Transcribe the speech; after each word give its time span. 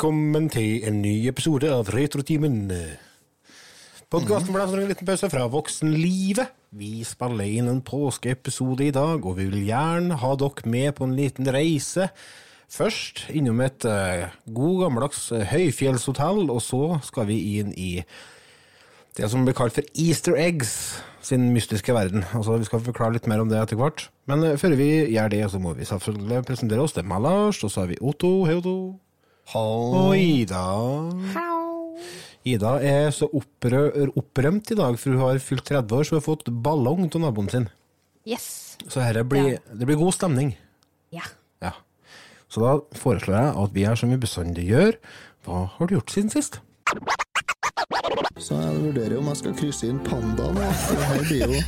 Velkommen 0.00 0.46
til 0.48 0.86
en 0.88 1.02
ny 1.04 1.26
episode 1.28 1.68
av 1.68 1.90
Retrotimen. 1.92 2.70
Podkasten 4.08 4.54
ble 4.54 4.62
en 4.64 4.86
liten 4.88 5.04
pause 5.04 5.28
fra 5.28 5.42
voksenlivet. 5.52 6.54
Vi 6.72 7.02
spiller 7.04 7.44
inn 7.58 7.68
en 7.68 7.82
påskeepisode 7.84 8.86
i 8.86 8.94
dag, 8.96 9.20
og 9.20 9.36
vi 9.36 9.50
vil 9.50 9.66
gjerne 9.66 10.16
ha 10.22 10.30
dere 10.40 10.72
med 10.72 10.94
på 10.96 11.04
en 11.04 11.12
liten 11.18 11.50
reise. 11.52 12.08
Først 12.72 13.26
innom 13.28 13.60
et 13.60 13.84
uh, 13.84 14.32
god 14.48 14.86
gammeldags 14.86 15.20
eh, 15.36 15.44
høyfjellshotell, 15.52 16.48
og 16.48 16.64
så 16.64 16.96
skal 17.04 17.28
vi 17.28 17.36
inn 17.58 17.76
i 17.76 17.90
det 19.20 19.28
som 19.28 19.44
blir 19.44 19.58
kalt 19.60 19.76
for 19.76 19.84
Easter 20.00 20.40
eggs 20.40 20.72
sin 21.20 21.50
mystiske 21.52 21.92
verden. 21.92 22.24
Altså, 22.32 22.56
Vi 22.56 22.70
skal 22.70 22.86
forklare 22.88 23.18
litt 23.18 23.28
mer 23.28 23.44
om 23.44 23.52
det 23.52 23.60
etter 23.60 23.76
hvert. 23.76 24.08
Men 24.24 24.48
eh, 24.48 24.56
før 24.56 24.80
vi 24.80 24.88
gjør 25.12 25.36
det, 25.36 25.44
så 25.52 25.60
må 25.60 25.76
vi 25.76 25.92
selvfølgelig 25.92 26.40
presentere 26.48 26.88
oss. 26.88 26.96
Det 26.96 27.04
er 27.04 27.12
meg, 27.12 27.20
Lars, 27.28 27.60
og 27.60 27.68
så 27.68 27.84
har 27.84 27.92
vi 27.92 28.00
Otto. 28.00 28.46
Hei, 28.48 28.56
Otto. 28.64 28.78
Og 29.54 30.14
Ida. 30.16 30.64
Ida 32.44 32.72
er 32.80 33.10
så 33.12 33.28
opprø- 33.36 34.08
opprømt 34.16 34.70
i 34.72 34.76
dag, 34.78 34.96
for 34.98 35.10
hun 35.12 35.20
har 35.20 35.38
fylt 35.44 35.64
30 35.68 35.96
år, 35.98 36.04
så 36.04 36.14
hun 36.14 36.20
har 36.20 36.26
fått 36.28 36.48
ballong 36.64 37.04
av 37.14 37.20
naboen 37.20 37.50
sin. 37.50 37.68
Yes. 38.26 38.76
Så 38.88 39.00
blir, 39.28 39.58
det 39.74 39.86
blir 39.86 39.96
god 40.00 40.14
stemning. 40.14 40.54
Ja. 41.12 41.22
Ja. 41.60 41.72
Så 42.48 42.60
da 42.64 42.78
foreslår 42.96 43.36
jeg 43.36 43.56
at 43.64 43.74
vi 43.74 43.84
gjør 43.84 43.98
som 44.00 44.10
vi 44.10 44.16
bestandig 44.16 44.68
gjør. 44.70 44.96
Hva 45.44 45.66
har 45.76 45.86
du 45.86 45.94
gjort 45.98 46.10
siden 46.10 46.30
sist? 46.32 46.60
Så 48.40 48.56
jeg 48.56 48.76
vurderer 48.80 49.18
om 49.20 49.26
jeg 49.30 49.36
skal 49.40 49.52
krysse 49.58 49.88
inn 49.90 49.98
pandaen. 50.06 50.56
Det 50.56 50.64
her 51.04 51.20
blir 51.28 51.40
jo 51.44 51.58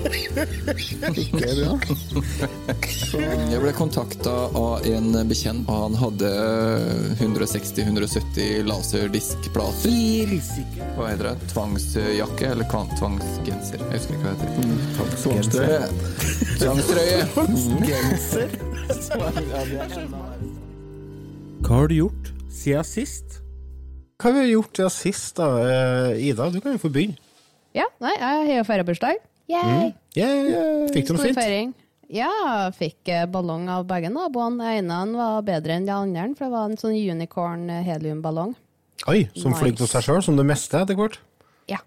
ikke 1.21 1.51
bra. 1.59 1.73
Så 2.89 3.21
Jeg 3.21 3.61
ble 3.61 3.73
kontakta 3.77 4.33
av 4.57 4.87
en 4.89 5.09
bekjent, 5.29 5.69
og 5.69 5.77
han 5.85 5.95
hadde 6.01 6.31
160-170 7.21 8.65
laserdiskplater. 8.71 9.93
Hva 10.97 11.05
heter 11.11 11.27
det? 11.29 11.35
Tvangsjakke 11.53 12.45
eller 12.55 12.67
tvangsgenser? 12.73 13.79
Jeg 13.85 13.93
husker 13.99 14.13
ikke 14.17 14.25
hva 14.25 14.33
det 14.33 14.41
heter. 14.49 14.63
tvangstrøye. 15.21 15.83
Tvangstrøye. 16.63 17.21
Hva 21.63 21.73
har 21.77 21.87
du 21.93 21.97
gjort 22.01 22.25
siden 22.53 22.85
sist? 22.87 23.42
Hva 24.23 24.31
har 24.31 24.37
vi 24.39 24.53
gjort 24.53 24.79
siden 24.79 24.93
sist, 24.95 25.35
da? 25.41 25.47
Eh, 25.67 26.29
Ida, 26.29 26.47
du 26.55 26.61
kan 26.63 26.77
jo 26.77 26.79
få 26.79 26.91
begynne. 26.95 27.19
Ja, 27.75 27.89
nei, 28.05 28.13
jeg 28.15 28.23
har 28.53 28.59
jo 28.61 28.65
feirabursdag. 28.69 29.19
Yay! 29.51 29.89
Yeah. 30.15 30.85
Fikk 30.95 31.09
du 31.09 31.15
noe 31.17 31.23
Stor 31.25 31.27
fint? 31.33 31.39
feiring. 31.41 31.73
Ja, 32.13 32.29
jeg 32.69 32.75
fikk 32.77 33.11
eh, 33.11 33.25
ballong 33.33 33.67
av 33.73 33.87
begge 33.89 34.13
naboene. 34.13 34.63
Den 34.77 34.93
ene 34.95 35.17
var 35.19 35.43
bedre 35.47 35.75
enn 35.79 35.89
den 35.89 35.97
andre, 35.97 36.37
for 36.39 36.47
det 36.47 36.53
var 36.55 36.71
en 36.71 36.79
sånn 36.79 36.95
unicorn 36.95 37.67
eh, 37.73 37.83
heliumballong. 37.89 38.55
Oi, 39.11 39.25
som 39.35 39.51
Nice. 39.51 39.59
fløy 39.59 39.75
til 39.81 39.91
seg 39.91 40.07
sjøl, 40.07 40.23
som 40.23 40.39
det 40.39 40.47
meste 40.47 40.79
etter 40.79 40.95
hvert? 40.99 41.19
Ja, 41.73 41.81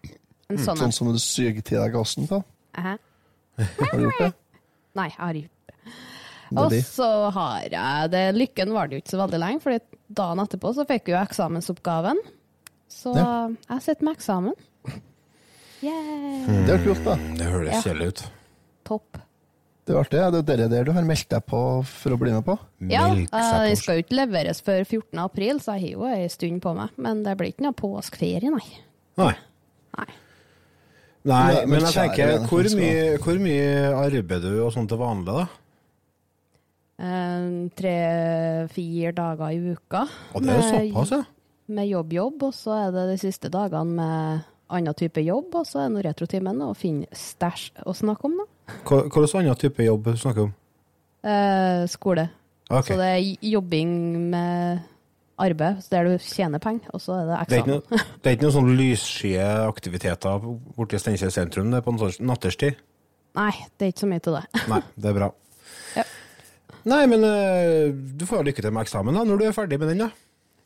en 0.52 0.59
sånn 0.59 0.81
Sånn 0.81 0.91
som 0.95 1.13
du 1.13 1.19
suger 1.22 1.63
til 1.63 1.80
deg 1.80 1.94
gassen 1.95 2.28
på. 2.28 2.41
Hæ? 2.75 2.97
Har 3.61 3.94
du 3.95 4.03
gjort 4.09 4.19
det? 4.25 4.31
Nei, 5.00 5.08
jeg 5.13 5.19
har 5.22 5.38
ikke 5.39 6.59
Og 6.59 6.73
så 6.89 7.08
har 7.36 7.63
jeg 7.72 8.11
det 8.11 8.23
Lykken 8.36 8.73
var 8.75 8.88
det 8.91 8.97
jo 8.97 9.03
ikke 9.06 9.13
så 9.13 9.22
veldig 9.23 9.39
lenge, 9.45 9.63
for 9.63 9.80
dagen 10.14 10.42
etterpå 10.44 10.73
så 10.75 10.86
fikk 10.88 11.08
hun 11.11 11.22
eksamensoppgaven. 11.22 12.18
Så 12.90 13.16
Ja. 13.16 13.50
jeg 13.69 13.81
sitter 13.81 14.03
med 14.06 14.18
eksamen. 14.18 14.53
Yeah. 15.84 16.66
Det 16.66 16.74
er 16.80 16.84
kult, 16.85 17.03
da. 17.06 17.16
Det 17.38 17.46
høres 17.52 17.74
Ja. 17.74 17.81
kjedelig 17.81 18.07
ut. 18.07 18.24
Topp. 18.85 19.18
Det 19.85 19.94
er 19.94 20.00
artig. 20.00 20.19
Det 20.46 20.50
er 20.50 20.57
det 20.57 20.69
der 20.72 20.84
du 20.84 20.91
har 20.94 21.03
meldt 21.03 21.30
deg 21.30 21.46
på 21.46 21.85
for 21.85 22.09
å 22.16 22.18
bli 22.18 22.31
med 22.31 22.44
på. 22.46 22.57
Ja, 22.90 23.12
eh, 23.13 23.69
det 23.69 23.78
skal 23.78 23.97
jo 24.00 24.03
ikke 24.03 24.18
leveres 24.18 24.62
før 24.62 24.84
14. 24.85 25.19
april, 25.19 25.59
så 25.59 25.75
jeg 25.78 25.81
har 25.81 25.91
jo 26.00 26.06
ei 26.06 26.28
stund 26.28 26.62
på 26.62 26.75
meg. 26.75 26.90
Men 26.97 27.22
det 27.24 27.38
blir 27.38 27.53
ikke 27.53 27.62
noe 27.68 27.74
påskeferie, 27.74 28.50
nei. 28.50 28.66
Nei. 29.18 29.35
nei. 29.97 30.07
Nei, 31.25 31.66
men 31.66 31.80
jeg 31.81 31.94
tenker, 31.94 32.47
hvor 32.47 32.63
mye, 32.78 33.18
hvor 33.18 33.40
mye 33.41 33.94
arbeider 33.94 34.41
du 34.56 34.63
og 34.66 34.74
sånt 34.74 34.90
til 34.90 34.97
vanlig, 34.97 35.25
da? 35.25 35.47
Eh, 36.95 37.45
Tre-fire 37.75 39.11
dager 39.16 39.51
i 39.51 39.73
uka 39.75 40.06
Og 40.33 40.44
det 40.45 40.53
er 40.53 40.61
jo 40.61 40.94
såpass, 40.94 41.11
ja. 41.11 41.23
med 41.67 41.89
jobb-jobb, 41.89 42.44
og 42.47 42.53
så 42.56 42.75
er 42.85 42.94
det 42.95 43.03
de 43.11 43.17
siste 43.19 43.50
dagene 43.51 43.97
med 43.97 44.45
annen 44.75 44.95
type 44.97 45.22
jobb, 45.22 45.53
og 45.59 45.67
så 45.67 45.83
er 45.83 45.91
noe 45.94 46.06
retrotimen 46.06 46.61
og 46.66 46.78
finne 46.79 47.06
stæsj 47.11 47.83
å 47.85 47.94
snakke 47.94 48.29
om, 48.29 48.39
da. 48.39 48.47
Hva 48.88 49.03
slags 49.11 49.35
annen 49.41 49.59
type 49.61 49.83
jobb 49.85 50.07
du 50.07 50.17
snakker 50.17 50.47
om? 50.47 50.56
Eh, 51.25 51.83
skole. 51.91 52.29
Okay. 52.69 52.95
Så 52.95 52.97
det 53.01 53.12
er 53.12 53.45
jobbing 53.51 53.91
med 54.31 54.79
arbeid, 55.38 55.83
så 55.83 55.89
der 55.97 56.07
du 56.09 56.17
tjener 56.23 56.62
penger, 56.63 56.88
og 56.95 57.01
så 57.03 57.19
er 57.19 57.25
det 57.27 57.35
Det 57.35 57.57
er 57.59 57.62
ikke 57.62 57.75
eksamen. 57.75 57.83
noe, 57.91 58.19
det 58.23 58.29
er 58.31 58.38
ikke 58.38 58.47
noen 58.47 58.56
sånn 58.57 58.75
lysskye 58.79 59.47
aktiviteter 59.67 60.45
borti 60.77 61.01
Steinkjer 61.01 61.33
sentrum 61.33 61.72
det 61.75 61.83
på 61.83 61.91
en 61.94 62.00
sånn 62.06 62.29
natterstid? 62.31 62.79
Nei, 63.35 63.51
det 63.75 63.83
er 63.83 63.91
ikke 63.91 64.06
så 64.06 64.07
mye 64.13 64.23
til 64.23 64.38
det. 64.39 64.45
Nei, 64.72 64.81
det 64.95 65.09
er 65.12 65.17
bra. 65.17 65.27
Nei, 66.85 67.01
men 67.09 67.23
uh, 67.25 67.90
du 67.91 68.25
får 68.29 68.46
lykke 68.46 68.62
til 68.62 68.73
med 68.75 68.85
eksamen 68.85 69.16
da, 69.18 69.23
når 69.25 69.41
du 69.41 69.46
er 69.47 69.56
ferdig 69.57 69.79
med 69.81 69.90
den, 69.94 70.03
da. 70.06 70.09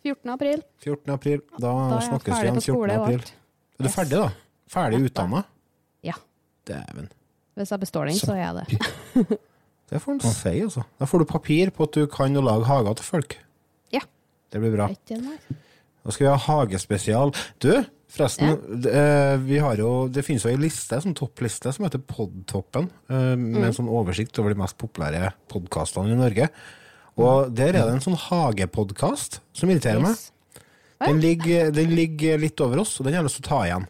14. 0.04 0.32
april. 0.34 0.64
14. 0.84 1.14
april. 1.16 1.44
Da, 1.58 1.72
Da 1.94 2.00
snakkes 2.04 2.34
vi 2.34 2.48
igjen 2.48 2.62
14. 2.62 2.96
april. 2.96 3.24
Er 3.24 3.84
du 3.84 3.88
Yes. 3.88 3.96
ferdig, 3.96 4.18
da? 4.20 4.30
Ferdig 4.70 5.00
ja, 5.00 5.06
utdanna? 5.08 5.44
Ja. 6.04 6.16
Dæven. 6.68 7.08
Hvis 7.60 7.72
jeg 7.72 7.80
består 7.80 8.10
den, 8.12 8.20
så 8.20 8.36
er 8.36 8.42
jeg 8.44 8.56
det. 8.60 9.40
Det 9.90 9.98
får 10.04 10.12
en 10.14 10.20
si, 10.22 10.52
altså. 10.62 10.84
Da 11.02 11.08
får 11.10 11.24
du 11.24 11.26
papir 11.26 11.72
på 11.74 11.88
at 11.88 11.96
du 11.98 12.04
kan 12.12 12.36
å 12.38 12.44
lage 12.46 12.68
hager 12.70 13.00
til 13.00 13.08
folk. 13.08 13.32
Ja. 13.96 14.04
Det 14.54 14.62
blir 14.62 14.76
bra. 14.76 14.86
Nå. 14.94 15.32
Da 16.06 16.14
skal 16.14 16.28
vi 16.28 16.30
ha 16.30 16.38
hagespesial. 16.44 17.34
Du, 17.64 17.72
forresten. 18.10 18.58
det, 18.84 18.94
eh, 18.94 19.36
vi 19.44 19.60
har 19.62 19.80
jo, 19.80 20.08
det 20.10 20.26
finnes 20.26 20.46
jo 20.46 20.52
ei 20.52 20.60
liste, 20.60 20.96
en 20.96 21.08
sånn 21.08 21.18
toppliste 21.18 21.74
som 21.76 21.86
heter 21.86 22.02
Podtoppen, 22.02 22.90
med 23.08 23.38
med 23.38 23.70
en 23.70 23.78
sånn 23.78 23.92
oversikt 23.92 24.38
over 24.42 24.54
de 24.54 24.62
mest 24.62 24.78
populære 24.82 25.34
podkastene 25.52 26.14
i 26.14 26.20
Norge. 26.20 26.50
Og 27.20 27.54
der 27.54 27.76
er 27.76 27.86
det 27.86 27.96
en 27.98 28.04
sånn 28.04 28.20
hagepodkast 28.20 29.40
som 29.54 29.70
irriterer 29.70 30.02
meg. 30.04 30.16
Den 31.00 31.22
ligger, 31.24 31.72
den 31.72 31.96
ligger 31.96 32.40
litt 32.40 32.60
over 32.64 32.82
oss, 32.84 32.98
og 33.00 33.08
den 33.08 33.16
har 33.16 33.22
jeg 33.22 33.30
lyst 33.30 33.40
til 33.42 33.48
å 33.48 33.50
ta 33.50 33.60
igjen. 33.68 33.88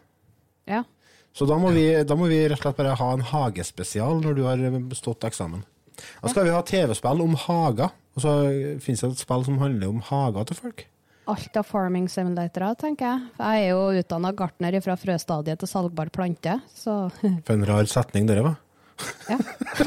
Ja. 0.70 0.84
Så 1.34 1.46
da 1.46 1.56
må, 1.62 1.70
vi, 1.74 1.86
da 2.06 2.16
må 2.18 2.26
vi 2.30 2.42
rett 2.44 2.58
og 2.58 2.64
slett 2.64 2.78
bare 2.78 2.96
ha 2.98 3.10
en 3.14 3.26
hagespesial 3.26 4.22
når 4.22 4.38
du 4.38 4.42
har 4.46 4.62
bestått 4.90 5.26
eksamen. 5.26 5.62
Da 6.22 6.30
skal 6.32 6.46
vi 6.46 6.54
ha 6.54 6.62
TV-spill 6.66 7.22
om 7.22 7.36
hager, 7.46 7.92
og 8.16 8.24
så 8.24 8.34
finnes 8.82 9.02
det 9.04 9.12
et 9.14 9.22
spill 9.22 9.44
som 9.46 9.60
handler 9.62 9.92
om 9.92 10.02
hager 10.10 10.48
til 10.48 10.58
folk. 10.58 10.86
Alt 11.28 11.56
av 11.60 11.66
farming 11.68 12.08
simulatorer, 12.10 12.74
tenker 12.80 13.06
jeg. 13.06 13.28
Jeg 13.38 13.66
er 13.66 13.70
jo 13.74 14.00
utdanna 14.00 14.32
gartner 14.36 14.80
fra 14.82 14.96
frøstadiet 14.98 15.60
til 15.60 15.68
salgbar 15.70 16.10
plante, 16.14 16.56
så 16.74 17.04
For 17.46 17.54
en 17.54 17.66
rar 17.68 17.86
setning 17.90 18.26
dere 18.30 18.46
var. 18.48 18.58
ja. 19.30 19.36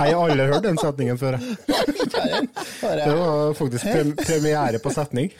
Jeg 0.00 0.14
har 0.14 0.14
aldri 0.14 0.44
hørt 0.46 0.62
den 0.62 0.78
setningen 0.78 1.18
før. 1.18 1.36
Det 1.40 3.14
var 3.16 3.54
faktisk 3.58 3.84
prem 3.88 4.12
premiere 4.16 4.78
på 4.82 4.92
setning. 4.94 5.32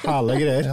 Hele 0.00 0.38
greier. 0.40 0.70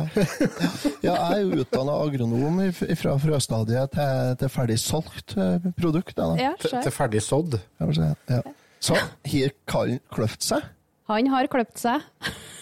Ja, 1.03 1.11
jeg 1.11 1.17
er 1.17 1.41
jo 1.43 1.59
utdanna 1.65 1.97
agronom 1.99 2.61
fra 3.01 3.17
frøstadiet 3.21 3.93
til, 3.97 4.31
til 4.39 4.53
ferdig 4.53 4.79
solgt 4.81 5.35
eh, 5.35 5.67
produkt. 5.77 6.15
Da. 6.17 6.29
ja 6.39 6.53
Til 6.63 6.77
til 6.79 6.95
ferdig 6.95 7.21
sådd. 7.25 7.59
Ja. 7.83 8.41
Så 8.79 8.95
har 8.95 9.53
kan 9.67 9.99
kløft 10.15 10.47
seg. 10.47 10.63
Han 11.07 11.27
har 11.31 11.47
kløpt 11.51 11.79
seg. 11.79 12.03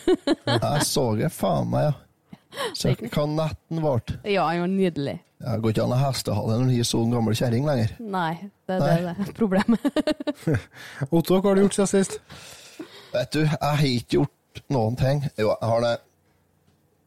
Jeg 0.05 0.85
så 0.85 1.05
det 1.17 1.31
faen 1.33 1.69
meg, 1.71 1.87
ja. 1.89 1.93
Så 2.77 2.93
hva 2.95 3.25
netten 3.27 3.81
ble. 3.83 4.17
Ja, 4.31 4.45
han 4.47 4.61
var 4.63 4.69
nydelig. 4.71 5.15
Det 5.45 5.55
går 5.61 5.73
ikke 5.73 5.83
an 5.83 5.91
å 5.91 5.97
ha 5.99 6.09
hestehale 6.13 6.59
når 6.61 6.69
du 6.71 6.75
er 6.79 6.87
så 6.87 7.01
gammel 7.11 7.35
kjerring 7.35 7.65
lenger. 7.67 7.89
Nei, 7.99 8.29
det, 8.69 8.77
det, 8.79 8.93
det 9.03 9.15
er 9.25 9.33
problemet. 9.35 9.83
Otto, 11.15 11.35
hva 11.41 11.49
har 11.51 11.57
du 11.59 11.65
gjort 11.65 11.75
siden 11.75 11.91
sist? 11.91 12.15
Vet 13.11 13.33
du, 13.35 13.41
jeg 13.43 13.59
har 13.65 13.83
ikke 13.89 14.17
gjort 14.21 14.61
noen 14.71 14.95
ting. 14.99 15.25
Jo, 15.41 15.49
jeg 15.51 15.71
har 15.73 15.83
det. 15.83 15.91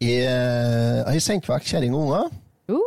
Jeg, 0.05 0.19
jeg 0.29 1.09
har 1.09 1.25
sendt 1.25 1.49
vekk 1.49 1.71
kjerring 1.73 1.97
og 1.97 2.05
unger. 2.09 2.29
Uh, 2.69 2.85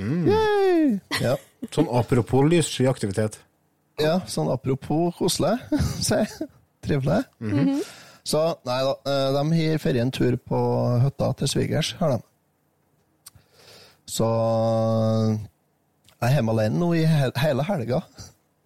Mm. 0.00 0.96
Ja. 1.20 1.36
Sånn 1.70 1.86
apropos 1.94 2.42
lyssky 2.48 2.86
aktivitet. 2.90 3.36
ja, 4.00 4.16
sånn 4.26 4.48
apropos 4.50 5.12
koselig, 5.18 5.60
si. 6.08 6.18
Trivelig. 6.84 7.22
Så 8.30 8.40
nei 8.68 8.78
da, 8.84 8.92
eh, 9.10 9.28
de 9.34 9.42
har 9.56 9.78
dratt 9.78 10.00
en 10.02 10.10
tur 10.14 10.36
på 10.36 10.58
hytta 11.04 11.32
til 11.40 11.48
svigers, 11.48 11.92
har 12.00 12.16
de. 12.16 12.20
Så 14.10 14.26
jeg 16.20 16.28
er 16.28 16.34
hjemme 16.36 16.52
alene 16.54 16.80
nå 16.80 16.92
i 16.98 17.04
hele 17.06 17.64
helga. 17.66 18.02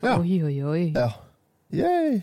Ja. 0.05 0.19
Oi, 0.19 0.39
oi, 0.45 0.57
oi. 0.65 0.85
Ja. 0.95 1.11
Yay. 1.75 2.23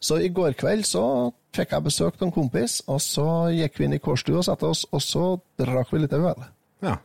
Så 0.00 0.18
i 0.22 0.28
går 0.32 0.54
kveld 0.58 0.86
så 0.88 1.32
fikk 1.56 1.72
jeg 1.72 1.84
besøk 1.86 2.20
av 2.20 2.28
en 2.28 2.34
kompis, 2.34 2.80
og 2.86 3.00
så 3.02 3.26
gikk 3.54 3.78
vi 3.80 3.88
inn 3.88 3.96
i 3.96 4.02
kårstua 4.02 4.40
og 4.42 4.46
satte 4.46 4.68
oss, 4.68 4.84
og 4.92 5.02
så 5.02 5.24
drakk 5.58 5.92
vi 5.92 6.04
litt 6.04 6.16
øl. 6.16 6.28
ja. 6.84 6.96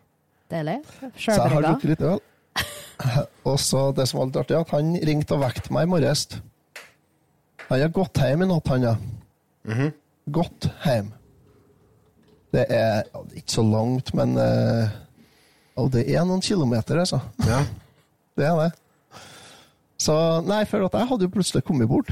Deilig. 0.51 0.81
Så 1.16 1.31
jeg 1.31 1.51
har 1.54 1.63
drukket 1.63 1.89
litt 1.94 2.01
øl. 2.04 2.19
Og 3.48 3.56
så 3.57 3.86
det 3.95 4.04
som 4.10 4.19
var 4.19 4.25
litt 4.27 4.39
artig, 4.42 4.57
at 4.60 4.74
han 4.75 4.89
ringte 5.07 5.38
og 5.38 5.45
vekket 5.45 5.69
meg 5.72 5.88
i 5.88 5.89
morges. 5.94 6.25
Han 7.71 7.79
har 7.79 7.91
gått 7.95 8.19
hjem 8.19 8.41
i 8.44 8.45
natt, 8.50 8.68
han, 8.68 8.83
ja. 8.83 8.95
gått 10.27 10.65
hjem. 10.83 11.13
Det 12.51 12.65
er 12.68 13.06
ja, 13.07 13.21
det 13.23 13.38
er 13.38 13.38
ikke 13.39 13.53
så 13.53 13.63
langt, 13.63 14.12
men 14.18 14.33
uh, 14.35 14.89
ja, 15.77 15.85
det 15.94 16.03
er 16.03 16.25
noen 16.27 16.44
kilometer, 16.44 17.00
altså. 17.00 17.21
Ja. 17.47 17.62
Det 18.39 18.45
er 18.47 18.57
det. 18.57 19.21
Så 20.00 20.13
Nei, 20.47 20.62
for 20.65 20.83
jeg 20.83 21.07
hadde 21.09 21.27
jo 21.27 21.31
plutselig 21.33 21.62
kommet 21.68 21.89
bort. 21.91 22.09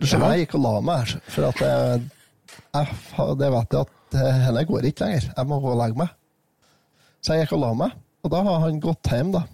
Du 0.00 0.06
skjønner, 0.08 0.32
jeg 0.34 0.46
gikk 0.46 0.56
og 0.56 0.62
la 0.64 0.72
meg, 0.82 1.12
for 1.28 1.48
at 1.50 1.60
jeg, 1.60 2.06
jeg, 2.72 2.94
det 3.40 3.50
vet 3.52 3.76
jeg 3.76 3.84
at 3.84 3.92
dette 4.10 4.32
henne 4.46 4.64
går 4.66 4.88
ikke 4.88 5.04
lenger. 5.04 5.28
Jeg 5.36 5.48
må 5.48 5.60
gå 5.62 5.72
og 5.74 5.80
legge 5.82 6.00
meg. 6.00 6.14
Så 7.20 7.36
jeg 7.36 7.44
gikk 7.44 7.56
og 7.58 7.62
la 7.64 7.72
meg, 7.84 7.98
og 8.24 8.32
da 8.32 8.40
har 8.48 8.64
han 8.64 8.80
gått 8.82 9.12
hjem, 9.12 9.34
da. 9.36 9.44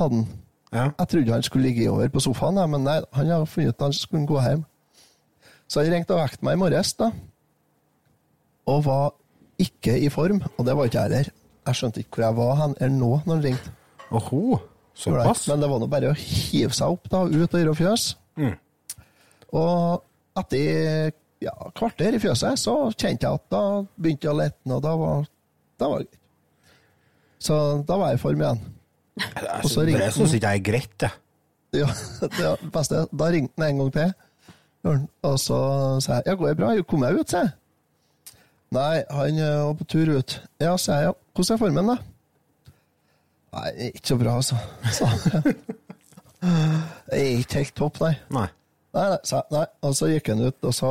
Hadde 0.00 0.20
han. 0.22 0.40
Ja. 0.70 0.90
Jeg 0.98 1.08
trodde 1.12 1.32
han 1.32 1.42
skulle 1.42 1.66
ligge 1.68 1.90
over 1.90 2.08
på 2.08 2.22
sofaen, 2.22 2.60
men 2.70 2.84
nei, 2.86 3.00
han 3.16 3.32
har 3.32 3.48
funnet 3.48 3.74
ut 3.74 3.80
at 3.80 3.88
han 3.88 3.96
skulle 3.96 4.26
gå 4.28 4.42
hjem. 4.44 4.64
Så 5.70 5.82
han 5.82 5.92
ringte 5.92 6.14
og 6.14 6.22
vekket 6.22 6.44
meg 6.46 6.58
i 6.58 6.60
morges, 6.62 6.92
da. 6.98 7.10
Og 8.70 8.84
var 8.86 9.12
ikke 9.60 9.96
i 9.98 10.08
form, 10.12 10.40
og 10.56 10.66
det 10.66 10.76
var 10.76 10.88
ikke 10.88 11.02
jeg 11.02 11.10
heller. 11.10 11.32
Jeg 11.66 11.78
skjønte 11.78 12.02
ikke 12.02 12.16
hvor 12.16 12.26
jeg 12.26 12.38
var 12.38 12.54
hen 12.62 12.74
eller 12.80 12.96
nå 12.96 13.10
når 13.26 13.34
han 13.34 13.44
ringte. 13.44 13.72
Oho, 14.10 14.58
såpass? 14.96 15.46
Men 15.50 15.62
det 15.62 15.70
var 15.70 15.82
nå 15.82 15.88
bare 15.90 16.10
å 16.10 16.18
hive 16.18 16.74
seg 16.74 16.94
opp, 16.96 17.10
da, 17.12 17.24
ut 17.26 17.54
og 17.54 17.60
gjøre 17.60 17.76
fjøs. 17.78 18.06
Mm. 18.40 18.54
Og 19.60 20.40
etter 20.40 21.12
ja, 21.44 21.54
kvarter 21.76 22.16
i 22.16 22.22
fjøset, 22.22 22.58
så 22.62 22.76
kjente 22.94 23.26
jeg 23.26 23.40
at 23.40 23.46
da 23.52 23.62
begynte 23.96 24.28
jeg 24.28 24.34
å 24.34 24.40
lette, 24.40 24.64
og 24.70 24.82
da 24.84 24.94
var, 24.98 25.30
da 25.80 25.90
var 25.92 26.02
det 26.02 26.10
greit. 26.10 26.16
Så 27.40 27.56
da 27.88 27.96
var 27.96 28.12
jeg 28.12 28.20
i 28.20 28.22
form 28.22 28.42
igjen. 28.44 28.60
Jeg 29.18 29.70
så 29.70 29.84
det 29.88 30.12
syns 30.14 30.34
ikke 30.34 30.46
det 30.46 30.52
er 30.52 30.64
greit, 30.70 30.94
det. 31.02 31.10
Ja, 31.80 31.86
det 32.20 32.30
det 32.36 32.72
beste. 32.74 33.06
Da 33.18 33.30
ringte 33.30 33.62
han 33.62 33.70
en 33.70 33.78
gang 33.78 33.92
til, 33.94 34.12
og 35.22 35.38
så 35.38 35.58
sa 36.00 36.20
jeg 36.20 36.22
ja, 36.26 36.34
går 36.34 36.48
det 36.48 36.56
bra? 36.56 36.70
Kom 36.88 37.04
jeg 37.04 37.20
ut, 37.20 37.30
sa 37.30 37.44
jeg. 37.44 37.52
Nei, 38.70 39.02
han 39.10 39.38
eh, 39.38 39.58
var 39.66 39.74
på 39.74 39.84
tur 39.90 40.12
ut. 40.14 40.36
Ja, 40.62 40.76
sa 40.78 41.00
jeg. 41.00 41.10
Ja. 41.10 41.12
Hvordan 41.34 41.54
er 41.54 41.58
formen, 41.58 41.90
da? 41.90 41.96
Nei, 43.50 43.70
ikke 43.90 44.12
så 44.12 44.16
bra, 44.16 44.36
altså. 44.38 44.56
Sa 44.94 45.08
han. 45.10 45.42
Det 47.10 47.18
er 47.18 47.40
ikke 47.42 47.58
helt 47.60 47.74
topp, 47.76 47.98
nei. 48.00 48.14
Nei. 48.30 48.46
Nei, 48.94 49.06
nei, 49.12 49.18
sa. 49.26 49.42
Nei. 49.54 49.64
Og 49.86 49.94
så 49.98 50.08
gikk 50.10 50.30
han 50.32 50.44
ut 50.46 50.66
og 50.66 50.74
så 50.74 50.90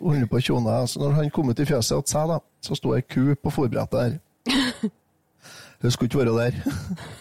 holdt 0.00 0.30
på 0.32 0.40
kjona. 0.44 0.82
Altså, 0.84 1.00
når 1.02 1.16
han 1.18 1.32
kom 1.32 1.50
ut 1.52 1.60
i 1.60 1.68
fjøset 1.68 2.04
til 2.04 2.12
seg, 2.12 2.30
da, 2.32 2.38
så 2.64 2.78
sto 2.78 2.94
ei 2.96 3.04
ku 3.04 3.34
på 3.40 3.52
forbrettet 3.52 3.96
der. 3.96 4.92
Hun 5.82 5.92
skulle 5.92 6.08
ikke 6.08 6.22
være 6.24 6.36
der. 6.36 7.16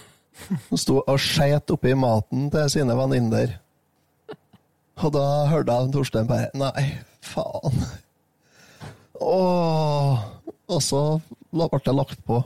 Hun 0.69 0.79
sto 0.79 0.99
og 1.01 1.19
skeit 1.21 1.71
oppi 1.71 1.93
maten 1.97 2.49
til 2.53 2.71
sine 2.71 2.95
venninner. 2.97 3.55
Og 5.03 5.11
da 5.15 5.25
hørte 5.51 5.75
jeg 5.75 5.91
Torstein 5.93 6.29
bare 6.29 6.51
Nei, 6.55 6.85
faen. 7.23 7.83
Åh. 9.21 10.23
Og 10.65 10.81
så 10.81 11.01
ble 11.53 11.67
det 11.85 11.93
lagt 11.93 12.21
på. 12.25 12.39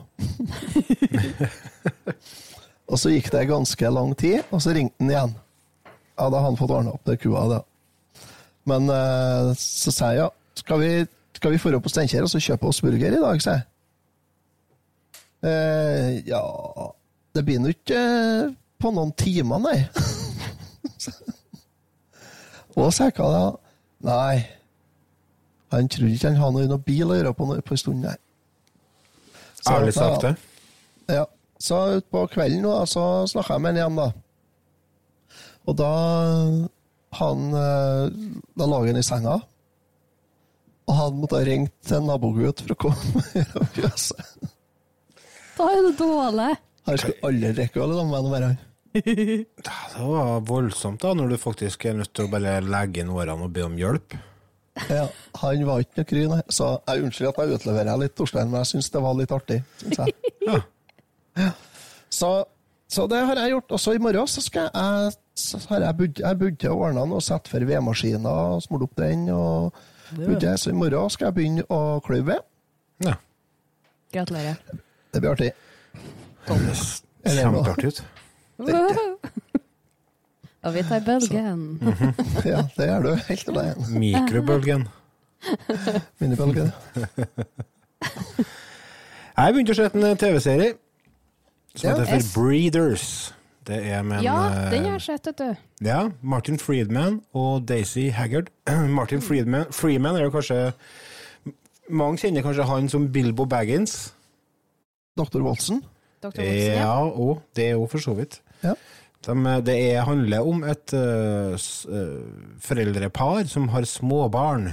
og 2.90 2.98
så 3.00 3.12
gikk 3.14 3.30
det 3.32 3.48
ganske 3.48 3.92
lang 3.94 4.12
tid, 4.18 4.42
og 4.50 4.60
så 4.62 4.74
ringte 4.76 5.00
han 5.00 5.12
igjen. 5.14 5.34
Ja, 6.20 6.28
da 6.28 6.36
har 6.36 6.50
han 6.50 6.58
fått 6.60 6.74
ordna 6.74 6.92
opp 6.92 7.06
det 7.08 7.16
kua, 7.22 7.46
da. 7.48 7.60
Men 8.68 8.90
eh, 8.92 9.50
så 9.56 9.92
sa 9.94 10.12
jeg 10.12 10.20
ja, 10.20 10.28
skal 10.60 10.82
vi, 10.82 10.90
skal 11.38 11.54
vi 11.54 11.74
opp 11.74 11.86
på 11.86 11.92
Steinkjer 11.92 12.26
og 12.26 12.30
så 12.30 12.42
kjøpe 12.44 12.68
oss 12.68 12.82
burger 12.84 13.16
i 13.16 13.22
dag, 13.22 13.40
sa 13.40 13.56
jeg. 13.56 13.66
Eh, 15.48 16.08
ja 16.28 16.44
Det 17.34 17.44
blir 17.46 17.60
nå 17.62 17.72
ikke 17.72 17.98
eh, 17.98 18.54
på 18.80 18.90
noen 18.94 19.12
timer, 19.18 19.60
nei. 19.62 19.78
og 22.76 22.90
sa 22.94 23.10
jeg 23.10 23.16
hva 23.18 23.28
da? 23.34 23.44
Nei. 24.08 24.38
Han 25.70 25.90
trodde 25.92 26.16
ikke 26.16 26.32
han 26.32 26.40
hadde 26.40 26.70
noe 26.72 26.82
bil 26.82 27.12
å 27.12 27.18
gjøre 27.18 27.34
på, 27.36 27.46
på 27.66 27.76
en 27.76 27.82
stund, 27.82 28.02
nei. 28.06 28.16
Så 29.60 29.76
Ærlig 29.76 29.94
sagt, 29.94 30.24
det. 30.24 30.34
ja, 31.14 31.26
så 31.60 31.78
utpå 31.98 32.24
kvelden 32.32 32.64
nå, 32.64 32.72
så 32.88 33.26
snakka 33.30 33.58
jeg 33.58 33.62
med 33.62 33.76
han 33.76 33.80
igjen, 33.82 34.00
da. 34.00 34.08
Og 35.68 35.76
da 35.76 35.90
han 37.20 37.40
eh, 37.58 38.04
Da 38.56 38.66
lå 38.70 38.80
han 38.86 38.98
i 38.98 39.04
senga. 39.04 39.36
Og 40.88 40.96
han 40.96 41.20
måtte 41.20 41.38
ha 41.38 41.46
ringt 41.46 41.74
til 41.86 42.00
en 42.00 42.08
nabogutt 42.10 42.64
for 42.64 42.74
å 42.74 42.78
komme 42.86 43.44
og 43.60 43.68
fjøse. 43.76 44.16
Da 45.58 45.68
er 45.70 45.84
det 45.86 45.92
dårlig. 46.00 46.50
Han 46.88 46.98
skulle 46.98 47.28
alle 47.28 47.52
drikke 47.56 47.82
å 47.82 47.88
sammen 47.92 48.30
med 48.32 48.46
han. 48.48 48.58
Det 48.90 50.02
var 50.02 50.40
voldsomt, 50.48 51.00
da, 51.02 51.12
når 51.14 51.34
du 51.34 51.36
faktisk 51.38 51.84
er 51.86 51.98
nødt 52.00 52.12
til 52.16 52.26
å 52.26 52.32
bare 52.32 52.56
legge 52.64 53.04
inn 53.04 53.12
årene 53.14 53.46
og 53.46 53.52
be 53.54 53.62
om 53.66 53.76
hjelp. 53.78 54.16
Ja, 54.88 55.04
han 55.42 55.64
var 55.68 55.82
ikke 55.84 56.00
noe 56.00 56.08
kry, 56.08 56.24
nei. 56.30 56.40
Så 56.50 56.70
jeg 56.88 57.04
unnskyld 57.04 57.30
at 57.30 57.40
jeg 57.42 57.58
utleverer 57.58 58.00
litt, 58.00 58.14
Torstein, 58.18 58.50
men 58.50 58.62
jeg 58.62 58.72
syns 58.72 58.90
det 58.94 59.02
var 59.04 59.18
litt 59.18 59.34
artig. 59.36 59.62
Synes 59.82 60.04
jeg. 60.04 60.16
Ja. 61.38 61.52
Så, 62.10 62.28
så 62.90 63.04
det 63.08 63.20
har 63.22 63.38
jeg 63.38 63.52
gjort. 63.52 63.70
Og 63.76 63.80
så 63.80 63.92
i 63.94 64.00
morgen 64.02 64.26
så 64.28 64.42
skal 64.42 64.66
jeg 64.66 65.12
så 65.40 65.60
har 65.70 65.84
jeg 65.86 66.36
budt 66.40 66.58
til 66.60 66.72
å 66.74 66.80
ordne 66.82 67.04
den 67.04 67.14
og 67.16 67.22
sette 67.24 67.48
for 67.48 67.64
vedmaskina 67.64 68.32
og 68.50 68.64
smurt 68.64 68.88
opp 68.88 68.98
den. 68.98 69.28
og 69.32 69.78
budde. 70.16 70.58
Så 70.58 70.70
i 70.70 70.76
morgen 70.76 71.10
skal 71.10 71.30
jeg 71.30 71.36
begynne 71.38 71.66
å 71.70 72.00
kløyve 72.04 72.26
ved. 72.32 72.46
Ja. 73.06 73.16
Gratulerer. 74.12 74.58
Det 75.12 75.22
blir 75.22 75.32
artig. 75.32 75.52
Høres 76.48 77.02
kjempeartig 77.26 77.90
ut. 77.92 78.02
Og 80.60 80.74
vi 80.74 80.82
tar 80.84 81.00
bølgen. 81.06 81.60
Ja, 82.44 82.62
det 82.76 82.86
gjør 82.90 83.02
du 83.06 83.10
helt 83.28 83.48
alene. 83.48 83.86
Mikrobølgen. 84.02 84.86
Minibølgen. 86.20 86.72
Jeg 89.40 89.54
begynte 89.54 89.72
å 89.72 89.78
se 89.78 89.86
en 89.88 90.16
TV-serie 90.20 90.72
som 91.74 91.90
Ja. 91.90 91.94
heter 91.96 92.06
for 92.10 92.42
Breeders. 92.42 93.32
Det 93.64 93.78
er 93.86 94.02
med 94.02 94.22
Ja, 94.22 94.48
eh, 94.48 94.70
den 94.70 94.84
har 94.84 94.92
jeg 94.98 95.02
sett, 95.02 95.26
vet 95.26 95.36
du. 95.38 95.56
Ja, 95.86 96.08
Martin 96.22 96.58
Friedman 96.58 97.22
og 97.34 97.66
Daisy 97.68 98.08
Haggard. 98.10 98.50
Martin 98.98 99.20
Friedman, 99.20 99.66
Freeman 99.72 100.16
er 100.16 100.24
jo 100.24 100.30
kanskje 100.30 100.72
Mange 101.90 102.18
kjenner 102.18 102.42
kanskje 102.42 102.64
han 102.68 102.88
som 102.88 103.08
Bilbo 103.12 103.44
Baggins. 103.46 104.12
Dr. 105.18 105.40
Watson. 105.42 105.80
Dr. 106.20 106.40
Watson, 106.44 106.76
ja. 106.76 106.94
Og 107.08 107.42
det 107.56 107.64
er 107.70 107.76
jo 107.78 107.86
for 107.90 108.02
så 108.04 108.14
vidt. 108.18 108.40
Ja. 108.64 108.74
De, 109.24 109.34
det 109.66 109.76
er, 109.92 110.02
handler 110.08 110.46
om 110.48 110.62
et 110.64 110.92
uh, 110.96 111.54
s- 111.60 111.86
foreldrepar 112.64 113.46
som 113.48 113.68
har 113.72 113.84
småbarn, 113.88 114.70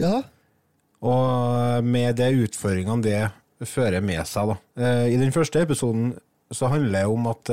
Ja. 0.00 0.22
og 1.00 1.84
med 1.84 2.16
de 2.20 2.30
utfordringene 2.44 3.02
det 3.04 3.68
fører 3.68 4.02
med 4.04 4.20
seg. 4.28 4.52
Da. 4.52 4.56
Uh, 4.80 5.06
I 5.12 5.16
den 5.20 5.32
første 5.32 5.60
episoden 5.64 6.14
så 6.52 6.68
handler 6.72 7.00
det 7.00 7.06
om 7.10 7.26
at 7.32 7.50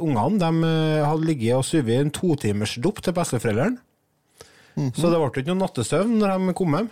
ungene 0.00 0.38
de, 0.40 0.70
hadde 1.04 1.26
ligget 1.26 1.56
og 1.58 1.64
sovet 1.66 1.92
i 1.94 2.00
en 2.00 2.10
totimersdop 2.14 3.00
til 3.04 3.14
besteforeldrene. 3.16 3.78
Så 4.96 5.10
det 5.10 5.18
ble 5.18 5.28
ikke 5.42 5.50
noe 5.50 5.60
nattesøvn 5.64 6.12
når 6.20 6.38
de 6.48 6.54
kom 6.56 6.74
hjem. 6.78 6.88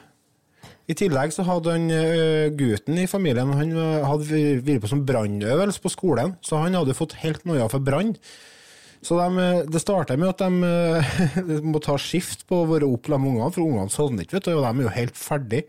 I 0.88 0.97
tillegg 0.97 1.35
så 1.35 1.45
hadde 1.45 1.75
han 1.75 1.90
ø, 1.92 2.49
gutten 2.57 2.97
i 2.97 3.09
familien 3.11 3.50
Han 3.52 3.75
hadde 3.76 4.42
vært 4.64 4.85
på 4.85 4.88
som 4.88 5.02
brannøvelse 5.09 5.83
på 5.85 5.92
skolen, 5.92 6.37
så 6.40 6.62
han 6.62 6.78
hadde 6.78 6.97
fått 6.97 7.18
helt 7.21 7.45
noia 7.49 7.66
for 7.68 7.85
brann. 7.85 8.14
Så 9.04 9.18
de, 9.21 9.50
det 9.71 9.83
starta 9.83 10.16
med 10.18 10.33
at 10.33 10.40
de, 10.42 10.73
de 11.50 11.61
må 11.62 11.83
ta 11.85 11.99
skift 12.00 12.47
på 12.49 12.62
å 12.62 12.71
være 12.73 12.88
opp 12.88 13.11
med 13.12 13.35
ungene, 13.35 13.52
for 13.54 13.66
ungene 13.66 13.92
sovner 13.92 14.25
ikke, 14.25 14.38
vet 14.38 14.49
du, 14.49 14.57
og 14.57 14.64
de 14.64 14.73
er 14.73 14.88
jo 14.88 14.97
helt 14.97 15.21
ferdig. 15.21 15.62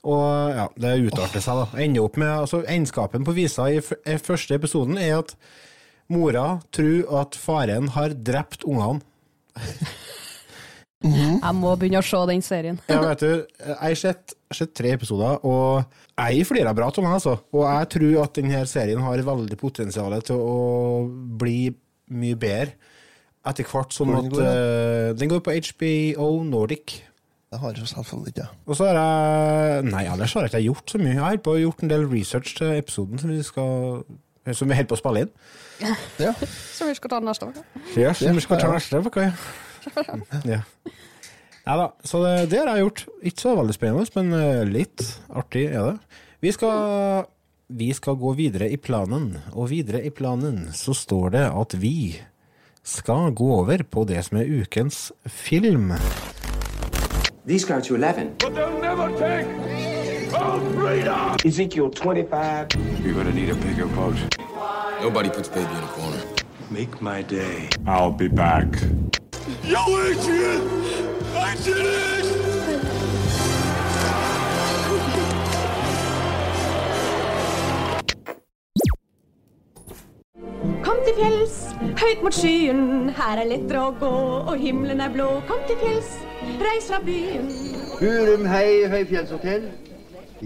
Og 0.00 0.54
ja, 0.56 0.68
det 0.80 0.94
utarter 1.10 1.42
seg, 1.44 1.58
da. 1.60 1.80
Ender 1.84 2.06
opp 2.06 2.16
med, 2.20 2.30
altså 2.30 2.62
Egenskapen 2.62 3.26
på 3.26 3.36
visa 3.36 3.66
i 3.68 3.82
første 3.82 4.56
episoden 4.56 4.96
er 5.00 5.18
at 5.18 5.34
mora 6.10 6.60
tror 6.74 7.20
at 7.20 7.36
faren 7.38 7.92
har 7.96 8.16
drept 8.16 8.64
ungene. 8.64 9.02
Jeg 11.00 11.56
må 11.56 11.72
begynne 11.80 12.02
å 12.02 12.04
se 12.04 12.18
den 12.28 12.42
serien. 12.44 12.78
Ja, 12.90 12.98
vet 13.00 13.22
du, 13.24 13.30
jeg 13.56 13.76
har 13.80 13.94
sett, 13.96 14.34
tre 14.76 14.92
episoder, 14.98 15.38
og 15.48 15.86
jeg 16.18 16.44
flirer 16.44 16.76
bra 16.76 16.90
av 16.90 16.98
meg, 17.00 17.14
altså. 17.16 17.38
Og 17.56 17.64
jeg 17.64 17.88
tror 17.94 18.18
at 18.26 18.34
denne 18.36 18.64
serien 18.68 19.00
har 19.00 19.22
veldig 19.24 19.56
potensial 19.60 20.16
til 20.26 20.42
å 20.44 20.58
bli 21.40 21.70
mye 22.12 22.36
bedre 22.36 22.74
etter 23.48 23.64
hvert. 23.64 23.94
Sånn 23.96 24.10
Hvor 24.12 24.20
den 24.20 24.28
at 24.28 24.34
går, 24.34 24.48
eh, 24.50 25.12
Den 25.16 25.30
går 25.32 25.40
på 25.40 25.54
HBO 25.70 26.42
Nordic. 26.44 26.98
Det 27.50 27.58
har 27.58 27.72
jeg 27.72 27.88
selvfølgelig 27.88 28.34
ikke. 28.34 28.48
Og 28.66 28.76
så 28.76 28.86
har 28.86 28.98
jeg 29.00 29.84
Nei, 29.88 30.04
ellers 30.06 30.34
har 30.34 30.44
jeg 30.46 30.52
ikke 30.52 30.66
gjort 30.68 30.92
så 30.92 30.98
mye. 30.98 31.14
Jeg 31.14 31.24
har 31.24 31.40
på 31.42 31.56
gjort 31.58 31.82
en 31.82 31.90
del 31.90 32.04
research 32.06 32.54
til 32.58 32.76
episoden 32.76 33.18
som 33.18 33.30
vi 33.30 33.42
skal 33.42 34.04
Som 34.52 34.68
vi 34.68 34.76
holder 34.76 34.90
på 34.92 34.98
å 34.98 35.00
spille 35.00 35.24
inn. 35.24 35.32
Ja. 36.20 36.34
Som 36.76 36.88
vi 36.88 36.94
skal 36.94 37.10
ta 37.10 37.18
neste 37.24 37.48
uke. 37.48 37.64
Ja, 37.96 38.12
som 38.12 38.36
vi 38.36 38.42
skal 38.44 38.60
ta 38.60 38.70
neste 38.72 39.00
uke, 39.00 39.32
ja. 40.52 40.62
Nei 41.66 41.76
da, 41.76 41.90
så 42.02 42.22
det, 42.24 42.34
det 42.50 42.62
har 42.62 42.72
jeg 42.72 42.86
gjort. 42.86 43.04
Ikke 43.30 43.44
så 43.44 43.52
veldig 43.58 43.76
spennende, 43.76 44.06
men 44.16 44.38
eh, 44.38 44.62
litt 44.68 45.04
artig 45.28 45.66
er 45.68 45.92
det. 45.92 46.18
Vi 46.40 46.52
skal, 46.56 47.26
vi 47.68 47.90
skal 47.94 48.16
gå 48.18 48.32
videre 48.38 48.70
i 48.72 48.78
planen, 48.80 49.34
og 49.52 49.68
videre 49.70 50.00
i 50.02 50.10
planen 50.10 50.70
så 50.74 50.96
står 50.96 51.36
det 51.36 51.46
at 51.52 51.76
vi 51.82 52.16
skal 52.82 53.34
gå 53.36 53.50
over 53.60 53.84
på 53.84 54.06
det 54.08 54.24
som 54.24 54.40
er 54.40 54.48
ukens 54.48 55.10
film. 55.28 55.92
These 57.46 57.66
go 57.66 57.80
to 57.80 57.94
11. 57.96 58.36
But 58.38 58.54
they'll 58.54 58.80
never 58.80 59.08
take 59.18 59.46
our 60.34 60.60
freedom! 60.74 61.36
Ezekiel 61.44 61.90
25. 61.90 62.68
You're 63.02 63.14
gonna 63.14 63.32
need 63.32 63.50
a 63.50 63.54
bigger 63.54 63.86
boat. 63.86 64.16
Nobody 65.02 65.30
puts 65.30 65.48
baby 65.48 65.70
in 65.70 65.84
a 65.84 65.88
corner. 65.88 66.22
Make 66.70 67.00
my 67.00 67.22
day. 67.22 67.68
I'll 67.86 68.12
be 68.12 68.28
back. 68.28 68.68
Yo, 69.50 69.78
Adrian! 69.78 70.62
I 71.34 71.56
did 71.64 71.76
it! 71.76 72.26
Kom 80.84 80.96
til 81.04 81.14
fjells, 81.18 81.56
høyt 81.98 82.22
mot 82.22 82.34
skyen. 82.34 83.10
Her 83.16 83.42
er 83.42 83.50
lettere 83.50 83.82
å 83.88 83.92
gå, 83.98 84.14
og 84.46 84.54
himmelen 84.62 85.02
er 85.02 85.10
blå. 85.10 85.28
Kom 85.50 85.58
til 85.66 85.82
fjells, 85.82 86.14
reis 86.62 86.86
fra 86.92 87.02
byen. 87.02 87.50
Hurum 87.98 88.46
hei, 88.46 88.86
høyfjellshotell. 88.94 89.66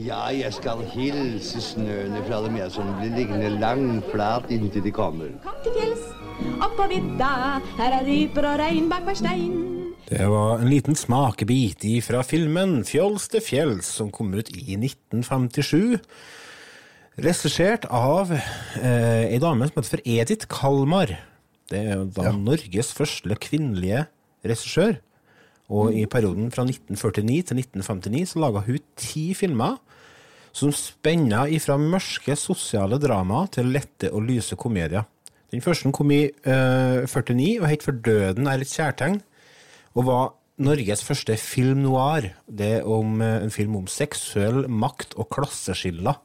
Ja, 0.01 0.25
jeg 0.33 0.57
skal 0.57 0.81
hilse 0.97 1.61
snøene 1.63 2.25
fra 2.25 2.41
dem 2.47 2.57
jeg 2.59 2.73
som 2.75 2.89
blir 2.99 3.13
liggende 3.21 3.53
langflat 3.61 4.49
inntil 4.49 4.89
de 4.89 4.91
kommer. 4.97 5.37
Kom 5.45 5.61
til 5.63 5.77
fjells, 5.77 6.09
opp 6.59 6.75
på 6.79 6.89
vidda. 6.91 7.61
Her 7.79 7.99
er 8.01 8.07
ryper 8.07 8.49
og 8.49 8.59
regn 8.61 8.89
bak 8.91 9.07
hver 9.07 9.19
stein. 9.19 9.55
Det 10.05 10.27
var 10.29 10.61
en 10.61 10.69
liten 10.69 10.97
smakebit 10.99 11.87
fra 12.05 12.21
filmen 12.27 12.83
Fjols 12.85 13.31
til 13.33 13.41
fjells, 13.45 13.89
som 13.89 14.11
kom 14.13 14.35
ut 14.37 14.51
i 14.53 14.77
1957. 14.77 15.97
Regissert 17.25 17.87
av 17.89 18.35
eh, 18.35 19.31
ei 19.31 19.39
dame 19.41 19.69
som 19.71 19.79
heter 19.79 19.95
for 19.95 20.05
Edith 20.05 20.51
Kalmar. 20.51 21.15
Det 21.71 21.81
er 21.81 21.99
jo 22.03 22.11
da 22.13 22.35
Norges 22.37 22.93
første 22.93 23.39
kvinnelige 23.41 24.05
regissør. 24.45 24.99
Og 25.73 25.95
i 25.97 26.05
perioden 26.11 26.51
fra 26.53 26.67
1949 26.67 27.49
til 27.49 27.63
1959 27.63 28.35
så 28.35 28.43
laga 28.43 28.65
hun 28.67 28.83
ti 29.01 29.31
filmer 29.39 29.79
som 30.55 30.71
spenna 30.75 31.47
ifra 31.51 31.79
mørke 31.81 32.37
sosiale 32.39 33.01
drama 33.03 33.47
til 33.51 33.73
lette 33.75 34.13
og 34.13 34.27
lyse 34.29 34.59
komedier. 34.61 35.09
Den 35.55 35.63
første 35.63 35.91
kom 35.95 36.11
i 36.11 36.25
uh, 36.49 37.05
49 37.07 37.61
og 37.63 37.69
het 37.71 37.85
For 37.87 37.95
døden 37.95 38.49
er 38.51 38.59
et 38.59 38.71
kjærtegn, 38.75 39.21
og 39.95 40.07
var 40.09 40.33
Norges 40.59 41.03
første 41.07 41.37
film 41.39 41.85
noir. 41.85 42.33
Det 42.51 42.71
er 42.81 42.89
om, 42.91 43.21
uh, 43.23 43.39
en 43.39 43.55
film 43.55 43.77
om 43.79 43.87
seksuell 43.91 44.65
makt 44.67 45.15
og 45.15 45.29
klasseskiller. 45.35 46.19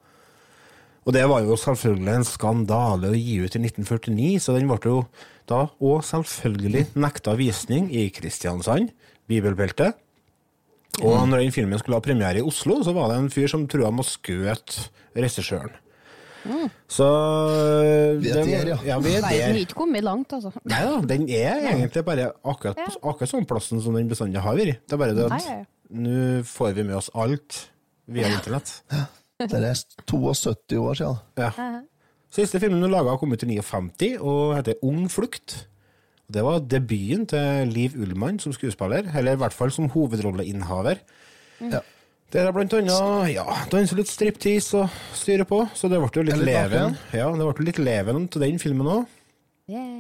Og 1.05 1.13
det 1.13 1.27
var 1.29 1.45
jo 1.45 1.57
selvfølgelig 1.57 2.15
en 2.15 2.25
skandale 2.27 3.12
å 3.13 3.17
gi 3.17 3.38
ut 3.41 3.55
i 3.57 3.62
1949, 3.62 4.41
så 4.41 4.55
den 4.57 4.69
ble 4.69 4.79
jo 4.83 5.03
da 5.50 5.63
òg 5.77 6.01
selvfølgelig 6.05 6.88
nekta 6.98 7.33
visning 7.38 7.88
i 7.93 8.07
Kristiansand, 8.13 8.91
bibelbeltet. 9.29 9.98
Og 11.05 11.21
når 11.29 11.45
den 11.45 11.53
filmen 11.55 11.79
skulle 11.79 11.98
ha 11.98 12.05
premiere 12.05 12.41
i 12.41 12.45
Oslo, 12.45 12.81
så 12.83 12.93
var 12.98 13.09
det 13.09 13.21
en 13.21 13.31
fyr 13.33 13.50
som 13.50 13.69
trua 13.69 13.93
med 13.93 14.03
å 14.03 14.09
skjøte 14.09 14.89
regissøren. 15.15 15.77
Så 16.89 17.08
den, 18.24 18.51
er 18.53 18.72
ja. 18.74 18.77
ja. 18.86 19.00
Vi 19.03 19.15
er 19.17 19.25
Verden 19.25 19.55
har 19.55 19.60
ikke 19.60 19.77
kommet 19.81 20.05
langt, 20.05 20.34
altså. 20.38 20.53
Nei 20.63 20.79
da, 20.88 20.96
den 21.10 21.27
er 21.27 21.65
egentlig 21.74 22.05
bare 22.08 22.29
akkurat, 22.43 22.79
akkurat 23.00 23.31
sånn 23.31 23.48
plassen 23.50 23.84
som 23.84 23.98
den 23.98 24.10
bestandig 24.12 24.41
har 24.43 24.58
vært. 24.58 24.81
Det 24.86 24.96
er 24.96 25.01
bare 25.03 25.17
det 25.17 25.27
at 25.27 25.67
nå 25.89 26.41
får 26.48 26.75
vi 26.77 26.86
med 26.88 27.00
oss 27.00 27.10
alt 27.17 27.63
via 28.10 28.29
internett. 28.31 28.79
Det 29.39 29.55
er 29.55 29.84
72 30.10 30.79
år 30.79 31.00
siden. 31.00 31.19
Ja. 31.39 31.51
Siste 32.34 32.60
filmen 32.62 32.84
hun 32.84 32.91
laga, 32.93 33.17
kom 33.17 33.34
ut 33.34 33.43
i 33.46 33.50
59 33.58 34.17
og 34.19 34.55
heter 34.58 34.81
Ung 34.86 35.08
flukt. 35.12 35.63
Det 36.29 36.43
var 36.46 36.62
debuten 36.62 37.25
til 37.29 37.72
Liv 37.74 37.96
Ullmann 37.98 38.38
som 38.41 38.53
skuespiller, 38.53 39.08
eller 39.17 39.34
i 39.34 39.39
hvert 39.41 39.55
fall 39.55 39.72
som 39.74 39.89
hovedrolleinnehaver. 39.89 41.01
Ja. 41.63 41.81
Der 42.29 42.45
er 42.45 42.53
blant 42.53 42.74
annet 42.77 43.31
ja, 43.33 43.45
danser 43.71 43.98
litt 43.98 44.09
striptease 44.12 44.83
og 44.83 44.98
styrer 45.17 45.48
på, 45.50 45.63
så 45.74 45.89
det 45.89 45.98
ble 45.98 46.12
jo 46.13 46.25
litt 46.27 46.43
leven. 46.45 46.98
Ja, 47.15 47.31
det 47.33 47.48
ble 47.48 47.65
litt 47.65 47.79
leven 47.81 48.27
til 48.29 48.45
den 48.45 48.59
filmen 48.62 48.89
òg. 49.00 49.15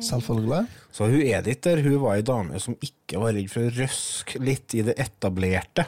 Selvfølgelig. 0.05 0.65
Så 0.93 1.07
hun 1.09 1.21
Edith 1.21 1.61
der, 1.65 1.81
hun 1.85 1.97
var 2.01 2.17
ei 2.17 2.25
dame 2.25 2.61
som 2.61 2.77
ikke 2.85 3.21
var 3.21 3.33
redd 3.37 3.49
for 3.49 3.65
å 3.65 3.73
røske 3.73 4.41
litt 4.41 4.77
i 4.77 4.83
det 4.85 4.97
etablerte. 5.01 5.87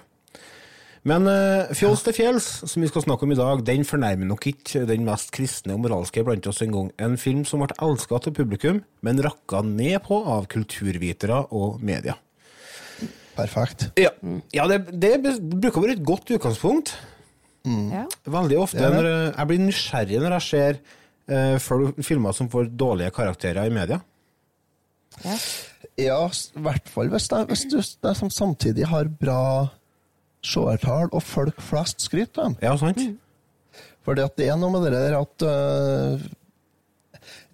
Men 1.10 1.25
uh, 1.25 1.69
Fjols 1.77 2.03
til 2.05 2.13
fjells, 2.13 2.50
som 2.69 2.83
vi 2.83 2.89
skal 2.89 3.05
snakke 3.05 3.25
om 3.25 3.33
i 3.33 3.38
dag, 3.38 3.63
den 3.65 3.86
fornærmer 3.89 4.29
nok 4.29 4.45
ikke 4.51 4.83
den 4.89 5.05
mest 5.05 5.33
kristne 5.33 5.74
og 5.74 5.81
moralske 5.86 6.25
blant 6.25 6.50
oss 6.50 6.62
en 6.62 6.74
gang. 6.74 6.91
En 7.01 7.17
film 7.21 7.41
som 7.50 7.62
ble 7.63 7.74
elska 7.81 8.21
til 8.21 8.36
publikum, 8.38 8.83
men 9.05 9.21
rakka 9.25 9.63
ned 9.65 9.98
på 10.05 10.21
av 10.29 10.45
kulturvitere 10.50 11.43
og 11.57 11.81
media. 11.86 12.17
Perfekt. 13.36 13.88
Ja, 14.00 14.12
ja 14.54 14.68
det, 14.68 14.82
det 15.02 15.14
bruker 15.40 15.80
å 15.80 15.86
være 15.86 15.96
et 15.98 16.06
godt 16.06 16.32
utgangspunkt. 16.36 16.94
Mm. 17.68 18.08
Veldig 18.26 18.58
ofte 18.58 18.82
når 18.90 19.06
jeg, 19.08 19.34
jeg 19.38 19.48
blir 19.52 19.60
nysgjerrig 19.62 20.22
når 20.24 20.34
jeg 20.40 20.46
ser 20.48 20.80
uh, 21.30 21.58
folk- 21.62 22.00
filmer 22.04 22.34
som 22.34 22.50
får 22.50 22.72
dårlige 22.74 23.14
karakterer 23.14 23.70
i 23.70 23.74
media. 23.76 24.00
Ja. 25.26 25.36
Ja, 26.00 26.18
i 26.26 26.64
hvert 26.66 26.88
fall 26.90 27.10
hvis 27.12 27.28
det, 27.30 27.42
hvis 27.52 27.66
du 27.70 27.78
det 27.78 28.14
som 28.18 28.32
samtidig 28.34 28.88
har 28.90 29.10
bra 29.22 29.68
seertall, 30.42 31.10
og 31.14 31.22
folk 31.22 31.60
flest 31.62 32.02
skryter 32.08 32.42
av 32.42 32.48
dem. 32.48 32.56
Ja, 32.64 32.72
sant? 32.80 33.02
Fordi 34.08 34.24
at 34.26 34.38
det 34.40 34.48
er 34.50 34.58
noe 34.58 34.72
med 34.74 34.88
det 34.88 34.96
der 34.98 35.20
at 35.20 35.46
uh, 35.46 36.24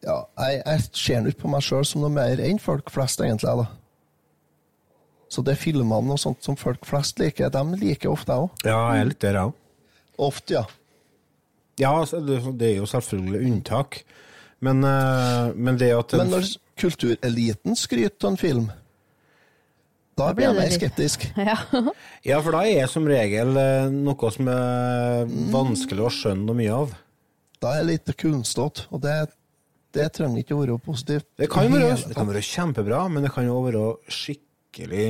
Ja, 0.06 0.22
jeg, 0.46 0.62
jeg 0.64 0.86
ser 0.96 1.28
ikke 1.28 1.42
på 1.44 1.52
meg 1.52 1.66
sjøl 1.66 1.84
som 1.90 2.06
noe 2.06 2.14
mer 2.14 2.40
enn 2.40 2.62
folk 2.64 2.88
flest, 2.94 3.20
egentlig. 3.20 3.52
da. 3.60 3.66
Så 5.32 5.44
det 5.44 5.56
er 5.56 5.60
filmene 5.62 6.16
og 6.16 6.22
sånt 6.22 6.46
som 6.46 6.58
folk 6.60 6.86
flest 6.88 7.20
liker, 7.20 7.52
de 7.52 7.64
liker 7.82 8.12
ofte 8.12 8.32
jeg 8.34 8.48
òg. 8.48 8.68
Ja, 8.68 8.80
jeg 8.96 9.04
er 9.04 9.10
litt 9.12 9.24
der, 9.24 9.40
jeg 9.40 9.52
òg. 9.52 9.64
Ofte, 10.28 10.58
ja. 10.58 10.66
Ja, 11.78 11.92
altså, 12.00 12.22
det 12.26 12.72
er 12.72 12.80
jo 12.80 12.88
selvfølgelig 12.90 13.44
unntak. 13.52 14.02
Men, 14.66 14.82
eh, 14.84 15.54
men 15.54 15.78
det 15.78 15.92
at 15.94 16.16
Men 16.18 16.32
når 16.34 16.50
kultureliten 16.78 17.76
skryter 17.78 18.26
av 18.26 18.32
en 18.32 18.38
film, 18.42 18.70
da 20.18 20.32
blir 20.34 20.48
jeg 20.48 20.58
mer 20.58 20.74
skeptisk. 20.74 21.28
ja. 21.50 21.58
Ja, 22.26 22.40
for 22.42 22.58
da 22.58 22.64
er 22.66 22.90
som 22.90 23.06
regel 23.06 23.54
eh, 23.62 23.92
noe 23.94 24.32
som 24.34 24.50
er 24.50 25.28
vanskelig 25.54 26.08
å 26.08 26.14
skjønne 26.14 26.48
noe 26.48 26.58
mye 26.58 26.80
av. 26.80 26.96
Da 27.62 27.76
er 27.76 27.86
det 27.86 27.92
litt 27.92 28.18
kunnstått, 28.18 28.88
og 28.90 29.04
det, 29.06 29.14
det 29.94 30.10
trenger 30.18 30.42
ikke 30.42 30.58
å 30.58 30.64
være 30.64 30.80
positivt. 30.82 31.30
Det 31.38 31.50
kan, 31.54 31.70
være, 31.74 31.94
det 32.10 32.18
kan 32.18 32.30
være 32.30 32.46
kjempebra, 32.46 33.06
men 33.14 33.26
det 33.26 33.34
kan 33.34 33.46
jo 33.46 33.62
være 33.66 33.86
skikkelig 34.10 34.47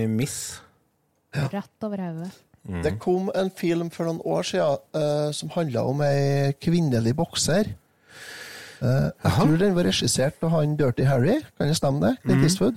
miss. 0.08 0.62
Rett 1.34 1.84
over 1.84 1.98
hodet. 1.98 2.32
Det 2.84 2.98
kom 3.00 3.30
en 3.36 3.50
film 3.56 3.90
for 3.90 4.10
noen 4.10 4.20
år 4.28 4.44
siden 4.44 4.82
uh, 4.98 5.32
som 5.32 5.52
handla 5.54 5.86
om 5.88 6.02
ei 6.04 6.52
kvinnelig 6.60 7.14
bokser. 7.16 7.70
Uh, 8.82 9.08
jeg 9.24 9.32
tror 9.38 9.56
den 9.62 9.78
var 9.78 9.88
regissert 9.88 10.44
av 10.44 10.52
han 10.52 10.76
Dirty 10.78 11.06
Harry, 11.08 11.40
kan 11.58 11.72
det 11.72 11.78
stemme 11.80 12.04
det? 12.04 12.18
Clint 12.26 12.44
Eastwood. 12.44 12.76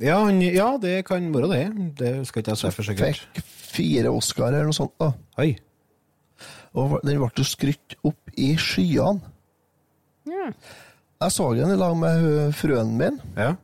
Ja, 0.00 0.18
han, 0.24 0.40
ja, 0.40 0.70
det 0.80 1.04
kan 1.08 1.28
være 1.34 1.52
det. 1.52 1.62
Det 2.00 2.10
skal 2.28 2.42
ikke 2.42 2.54
jeg 2.54 2.62
si 2.62 2.72
for 2.72 2.88
sikkert. 2.88 3.22
Fikk 3.36 3.52
fire 3.76 4.12
Oscar 4.12 4.50
eller 4.50 4.68
noe 4.68 4.76
sånt. 4.76 4.96
da. 5.00 5.12
Oi. 5.40 5.54
Og 6.76 6.98
den 7.04 7.20
ble 7.20 7.46
skrytt 7.48 7.96
opp 8.04 8.36
i 8.36 8.50
skyene. 8.60 9.32
Ja. 10.28 10.50
Jeg 11.22 11.32
så 11.32 11.46
den 11.56 11.72
i 11.72 11.78
lag 11.80 11.96
med 11.96 12.52
frøen 12.56 12.92
min. 12.98 13.20
Ja. 13.36 13.54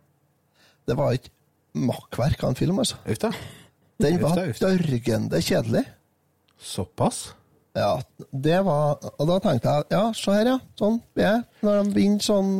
Det 0.88 0.96
var 0.96 1.16
ikke 1.16 1.31
makkverk 1.74 2.42
av 2.44 2.50
en 2.52 2.58
film, 2.58 2.78
altså. 2.82 2.98
Uff 3.08 3.18
da. 3.22 3.30
Den 4.02 4.18
var 4.22 4.36
dørgende 4.58 5.38
kjedelig. 5.44 5.84
Såpass? 6.62 7.32
Ja, 7.72 7.94
det 8.36 8.58
var 8.66 8.98
Og 9.16 9.28
da 9.30 9.38
tenkte 9.40 9.70
jeg 9.72 9.84
ja, 9.94 10.02
se 10.12 10.32
her, 10.36 10.48
ja. 10.50 10.56
Sånn 10.76 10.98
blir 11.16 11.24
jeg 11.24 11.38
når 11.64 11.78
de 11.78 11.94
vinner 11.96 12.20
sånn 12.20 12.50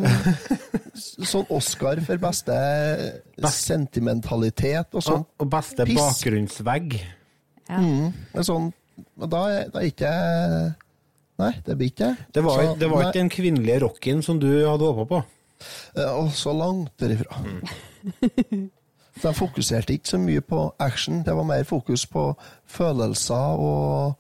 Sånn 1.33 1.45
Oscar 1.53 2.01
for 2.07 2.17
beste 2.23 2.57
sentimentalitet 3.53 4.97
og 4.97 5.05
sånn. 5.05 5.27
Og, 5.27 5.45
og 5.45 5.51
beste 5.53 5.85
Piss. 5.89 5.99
bakgrunnsvegg. 6.01 6.97
Men 7.69 8.47
sånn 8.47 8.71
og 9.21 9.29
Da 9.33 9.43
da 9.73 9.81
er 9.83 9.89
ikke 9.91 10.11
Nei, 11.43 11.53
det 11.67 11.77
blir 11.77 11.89
ikke. 11.93 12.11
Det 12.33 12.43
var, 12.45 12.59
Så, 12.61 12.75
det 12.79 12.89
var 12.93 13.01
nei, 13.03 13.07
ikke 13.11 13.19
den 13.19 13.31
kvinnelige 13.33 13.79
rocken 13.83 14.21
som 14.25 14.39
du 14.41 14.49
hadde 14.69 14.89
håpa 14.95 15.07
på. 15.11 15.23
eh, 15.97 16.11
Og 16.21 16.29
så 16.37 16.53
langt 16.57 16.93
derifra. 17.01 17.41
De 19.21 19.33
fokuserte 19.37 19.93
ikke 19.93 20.09
så 20.09 20.19
mye 20.19 20.41
på 20.41 20.63
action, 20.81 21.21
det 21.27 21.35
var 21.37 21.45
mer 21.45 21.65
fokus 21.69 22.07
på 22.09 22.31
følelser 22.65 23.61
og 23.61 24.15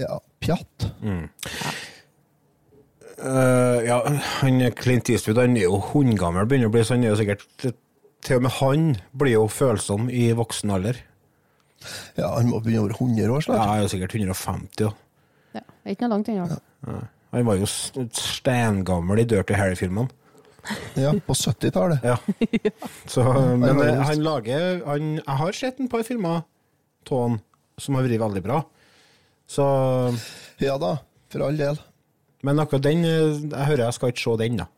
ja, 0.00 0.16
pjatt. 0.40 0.86
Eh, 3.24 3.78
ja, 3.86 3.98
han 4.40 4.62
Clint 4.74 5.10
Eastwood 5.12 5.38
han 5.38 5.56
er 5.56 5.68
jo 5.68 5.78
hundgammel, 5.92 6.46
begynner 6.50 6.70
å 6.70 6.74
bli 6.74 6.82
sånn. 6.88 7.04
er 7.04 7.12
jo 7.12 7.20
sikkert 7.20 7.44
Til 8.24 8.36
og 8.40 8.42
med 8.46 8.54
han 8.56 8.84
blir 9.12 9.34
jo 9.36 9.44
følsom 9.52 10.08
i 10.08 10.30
voksen 10.32 10.70
alder. 10.72 10.96
Ja, 12.16 12.30
Han 12.38 12.48
må 12.48 12.60
begynne 12.64 12.86
over 12.86 12.94
100 12.96 13.28
år 13.28 13.36
Ja, 13.36 13.44
snart. 13.44 13.58
han 13.68 13.76
er 13.76 13.82
jo 13.82 13.88
sikkert 13.92 14.14
150. 14.16 14.80
Ja. 14.80 14.90
Ja. 15.60 15.60
Ikke 15.92 16.08
noe 16.08 16.14
langt 16.16 16.28
unna. 16.32 16.56
Han 17.34 17.44
var 17.46 17.58
jo 17.60 17.66
steingammel 17.68 19.20
i 19.20 19.24
Dirty 19.28 19.52
Harry-filmene. 19.54 20.08
Ja, 20.96 21.12
på 21.26 21.34
70-tallet. 21.36 22.04
Ja. 22.04 22.16
Så, 23.10 23.24
men 23.60 23.80
han 23.80 24.22
lager 24.24 24.80
han, 24.86 25.16
Jeg 25.18 25.38
har 25.40 25.56
sett 25.56 25.80
en 25.82 25.90
par 25.92 26.04
filmer 26.06 26.40
av 26.40 26.44
han 27.10 27.40
som 27.80 27.98
har 27.98 28.06
vært 28.06 28.22
veldig 28.22 28.44
bra. 28.44 28.62
Så 29.50 29.64
Ja 30.62 30.78
da, 30.80 30.96
for 31.32 31.44
all 31.48 31.58
del. 31.58 31.80
Men 32.44 32.60
akkurat 32.60 32.84
den 32.84 33.04
eh, 33.08 33.40
Jeg 33.50 33.68
hører 33.70 33.86
jeg 33.86 33.96
skal 33.98 34.12
ikke 34.12 34.24
se 34.24 34.36
den, 34.44 34.60
da. 34.62 34.68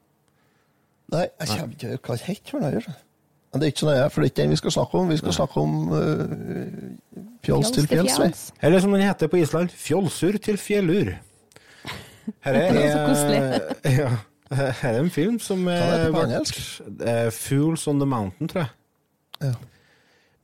Nei, 1.14 1.26
jeg 1.26 1.49
kommer 1.52 1.75
ikke 1.76 1.99
hva 2.02 2.16
heter 2.19 2.50
for 2.50 2.62
noe. 2.64 2.73
gjør? 2.75 2.88
Men 3.52 3.62
det 3.62 3.66
er 3.66 3.73
ikke 3.73 3.83
så 3.85 3.88
nøye, 3.88 4.07
for 4.11 4.21
det 4.21 4.26
er 4.26 4.33
ikke 4.33 4.43
den 4.43 4.52
vi 4.52 4.59
skal 4.61 4.73
snakke 4.75 4.99
om. 5.00 5.11
Vi 5.12 5.19
skal 5.21 5.35
snakke 5.37 5.62
om 5.62 5.76
uh, 5.95 7.26
fjols 7.47 7.71
til 7.73 7.87
fjells. 7.88 8.40
Eller 8.61 8.83
som 8.83 8.93
den 8.93 9.05
heter 9.07 9.31
på 9.33 9.38
Island, 9.38 9.71
fjolsur 9.71 10.38
til 10.43 10.59
fjellur. 10.61 11.12
Her 12.43 12.59
er, 12.59 12.73
Det 12.75 12.83
er 12.83 12.90
så 12.93 13.05
koselig. 13.07 13.38
Ja, 14.00 14.11
her 14.81 14.93
er 14.93 15.00
en 15.00 15.11
film 15.11 15.38
som 15.43 15.65
Hva 15.67 15.76
heter 15.76 16.05
det 16.05 16.12
på 16.15 16.26
engelsk? 16.26 16.61
eh, 17.03 17.31
Fools 17.35 17.87
on 17.91 18.03
the 18.03 18.09
Mountain, 18.09 18.50
tror 18.53 18.67
jeg. 18.67 18.75
Ja. 19.43 19.55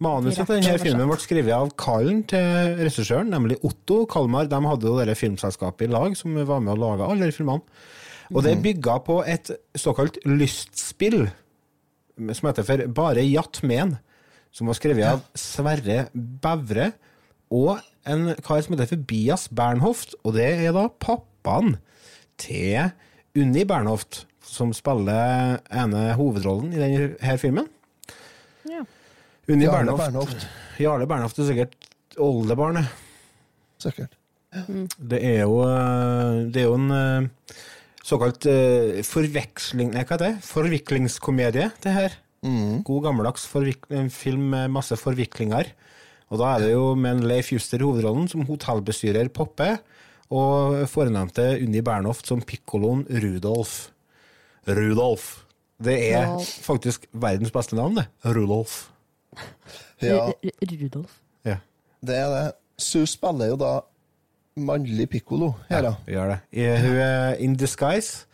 Manuset 0.02 0.48
til 0.48 0.58
denne 0.58 0.78
filmen 0.82 1.06
ble 1.06 1.18
skrevet 1.22 1.54
av 1.54 1.70
Kallen 1.78 2.24
til 2.26 2.74
regissøren, 2.80 3.30
nemlig 3.30 3.60
Otto 3.62 4.02
Kalmar. 4.10 4.48
De 4.50 4.58
hadde 4.66 4.88
jo 4.88 4.96
dette 4.98 5.14
filmselskapet 5.20 5.86
i 5.86 5.92
lag 5.92 6.16
som 6.18 6.34
var 6.34 6.62
med 6.64 6.74
å 6.74 6.80
lage 6.80 7.06
alle 7.06 7.28
de 7.30 7.36
filmene. 7.36 7.62
Og 8.32 8.42
det 8.46 8.56
bygga 8.64 8.96
på 9.04 9.20
et 9.28 9.52
såkalt 9.78 10.18
lystspill 10.26 11.28
som 12.32 12.48
heter 12.48 12.66
for 12.66 12.82
Bare 12.96 13.22
jatt 13.26 13.60
Men, 13.66 13.96
som 14.52 14.68
var 14.68 14.78
skrevet 14.78 15.06
av 15.08 15.22
Sverre 15.38 16.06
Bevre 16.14 16.92
og 17.52 17.78
en 18.08 18.32
kar 18.42 18.62
som 18.64 18.74
heter 18.74 18.88
for 18.90 19.04
Bias 19.08 19.46
Bernhoft, 19.52 20.16
og 20.24 20.34
det 20.38 20.48
er 20.64 20.72
da 20.74 20.88
pappaen 20.88 21.76
til 22.40 22.90
Unni 23.32 23.62
Bernhoft, 23.64 24.26
som 24.44 24.74
spiller 24.76 25.60
ene 25.72 26.00
hovedrollen 26.18 26.74
i 26.74 26.80
denne 26.80 27.36
filmen. 27.40 27.68
Ja. 28.68 28.82
Unni 29.48 29.64
Jarle 29.64 29.94
Bernhoft. 29.96 30.02
Bernhoft. 30.02 30.48
Jarle 30.82 31.06
Bernhoft 31.08 31.40
er 31.40 31.48
sikkert 31.48 32.18
oldebarnet. 32.20 32.90
Sikkert. 33.80 34.18
Det 34.52 35.22
er 35.24 35.46
jo, 35.46 35.62
eh, 35.64 36.42
det 36.52 36.60
er 36.60 36.66
jo 36.68 36.76
en 36.76 36.92
eh, 36.92 37.54
såkalt 38.04 38.44
eh, 38.52 39.00
forveksling... 39.06 39.94
Nei, 39.94 40.04
hva 40.04 40.18
heter 40.18 40.26
det? 40.26 40.44
Forviklingskomedie, 40.44 41.70
det 41.80 41.96
her. 41.96 42.18
God 42.42 43.04
gammeldags 43.04 43.46
film 43.46 44.48
med 44.50 44.72
masse 44.74 44.96
forviklinger. 44.98 45.70
Og 46.32 46.40
da 46.40 46.52
er 46.52 46.64
det 46.64 46.70
jo 46.72 46.88
med 46.98 47.16
en 47.16 47.28
Leif 47.30 47.52
Juster 47.54 47.80
i 47.80 47.86
hovedrollen 47.86 48.26
som 48.28 48.44
hotellbestyrer 48.48 49.30
Poppe, 49.32 49.76
og 50.32 50.78
fornevnte 50.90 51.44
Unni 51.62 51.82
Bernhoft 51.84 52.26
som 52.30 52.40
pikkoloen 52.46 53.04
Rudolf. 53.22 53.90
Rudolf. 54.68 55.28
Det 55.82 55.96
er 56.12 56.26
Rudolf. 56.30 56.50
faktisk 56.66 57.06
verdens 57.12 57.50
beste 57.54 57.76
navn, 57.78 57.96
det. 58.00 58.06
Rudolf. 58.24 58.88
Ja, 60.02 60.28
R- 60.30 60.34
R- 60.62 60.76
Rudolf. 60.82 61.16
Ja. 61.46 61.56
det 62.04 62.16
er 62.18 62.28
det. 62.36 62.44
Su 62.82 63.04
spiller 63.06 63.52
jo 63.52 63.56
da 63.60 63.72
mannlig 64.58 65.08
pikkolo 65.12 65.52
her, 65.70 65.86
ja. 65.88 65.94
Vi 66.06 66.12
gjør 66.16 66.32
det. 66.34 66.40
Hun 66.82 66.96
er 67.00 67.34
in 67.40 67.54
disguise. 67.56 68.24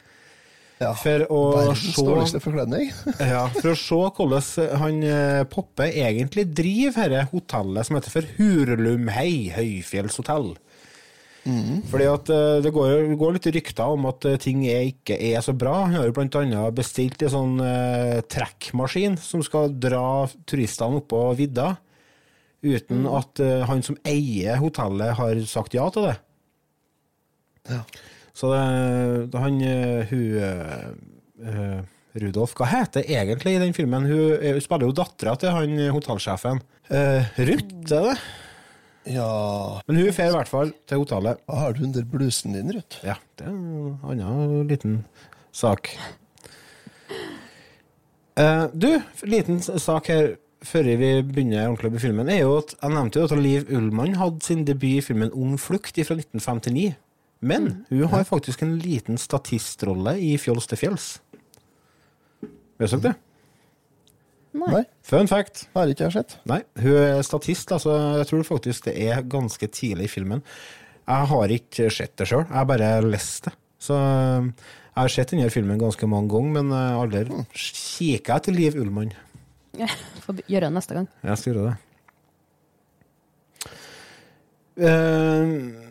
ja. 0.81 0.93
For 0.99 1.25
å 1.31 1.41
se 1.77 2.41
forkledning. 2.43 2.93
Ja, 3.33 3.47
for 3.55 3.73
å 3.73 3.77
se 3.79 3.99
hvordan 4.17 4.79
han 4.83 5.03
eh, 5.03 5.43
Poppe 5.51 5.89
egentlig 5.91 6.47
driver 6.55 7.09
dette 7.13 7.29
hotellet 7.33 7.87
som 7.89 7.99
heter 7.99 8.15
for 8.15 8.29
Hurlumhei 8.39 9.49
høyfjellshotell. 9.57 10.53
Fordi 11.89 12.07
at 12.11 12.31
eh, 12.33 12.61
det 12.65 12.73
går, 12.75 13.15
går 13.19 13.37
litt 13.37 13.49
rykter 13.57 13.95
om 13.95 14.09
at 14.11 14.27
eh, 14.29 14.39
ting 14.43 14.65
er, 14.69 14.89
ikke 14.91 15.17
er 15.31 15.41
så 15.45 15.55
bra. 15.57 15.75
Han 15.87 15.97
har 15.97 16.09
jo 16.09 16.25
annet 16.25 16.77
bestilt 16.77 17.23
en 17.25 17.33
sånn 17.33 17.59
eh, 17.65 18.19
trekkmaskin 18.29 19.17
som 19.23 19.45
skal 19.45 19.73
dra 19.81 20.27
turistene 20.49 21.01
oppå 21.01 21.23
vidda, 21.39 21.75
uten 22.65 23.07
at 23.11 23.41
eh, 23.45 23.65
han 23.69 23.85
som 23.87 23.97
eier 24.09 24.61
hotellet 24.61 25.17
har 25.19 25.45
sagt 25.49 25.77
ja 25.79 25.87
til 25.95 26.11
det. 26.11 26.17
Ja. 27.69 27.85
Så 28.37 28.51
det, 28.53 28.65
da 29.33 29.41
han 29.43 29.63
eh, 29.67 30.13
hun 30.13 30.37
uh, 31.43 31.81
Rudolf, 32.19 32.53
hva 32.59 32.69
heter 32.71 33.03
det 33.03 33.17
egentlig 33.17 33.57
i 33.57 33.63
den 33.63 33.75
filmen? 33.77 34.07
Hun, 34.07 34.37
hun 34.43 34.61
spiller 34.63 34.89
jo 34.89 34.95
dattera 35.01 35.35
til 35.39 35.55
han 35.55 35.75
hotellsjefen. 35.95 36.61
Uh, 36.91 37.25
Ruth, 37.41 37.73
er 37.89 38.07
det? 38.13 38.15
Ja 39.09 39.81
Men 39.89 39.97
hun 39.97 40.11
drar 40.13 40.29
i 40.29 40.37
hvert 40.37 40.51
fall 40.51 40.73
til 40.89 41.03
hotellet. 41.03 41.41
Har 41.49 41.73
du 41.73 41.85
under 41.87 42.05
blusen 42.05 42.57
din, 42.57 42.73
Ruth? 42.77 43.01
Ja, 43.07 43.17
det 43.39 43.47
er 43.47 43.55
en 43.55 44.21
annen 44.21 44.69
liten 44.69 44.99
sak. 45.53 45.91
Uh, 48.39 48.69
du, 48.75 48.91
liten 49.27 49.63
sak 49.63 50.13
her 50.13 50.37
før 50.63 50.89
vi 50.99 51.11
begynner 51.23 51.69
ordentlig 51.69 51.93
med 51.93 52.03
filmen, 52.03 52.29
er 52.29 52.43
jo 52.43 52.57
at 52.59 52.75
jeg 52.75 52.95
nevnte 52.95 53.21
jo 53.21 53.29
at 53.29 53.39
Liv 53.39 53.69
Ullmann 53.75 54.17
hadde 54.19 54.45
sin 54.45 54.65
debut 54.67 54.99
i 54.99 55.05
filmen 55.05 55.31
Ung 55.33 55.59
flukt 55.61 55.95
fra 55.95 56.19
1959. 56.19 56.97
Men 57.41 57.69
hun 57.89 58.09
har 58.11 58.27
faktisk 58.27 58.63
en 58.63 58.79
liten 58.83 59.19
statistrolle 59.19 60.17
i 60.19 60.35
Fjols 60.43 60.67
til 60.67 60.81
fjells. 60.81 61.07
Vet 62.79 62.91
dere 62.91 63.03
det? 63.03 63.15
Nei, 64.57 64.83
Fun 65.05 65.29
fact. 65.29 65.67
har 65.75 65.91
ikke 65.93 66.07
jeg 66.07 66.15
sett. 66.17 66.37
Nei, 66.49 66.63
hun 66.81 66.97
er 66.97 67.23
statist, 67.27 67.71
altså. 67.75 67.93
Jeg 68.23 68.27
tror 68.31 68.45
faktisk 68.49 68.89
det 68.89 68.95
er 69.09 69.23
ganske 69.29 69.69
tidlig 69.69 70.09
i 70.09 70.13
filmen. 70.13 70.43
Jeg 71.09 71.29
har 71.31 71.49
ikke 71.55 71.91
sett 71.93 72.17
det 72.21 72.27
sjøl, 72.29 72.45
jeg 72.49 72.57
har 72.57 72.69
bare 72.69 72.89
lest 73.05 73.45
det. 73.49 73.55
Så 73.79 73.95
jeg 73.95 74.97
har 74.99 75.09
sett 75.15 75.31
denne 75.31 75.51
filmen 75.55 75.79
ganske 75.81 76.09
mange 76.11 76.29
ganger, 76.33 76.57
men 76.59 76.73
aldri 76.75 77.21
har 77.23 77.31
aldri 77.31 77.45
kikka 77.55 78.37
etter 78.41 78.57
Liv 78.57 78.77
Ullmann. 78.81 79.13
Ja, 79.79 79.87
Får 80.25 80.41
gjøre 80.49 80.67
det 80.69 80.75
neste 80.75 80.97
gang. 80.97 81.07
Jeg 81.23 81.39
skal 81.39 81.53
gjøre 81.55 81.69
det. 81.69 81.77
Eh, 84.79 85.88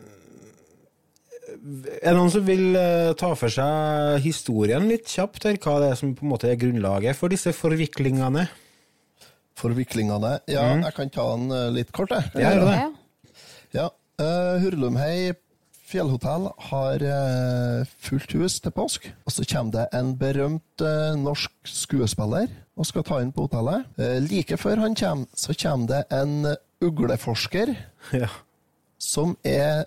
er 1.68 2.12
det 2.14 2.16
noen 2.16 2.32
som 2.32 2.46
vil 2.48 2.78
eh, 2.80 3.14
ta 3.20 3.34
for 3.36 3.52
seg 3.52 4.22
historien 4.24 4.88
litt 4.88 5.10
kjapt? 5.12 5.48
her? 5.50 5.58
Hva 5.60 5.80
det 5.84 5.90
er 5.92 6.00
som 6.00 6.14
på 6.16 6.24
en 6.26 6.32
måte 6.32 6.50
er 6.52 6.60
grunnlaget 6.60 7.18
for 7.20 7.34
disse 7.34 7.52
forviklingene? 7.56 8.46
Forviklingene. 9.58 10.38
Ja, 10.52 10.68
jeg 10.78 10.94
kan 10.96 11.12
ta 11.14 11.26
den 11.34 11.52
eh, 11.52 11.72
litt 11.80 11.92
kort, 11.96 12.14
jeg. 12.14 12.30
Ja, 12.38 12.54
gjør 12.54 12.70
det. 12.70 12.78
Ja. 12.78 12.94
Ja. 13.78 13.88
Uh, 14.18 14.56
Hurlumhei 14.64 15.34
fjellhotell 15.88 16.48
har 16.70 17.04
uh, 17.04 17.84
fullt 18.04 18.34
hus 18.38 18.58
til 18.64 18.74
påsk. 18.76 19.10
Og 19.28 19.34
så 19.36 19.46
kommer 19.48 19.76
det 19.76 19.86
en 19.98 20.14
berømt 20.20 20.84
uh, 20.84 21.14
norsk 21.20 21.54
skuespiller 21.70 22.50
og 22.78 22.88
skal 22.90 23.06
ta 23.08 23.20
inn 23.24 23.34
på 23.36 23.46
hotellet. 23.48 23.86
Uh, 24.00 24.18
like 24.26 24.58
før 24.60 24.82
han 24.84 24.98
kommer, 25.00 25.30
så 25.38 25.56
kommer 25.58 25.92
det 25.92 26.02
en 26.16 26.56
ugleforsker 26.84 27.76
Ja. 28.14 28.30
som 29.02 29.38
er 29.46 29.86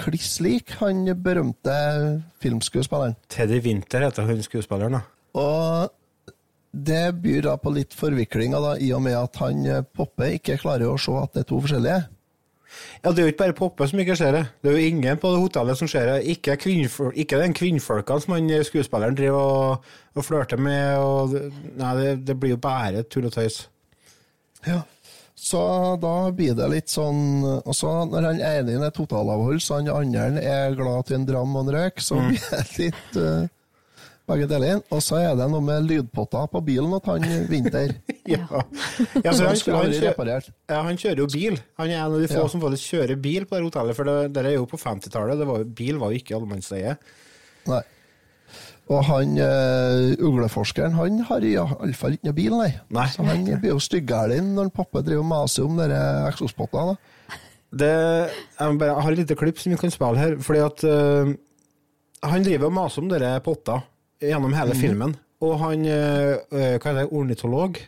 kliss 0.00 0.38
lik 0.44 0.74
han 0.80 1.04
berømte 1.22 1.74
filmskuespilleren. 2.42 3.16
Teddy 3.32 3.60
Winter 3.64 4.06
heter 4.06 4.28
han 4.28 4.44
skuespilleren, 4.44 4.98
da. 4.98 5.02
Og 5.40 5.90
det 6.70 7.02
byr 7.22 7.44
da 7.48 7.56
på 7.58 7.72
litt 7.74 7.94
forviklinger, 7.98 8.62
da, 8.62 8.76
i 8.78 8.92
og 8.94 9.02
med 9.02 9.16
at 9.18 9.36
han 9.42 9.66
eh, 9.66 9.82
Poppe 9.82 10.34
ikke 10.36 10.58
klarer 10.60 10.90
å 10.90 10.98
se 11.00 11.14
at 11.18 11.34
det 11.34 11.44
er 11.44 11.48
to 11.50 11.60
forskjellige. 11.64 12.00
Ja, 13.02 13.10
Det 13.10 13.18
er 13.18 13.26
jo 13.26 13.32
ikke 13.32 13.42
bare 13.42 13.56
Poppe 13.58 13.88
som 13.90 13.98
ikke 14.02 14.16
ser 14.18 14.36
det. 14.36 14.44
Det 14.62 14.70
er 14.70 14.78
jo 14.78 14.90
ingen 14.92 15.18
på 15.18 15.32
det 15.34 15.40
hotellet 15.42 15.78
som 15.80 15.90
ser 15.90 16.06
det. 16.06 16.20
Ikke, 16.30 16.54
kvinnfolk, 16.60 17.16
ikke 17.18 17.40
den 17.40 17.56
kvinnfolkene 17.56 18.22
som 18.22 18.36
han 18.36 18.50
eh, 18.54 18.64
skuespilleren 18.66 19.18
driver 19.18 19.40
og, 19.40 19.90
og 20.14 20.26
flørter 20.26 20.62
med. 20.62 21.02
Og, 21.02 21.34
nei, 21.80 21.92
det, 21.98 22.14
det 22.28 22.38
blir 22.38 22.54
jo 22.54 22.62
bare 22.62 23.02
tull 23.10 23.26
og 23.26 23.34
tøys. 23.34 23.64
Ja. 24.66 24.82
Så 25.40 25.60
da 26.02 26.14
blir 26.36 26.52
det 26.58 26.66
litt 26.68 26.90
sånn 26.92 27.40
Og 27.62 27.72
så 27.72 27.88
når 28.10 28.26
han 28.28 28.42
ene 28.44 28.74
er 28.84 28.92
totalavhold, 28.92 29.62
så 29.64 29.78
han 29.78 29.88
andre 29.88 30.42
er 30.44 30.74
glad 30.76 31.06
til 31.08 31.16
en 31.16 31.24
dram 31.30 31.54
og 31.56 31.64
en 31.64 31.72
røyk, 31.78 32.02
så 32.04 32.18
blir 32.20 32.44
det 32.50 32.66
litt 32.76 33.16
uh, 33.16 33.46
begge 34.30 34.46
deler. 34.50 34.82
Og 34.92 35.00
så 35.02 35.16
er 35.22 35.32
det 35.38 35.46
noe 35.50 35.64
med 35.64 35.88
lydpotter 35.88 36.44
på 36.52 36.60
bilen 36.66 36.92
at 36.98 37.08
han 37.10 37.24
Vinter. 37.50 37.96
Ja. 38.30 38.44
Ja, 39.24 39.32
Så 39.34 39.42
han 39.42 39.56
han, 39.56 39.56
kjører, 39.58 40.44
ja, 40.70 40.82
han 40.86 40.98
kjører 41.00 41.22
jo 41.24 41.30
bil. 41.32 41.56
Han 41.80 41.88
er 41.90 41.96
en 41.96 42.12
av 42.12 42.20
de 42.20 42.28
få 42.30 42.44
Ja. 42.44 42.50
som 42.52 42.60
faktisk 42.62 42.92
kjører 42.92 43.16
bil 43.18 43.46
på 43.48 43.56
det 43.56 43.64
hotellet, 43.64 43.96
for 43.96 44.06
det, 44.06 44.18
det 44.36 44.44
er 44.46 44.54
jo 44.54 44.68
på 44.70 44.78
50-tallet. 44.78 45.40
det 45.40 45.48
var 45.48 45.64
jo- 45.64 45.70
Bil 45.80 45.98
var 45.98 46.12
jo 46.12 46.20
ikke 46.20 46.36
allemannseie. 46.36 46.92
Nei. 47.66 47.80
Og 48.90 49.04
han 49.06 49.36
uh, 49.38 50.10
ugleforskeren, 50.18 50.96
han 50.98 51.20
har 51.28 51.44
iallfall 51.46 52.16
ikke 52.16 52.26
noe 52.26 52.36
bil, 52.36 52.56
nei. 52.58 52.72
Nei. 52.90 53.06
Så 53.12 53.22
han 53.26 53.44
blir 53.46 53.76
jo 53.76 53.82
styggæren 53.82 54.50
når 54.56 54.72
pappa 54.74 55.04
driver 55.06 55.22
og 55.22 55.30
maser 55.30 55.68
om 55.68 55.78
dere 55.78 56.00
eksospottene. 56.32 56.96
jeg, 58.58 58.80
jeg 58.82 58.96
har 59.04 59.12
et 59.12 59.20
lite 59.22 59.38
klipp 59.38 59.62
som 59.62 59.70
vi 59.70 59.78
kan 59.78 59.94
spille 59.94 60.18
her. 60.18 60.36
Fordi 60.42 60.64
at 60.64 60.84
uh, 60.90 61.30
Han 62.26 62.42
driver 62.44 62.66
og 62.66 62.76
maser 62.80 63.04
om 63.04 63.12
dere 63.12 63.36
potter 63.46 63.86
gjennom 64.20 64.58
hele 64.58 64.74
filmen. 64.76 65.14
Og 65.40 65.54
han 65.62 65.86
øh, 65.88 66.34
hva 66.52 66.90
det, 66.92 67.06
ornitolog 67.16 67.78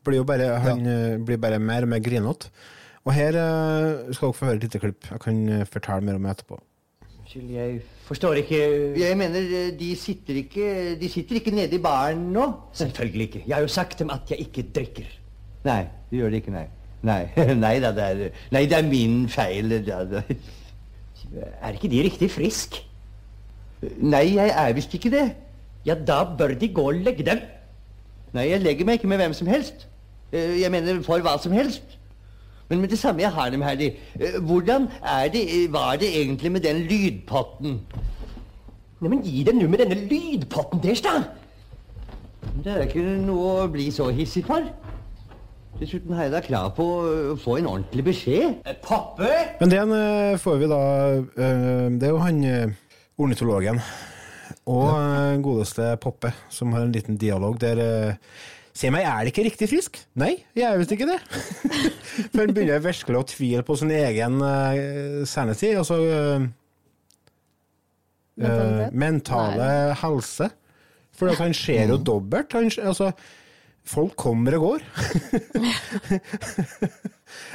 blir 0.00 0.16
jo 0.16 0.24
bare, 0.24 0.46
han, 0.64 0.86
ja. 0.86 1.18
blir 1.20 1.36
bare 1.36 1.58
mer 1.60 1.84
og 1.84 1.90
mer 1.92 2.00
grinete. 2.00 2.48
Og 3.04 3.12
her 3.12 3.36
uh, 3.36 4.08
skal 4.14 4.30
dere 4.30 4.38
få 4.38 4.46
høre 4.48 4.62
et 4.62 4.64
lite 4.64 4.80
klipp. 4.80 5.10
Jeg 5.10 5.20
kan 5.20 5.66
fortelle 5.68 6.06
mer 6.06 6.16
om 6.16 6.24
det 6.24 6.38
etterpå. 6.38 6.62
Unnskyld, 7.32 7.50
jeg 7.54 7.80
forstår 8.04 8.34
ikke 8.42 8.58
Jeg 9.00 9.16
mener, 9.16 9.40
eh, 9.40 9.78
de 9.78 9.96
sitter 9.96 10.34
ikke, 10.42 10.96
de 11.00 11.08
sitter 11.08 11.38
ikke 11.40 11.50
nede 11.54 11.74
i 11.74 11.80
baren 11.80 12.26
nå? 12.32 12.44
Selvfølgelig 12.76 13.22
ikke. 13.28 13.44
Jeg 13.46 13.54
har 13.56 13.62
jo 13.62 13.68
sagt 13.72 13.98
dem 13.98 14.10
at 14.10 14.28
jeg 14.30 14.40
ikke 14.40 14.62
drikker. 14.74 15.06
Nei, 15.64 15.86
du 16.10 16.16
gjør 16.18 16.30
det 16.30 16.42
ikke, 16.42 16.52
nei. 16.52 16.66
Nei, 17.02 17.22
nei 17.64 17.78
da, 17.80 17.92
det 17.96 18.04
er, 18.04 18.42
nei, 18.52 18.66
det 18.68 18.76
er 18.76 18.84
min 18.88 19.28
feil. 19.32 19.72
Da, 19.86 20.02
da. 20.04 20.22
Er 21.62 21.72
ikke 21.72 21.88
de 21.88 22.02
riktig 22.04 22.28
frisk? 22.30 22.76
Nei, 24.02 24.26
jeg 24.36 24.52
er 24.52 24.76
visst 24.76 24.92
ikke 24.94 25.10
det. 25.14 25.24
Ja, 25.88 25.96
da 25.96 26.22
bør 26.38 26.52
de 26.58 26.68
gå 26.68 26.84
og 26.90 27.00
legge 27.00 27.24
dem. 27.26 27.40
Nei, 28.36 28.50
jeg 28.50 28.60
legger 28.60 28.86
meg 28.88 29.00
ikke 29.00 29.08
med 29.08 29.24
hvem 29.24 29.32
som 29.40 29.48
helst. 29.48 29.86
Eh, 30.32 30.60
Jeg 30.60 30.70
mener 30.70 31.00
for 31.06 31.24
hva 31.24 31.38
som 31.40 31.56
helst. 31.56 31.96
Men 32.72 32.80
med 32.80 32.88
det 32.88 32.98
samme 33.02 33.20
jeg 33.20 33.34
har 33.36 33.50
dem 33.52 33.62
de. 33.78 33.90
eh, 34.16 34.38
Hvordan 34.40 34.88
er 35.04 35.28
det, 35.28 35.44
var 35.72 35.98
det 36.00 36.08
egentlig 36.08 36.52
med 36.54 36.64
den 36.64 36.86
lydpotten? 36.88 37.74
Neimen, 39.02 39.20
gi 39.26 39.42
deg 39.44 39.58
nå 39.58 39.66
med 39.68 39.82
denne 39.82 39.98
lydpotten 40.08 40.80
deres, 40.80 41.02
da! 41.04 41.18
Det 42.62 42.72
er 42.72 42.86
ikke 42.86 43.02
noe 43.26 43.50
å 43.64 43.68
bli 43.72 43.90
så 43.92 44.08
hissig 44.14 44.44
for. 44.46 44.64
Dessuten 45.80 46.14
har 46.16 46.28
jeg 46.28 46.32
da 46.34 46.40
krav 46.44 46.70
på 46.76 46.86
å 46.86 47.36
få 47.42 47.58
en 47.58 47.68
ordentlig 47.68 48.06
beskjed. 48.08 48.62
Pappe! 48.84 49.28
Men 49.60 49.72
den 49.72 49.92
eh, 49.98 50.38
får 50.40 50.58
vi 50.62 50.70
da 50.70 50.80
eh, 51.18 51.86
Det 51.98 52.08
er 52.08 52.14
jo 52.14 52.22
han 52.22 52.40
eh, 52.46 52.74
ornitologen 53.20 53.80
og 54.70 54.88
eh, 54.94 55.36
godeste 55.42 55.92
Poppe 56.00 56.32
som 56.52 56.72
har 56.76 56.86
en 56.86 56.94
liten 56.94 57.18
dialog 57.20 57.58
der 57.60 57.82
eh, 57.82 58.34
Se 58.72 58.88
meg, 58.92 59.04
er 59.04 59.20
det 59.26 59.32
ikke 59.34 59.44
riktig 59.50 59.68
frisk? 59.68 59.98
Nei, 60.16 60.32
jeg 60.56 60.64
er 60.64 60.78
visst 60.80 60.94
ikke 60.94 61.08
det. 61.10 61.18
For 62.32 62.40
han 62.40 62.54
begynner 62.56 62.80
virkelig 62.84 63.18
å 63.20 63.26
tvile 63.28 63.64
på 63.68 63.76
sin 63.76 63.92
egen 63.92 64.40
uh, 64.40 65.24
sanity, 65.28 65.74
altså 65.76 65.98
uh, 66.00 66.46
uh, 68.40 68.48
mentale 68.48 68.88
mentale 68.96 69.68
helse. 70.00 70.48
For 71.12 71.36
han 71.36 71.52
ser 71.56 71.92
jo 71.92 71.98
dobbelt. 72.00 72.56
Han, 72.56 72.70
altså, 72.80 73.10
folk 73.84 74.16
kommer 74.16 74.56
og 74.56 74.64
går. 74.64 74.86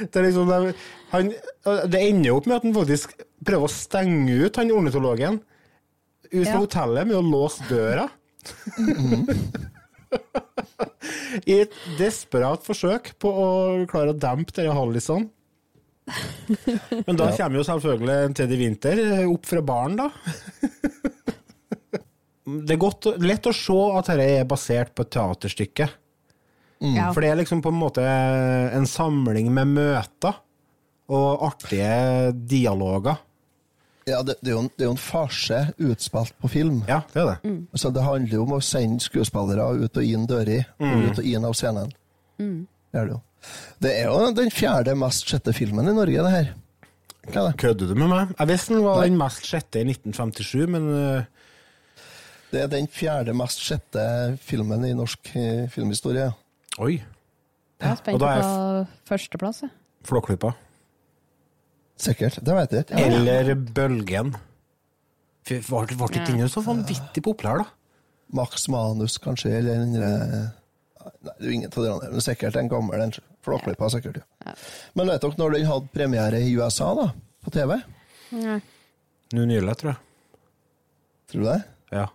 det, 0.06 0.14
er 0.14 0.28
liksom, 0.28 0.52
det, 0.52 0.76
han, 1.10 1.32
det 1.90 2.04
ender 2.04 2.30
jo 2.30 2.36
opp 2.38 2.46
med 2.46 2.60
at 2.60 2.68
han 2.68 2.76
faktisk 2.78 3.16
prøver 3.48 3.66
å 3.66 3.72
stenge 3.72 4.38
ut 4.44 4.58
han 4.60 4.70
ornitologen 4.74 5.40
ut 6.28 6.44
fra 6.44 6.54
Ja. 6.54 6.60
hotellet 6.60 7.10
med 7.10 7.18
å 7.18 7.26
låse 7.26 7.66
døra. 7.70 8.06
I 11.48 11.60
et 11.64 11.74
desperat 11.98 12.64
forsøk 12.64 13.12
på 13.20 13.30
å 13.30 13.48
klare 13.90 14.14
å 14.14 14.18
dempe 14.18 14.54
disse 14.54 14.74
hallisene. 14.74 15.28
Men 17.04 17.18
da 17.18 17.28
kommer 17.36 17.58
jo 17.60 17.66
selvfølgelig 17.68 18.34
Teddy 18.38 18.58
Winter 18.60 19.02
opp 19.26 19.48
fra 19.48 19.60
baren, 19.64 19.98
da. 19.98 20.08
Det 22.48 22.74
er 22.74 22.80
godt, 22.80 23.10
lett 23.20 23.44
å 23.44 23.52
se 23.52 23.78
at 23.98 24.08
dette 24.08 24.28
er 24.38 24.46
basert 24.48 24.94
på 24.96 25.04
et 25.04 25.12
teaterstykke. 25.12 25.88
Ja. 26.80 27.10
For 27.12 27.20
det 27.20 27.32
er 27.32 27.40
liksom 27.42 27.60
på 27.60 27.72
en 27.74 27.80
måte 27.80 28.04
en 28.04 28.86
samling 28.88 29.50
med 29.52 29.74
møter 29.74 30.38
og 31.12 31.44
artige 31.48 32.32
dialoger. 32.48 33.18
Ja, 34.08 34.22
det, 34.24 34.38
det, 34.40 34.50
er 34.50 34.56
jo 34.56 34.64
en, 34.64 34.70
det 34.74 34.84
er 34.84 34.88
jo 34.88 34.96
en 34.96 35.00
farse 35.02 35.60
utspilt 35.76 36.34
på 36.40 36.50
film. 36.52 36.82
Ja, 36.88 37.02
det 37.12 37.22
er 37.22 37.30
det. 37.34 37.54
Så 37.78 37.92
det 37.94 38.04
handler 38.06 38.38
jo 38.38 38.44
om 38.46 38.56
å 38.56 38.60
sende 38.64 39.04
skuespillere 39.04 39.68
ut 39.84 40.00
og 40.00 40.04
inn 40.04 40.26
dører, 40.30 40.68
og 40.80 41.08
ut 41.08 41.20
og 41.20 41.28
inn 41.28 41.46
av 41.48 41.56
scenen. 41.58 41.92
Det 42.38 43.00
er 43.00 43.10
det 43.10 43.16
jo. 43.16 43.22
Det 43.82 43.92
er 43.94 44.08
jo 44.08 44.30
den 44.34 44.50
fjerde 44.54 44.94
mest 44.98 45.28
sjette 45.30 45.54
filmen 45.56 45.90
i 45.90 45.94
Norge, 45.94 46.24
det 46.24 46.32
her. 46.32 46.54
Hva 47.28 47.42
er 47.42 47.50
det? 47.50 47.58
Kødder 47.60 47.90
du 47.90 47.98
med 47.98 48.10
meg? 48.10 48.32
Jeg 48.38 48.50
visste 48.50 48.74
den 48.74 48.86
var 48.86 49.02
den 49.04 49.18
mest 49.20 49.48
sjette 49.48 49.82
i 49.82 49.88
1957, 49.88 50.64
men 50.74 50.88
uh... 50.92 51.34
Det 52.48 52.62
er 52.64 52.70
den 52.72 52.86
fjerde 52.88 53.34
mest 53.36 53.60
sjette 53.60 54.02
filmen 54.40 54.86
i 54.88 54.94
norsk 54.96 55.34
uh, 55.34 55.66
filmhistorie. 55.68 56.30
Oi. 56.80 56.94
Jeg 56.96 57.84
er 57.84 57.92
Og 57.92 58.00
spent 58.00 58.24
er 58.24 58.40
på 58.40 59.10
førsteplass. 59.10 59.66
Flåklypa. 60.08 60.54
Sikkert. 61.98 62.38
Det 62.44 62.54
vet 62.54 62.74
jeg 62.76 62.86
ikke. 62.86 63.02
Eller 63.08 63.54
Bølgen. 63.54 64.34
Ble 65.48 65.58
ikke 65.64 66.26
den 66.28 66.50
så 66.52 66.62
vanvittig 66.62 67.22
populær, 67.24 67.64
da? 67.64 67.68
Max 68.36 68.66
Manus, 68.68 69.16
kanskje, 69.22 69.54
eller 69.58 69.80
den 69.80 69.94
Nei, 70.98 71.12
det 71.24 71.30
er 71.32 71.46
jo 71.46 71.52
ingen 71.54 71.70
av 71.72 71.84
de 71.84 71.90
andre, 71.94 72.08
men 72.12 72.24
sikkert 72.24 72.56
en 72.60 72.68
gammel 72.68 73.00
en. 73.00 73.14
Flåklypa, 73.46 73.88
sikkert. 73.94 74.18
Ja. 74.44 74.52
Men 74.98 75.08
vet 75.08 75.22
dere 75.22 75.38
når 75.40 75.54
den 75.54 75.68
hadde 75.70 75.92
premiere 75.94 76.40
i 76.42 76.50
USA, 76.58 76.90
da? 76.98 77.06
På 77.44 77.52
TV? 77.54 77.78
Nei. 78.36 78.58
Nå 79.32 79.44
nylig, 79.48 79.76
tror 79.80 79.94
jeg. 79.94 80.00
Tror 81.30 81.44
du 81.44 81.48
det? 81.48 81.58
Ja. 81.94 82.06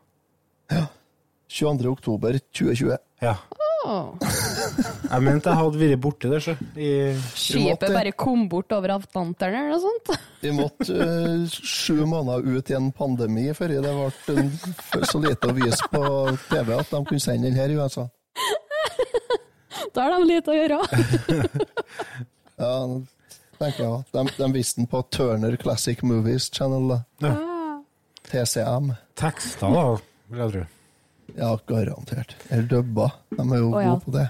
22. 1.53 1.89
oktober 1.95 2.37
2020. 2.51 2.97
ja. 3.23 3.37
Åh. 3.85 4.52
Jeg 4.79 5.21
mente 5.23 5.51
jeg 5.51 5.59
hadde 5.59 5.79
vært 5.81 6.01
borti 6.03 6.31
det. 6.31 6.39
Skipet 7.37 7.85
bare 7.93 8.13
kom 8.17 8.47
bort 8.51 8.73
over 8.75 8.95
Atlanteren 8.95 9.59
eller 9.59 9.75
noe 9.75 9.83
sånt. 9.83 10.11
Vi 10.43 10.53
måtte 10.55 10.97
uh, 10.97 11.45
sju 11.53 12.03
måneder 12.09 12.47
ut 12.57 12.71
i 12.71 12.77
en 12.77 12.89
pandemi 12.95 13.47
før 13.57 13.75
det 13.75 13.93
ble 13.93 15.07
så 15.09 15.21
lite 15.23 15.51
å 15.51 15.55
vise 15.57 15.89
på 15.93 16.03
TV 16.49 16.73
at 16.77 16.91
de 16.91 17.01
kunne 17.01 17.23
sende 17.23 17.49
den 17.49 17.59
her 17.59 17.73
i 17.73 17.79
USA. 17.79 18.07
Da 19.93 20.07
har 20.07 20.15
de 20.15 20.29
lite 20.29 20.53
å 20.53 20.57
gjøre. 20.57 20.79
Ja, 22.53 22.73
tenker 23.57 23.81
jeg. 23.81 24.03
De, 24.13 24.23
de 24.37 24.47
viste 24.53 24.79
den 24.79 24.87
på 24.89 25.01
Turner 25.13 25.57
Classic 25.59 26.01
Movies 26.05 26.49
Channel. 26.53 26.99
Ja. 27.23 27.33
TCM. 28.29 28.93
tekster, 29.19 29.73
da, 29.73 29.83
vil 30.29 30.43
jeg 30.43 30.53
tro. 30.53 30.63
Ja, 31.33 31.49
garantert. 31.67 32.35
Eller 32.49 32.69
dubba. 32.69 33.11
De 33.33 33.41
er 33.41 33.59
jo 33.61 33.71
oh, 33.71 33.81
ja. 33.81 33.93
gode 33.93 34.05
på 34.05 34.13
det. 34.15 34.27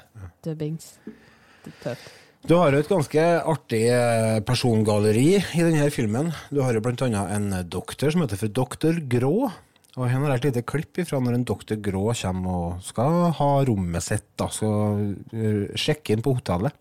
Det 1.64 1.72
er 1.72 1.80
tøft. 1.84 2.12
Du 2.44 2.58
har 2.60 2.76
jo 2.76 2.82
et 2.84 2.90
ganske 2.92 3.22
artig 3.48 3.86
eh, 3.88 4.42
persongalleri 4.44 5.38
i 5.40 5.62
denne 5.64 5.86
filmen. 5.96 6.34
Du 6.52 6.60
har 6.60 6.76
jo 6.76 6.82
blant 6.84 7.00
annet 7.06 7.32
en 7.38 7.54
doktor 7.72 8.12
som 8.12 8.26
heter 8.26 8.42
for 8.42 8.52
Doktor 8.52 9.00
Grå. 9.08 9.48
Og 9.94 10.10
her 10.10 10.18
har 10.18 10.34
jeg 10.34 10.42
et 10.42 10.48
lite 10.50 10.66
klipp 10.68 11.00
ifra 11.00 11.22
når 11.24 11.38
en 11.38 11.46
Doktor 11.48 11.80
Grå 11.80 12.10
kommer 12.20 12.58
og 12.58 12.84
skal 12.84 13.30
ha 13.38 13.50
rommet 13.70 14.04
sitt. 14.04 14.28
da, 14.36 14.50
Skal 14.52 15.14
eh, 15.32 15.72
sjekke 15.80 16.18
inn 16.18 16.26
på 16.26 16.36
hotellet. 16.36 16.76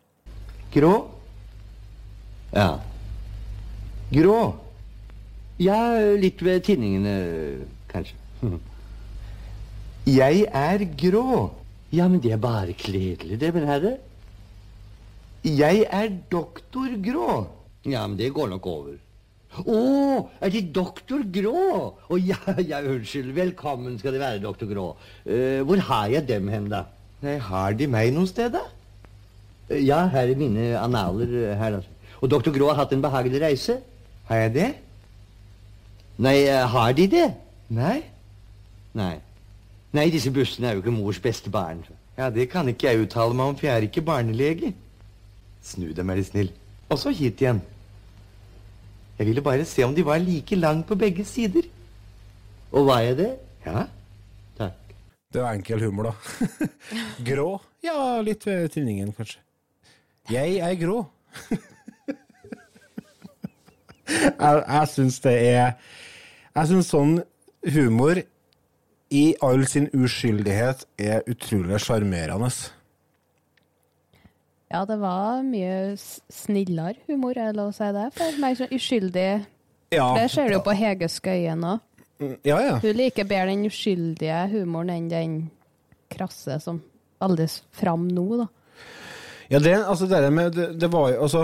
Grå? 0.75 0.93
Ja. 2.57 2.81
Grå? 4.11 4.37
Ja, 5.63 5.79
litt 6.19 6.43
ved 6.43 6.65
tinningene, 6.67 7.15
kanskje. 7.93 8.19
Jeg 10.11 10.47
er 10.51 10.83
grå. 10.99 11.53
Ja, 11.93 12.07
men 12.09 12.23
det 12.25 12.33
er 12.33 12.41
bare 12.41 12.73
kledelig, 12.79 13.37
det, 13.41 13.51
min 13.55 13.67
herre. 13.69 13.97
Jeg 15.45 15.83
er 15.93 16.13
doktor 16.33 16.93
Grå. 17.05 17.43
Ja, 17.85 18.07
men 18.07 18.17
det 18.17 18.31
går 18.33 18.49
nok 18.55 18.67
over. 18.71 18.95
Å, 19.61 19.81
er 20.41 20.53
De 20.55 20.63
doktor 20.73 21.25
Grå? 21.35 21.53
Å 22.09 22.19
ja, 22.23 22.39
ja, 22.65 22.79
unnskyld. 22.81 23.35
Velkommen 23.37 23.99
skal 24.01 24.15
De 24.17 24.23
være, 24.23 24.41
doktor 24.41 24.71
Grå. 24.71 24.87
Uh, 25.27 25.61
hvor 25.69 25.83
har 25.91 26.07
jeg 26.15 26.25
dem 26.31 26.49
hen, 26.49 26.71
da? 26.73 26.87
Nei, 27.23 27.37
Har 27.43 27.77
De 27.77 27.87
meg 27.91 28.15
noe 28.17 28.31
sted, 28.31 28.55
da? 28.55 28.63
Uh, 29.69 29.77
Ja, 29.83 30.07
her 30.15 30.33
er 30.33 30.39
mine 30.41 30.71
analer. 30.81 31.29
eh, 31.51 31.57
her, 31.61 31.77
altså. 31.83 31.91
Og 32.23 32.31
doktor 32.33 32.55
Grå 32.57 32.71
har 32.71 32.81
hatt 32.85 32.95
en 32.97 33.03
behagelig 33.05 33.43
reise. 33.43 33.77
Har 34.31 34.47
jeg 34.47 34.55
det? 34.57 34.71
Nei, 36.23 36.39
uh, 36.49 36.65
har 36.73 36.97
De 36.97 37.07
det? 37.19 37.29
Nei. 37.69 37.99
Nei. 38.97 39.17
Nei, 39.93 40.09
disse 40.09 40.31
bussene 40.33 40.71
er 40.71 40.77
jo 40.77 40.83
ikke 40.83 40.95
mors 40.95 41.21
beste 41.21 41.51
barn. 41.53 41.83
Ja, 42.17 42.31
det 42.33 42.49
kan 42.53 42.69
ikke 42.69 42.89
jeg 42.89 43.05
uttale 43.05 43.37
meg 43.37 43.53
om, 43.53 43.57
for 43.57 43.67
jeg 43.69 43.77
er 43.77 43.87
ikke 43.89 44.05
barnelege. 44.05 44.73
Snu 45.63 45.91
deg, 45.93 46.05
er 46.09 46.17
de 46.19 46.25
snill. 46.25 46.51
Og 46.89 46.99
så 47.01 47.13
hit 47.13 47.41
igjen. 47.41 47.61
Jeg 49.19 49.29
ville 49.29 49.45
bare 49.45 49.65
se 49.69 49.85
om 49.85 49.95
de 49.95 50.05
var 50.05 50.19
like 50.19 50.57
lang 50.57 50.81
på 50.87 50.97
begge 50.99 51.25
sider. 51.29 51.69
Og 52.73 52.87
var 52.89 53.01
jeg 53.05 53.17
det? 53.21 53.31
Ja. 53.67 53.85
Takk. 54.59 54.95
Det 55.33 55.41
er 55.43 55.53
enkel 55.53 55.85
humor, 55.85 56.11
da. 56.11 56.13
grå? 57.29 57.61
Ja, 57.85 58.21
litt 58.25 58.47
ved 58.47 58.69
tinningen, 58.73 59.13
kanskje. 59.13 59.41
Jeg 60.31 60.57
er 60.57 60.75
grå. 60.81 61.05
jeg 64.09 64.65
jeg 64.69 64.89
syns 64.89 65.21
det 65.25 65.33
er 65.33 65.73
Jeg 66.55 66.69
syns 66.69 66.91
sånn 66.93 67.15
humor 67.73 68.21
i 69.13 69.25
all 69.45 69.67
sin 69.69 69.91
uskyldighet 69.93 70.87
er 70.99 71.27
utrolig 71.29 71.81
sjarmerende. 71.85 72.49
Ja, 74.73 74.87
det 74.89 74.97
var 75.03 75.43
mye 75.45 75.99
snillere 76.33 76.97
humor, 77.07 77.37
er 77.37 77.53
det 77.53 77.59
lov 77.59 77.75
å 77.75 77.77
si 77.77 77.91
det? 77.93 78.07
For 78.17 78.39
mer 78.41 78.57
sånn 78.57 78.73
uskyldig 78.73 79.33
Ja. 79.93 80.07
Det 80.17 80.31
ser 80.33 80.49
du 80.49 80.55
jo 80.57 80.63
på 80.65 80.73
Hege 80.73 81.11
Skøyen 81.13 81.67
òg. 81.69 81.83
Ja, 82.47 82.57
ja. 82.63 82.79
Hun 82.81 82.97
liker 82.97 83.27
bedre 83.29 83.51
den 83.51 83.67
uskyldige 83.69 84.39
humoren 84.55 84.95
enn 84.95 85.11
den 85.11 85.35
krasse 86.13 86.57
som 86.63 86.81
veldig 87.21 87.49
fram 87.77 88.07
nå, 88.09 88.25
da. 88.41 88.47
Ja, 89.53 89.61
det, 89.61 89.75
altså 89.85 90.09
det, 90.09 90.23
med, 90.33 90.55
det, 90.57 90.71
det 90.81 90.89
var 90.89 91.11
jo 91.13 91.27
altså 91.27 91.43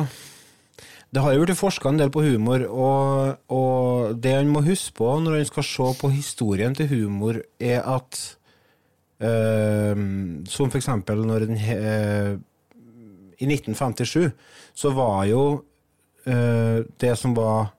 Det 1.08 1.22
har 1.24 1.32
jo 1.32 1.44
blitt 1.46 1.56
forska 1.56 1.88
en 1.88 2.00
del 2.00 2.10
på 2.12 2.22
humor, 2.26 2.66
og, 2.68 3.38
og 3.48 4.18
det 4.20 4.34
han 4.36 4.50
må 4.52 4.60
huske 4.66 4.92
på 4.98 5.08
når 5.24 5.38
han 5.38 5.48
skal 5.48 5.64
se 5.64 5.86
på 6.00 6.10
historien 6.12 6.76
til 6.76 6.90
humor, 6.90 7.40
er 7.60 7.80
at 7.80 8.18
øh, 9.24 9.96
Som 10.46 10.70
eksempel 10.74 11.24
når 11.26 11.46
den 11.46 11.56
øh, 11.56 12.38
I 13.38 13.48
1957 13.48 14.32
så 14.74 14.90
var 14.90 15.24
jo 15.24 15.64
øh, 16.26 16.84
det 17.00 17.16
som 17.18 17.36
var 17.36 17.74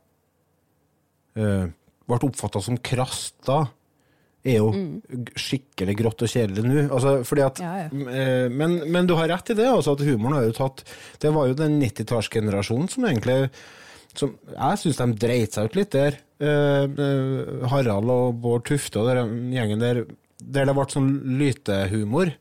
ble 2.09 2.17
oppfatta 2.25 2.61
som 2.63 2.79
krast 2.83 3.37
da, 3.47 3.61
er 4.49 4.59
jo 4.59 4.69
mm. 4.73 5.25
skikkelig 5.39 5.95
grått 5.99 6.23
og 6.25 6.31
kjedelig 6.31 6.63
nå. 6.65 6.85
Altså, 6.87 7.15
Ja, 7.63 7.73
ja. 7.83 7.89
eh, 7.89 8.47
Men, 8.51 8.79
men 8.91 9.09
du 9.09 9.15
har 9.19 9.29
rett 9.31 9.53
i 9.53 9.57
det, 9.57 9.67
altså, 9.69 9.95
at 9.97 10.05
humoren 10.07 10.39
har 10.39 10.47
jo 10.47 10.55
tatt 10.57 10.83
Det 11.21 11.33
var 11.35 11.49
jo 11.49 11.57
den 11.57 11.79
90-tallsgenerasjonen 11.81 12.89
som 12.91 13.07
egentlig 13.09 13.37
som, 14.17 14.33
Jeg 14.55 14.81
syns 14.81 14.99
de 14.99 15.07
dreit 15.21 15.55
seg 15.55 15.69
ut 15.69 15.77
litt 15.77 15.93
der. 15.93 16.17
Uh, 16.39 17.67
Harald 17.69 18.09
og 18.09 18.39
Bård 18.41 18.65
Tufte 18.67 19.01
og 19.01 19.09
den 19.11 19.51
gjengen 19.53 19.83
der, 19.83 20.03
der 20.39 20.69
det 20.69 20.75
ble 20.75 20.85
sånn 20.89 21.11
lytehumor. 21.39 22.33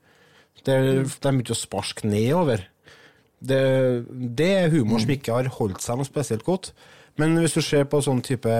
Der 0.66 0.86
de 0.88 1.04
begynte 1.04 1.54
å 1.54 1.58
sparke 1.58 2.08
nedover. 2.08 2.64
Det, 3.38 3.60
det 4.08 4.48
er 4.64 4.72
humor 4.72 5.02
som 5.02 5.12
ikke 5.14 5.36
har 5.36 5.50
holdt 5.58 5.84
seg 5.84 6.00
noe 6.00 6.08
spesielt 6.08 6.46
godt. 6.46 6.72
Men 7.18 7.34
hvis 7.42 7.56
du 7.58 7.62
ser 7.64 7.86
på 7.90 8.00
sånn 8.02 8.22
type 8.26 8.52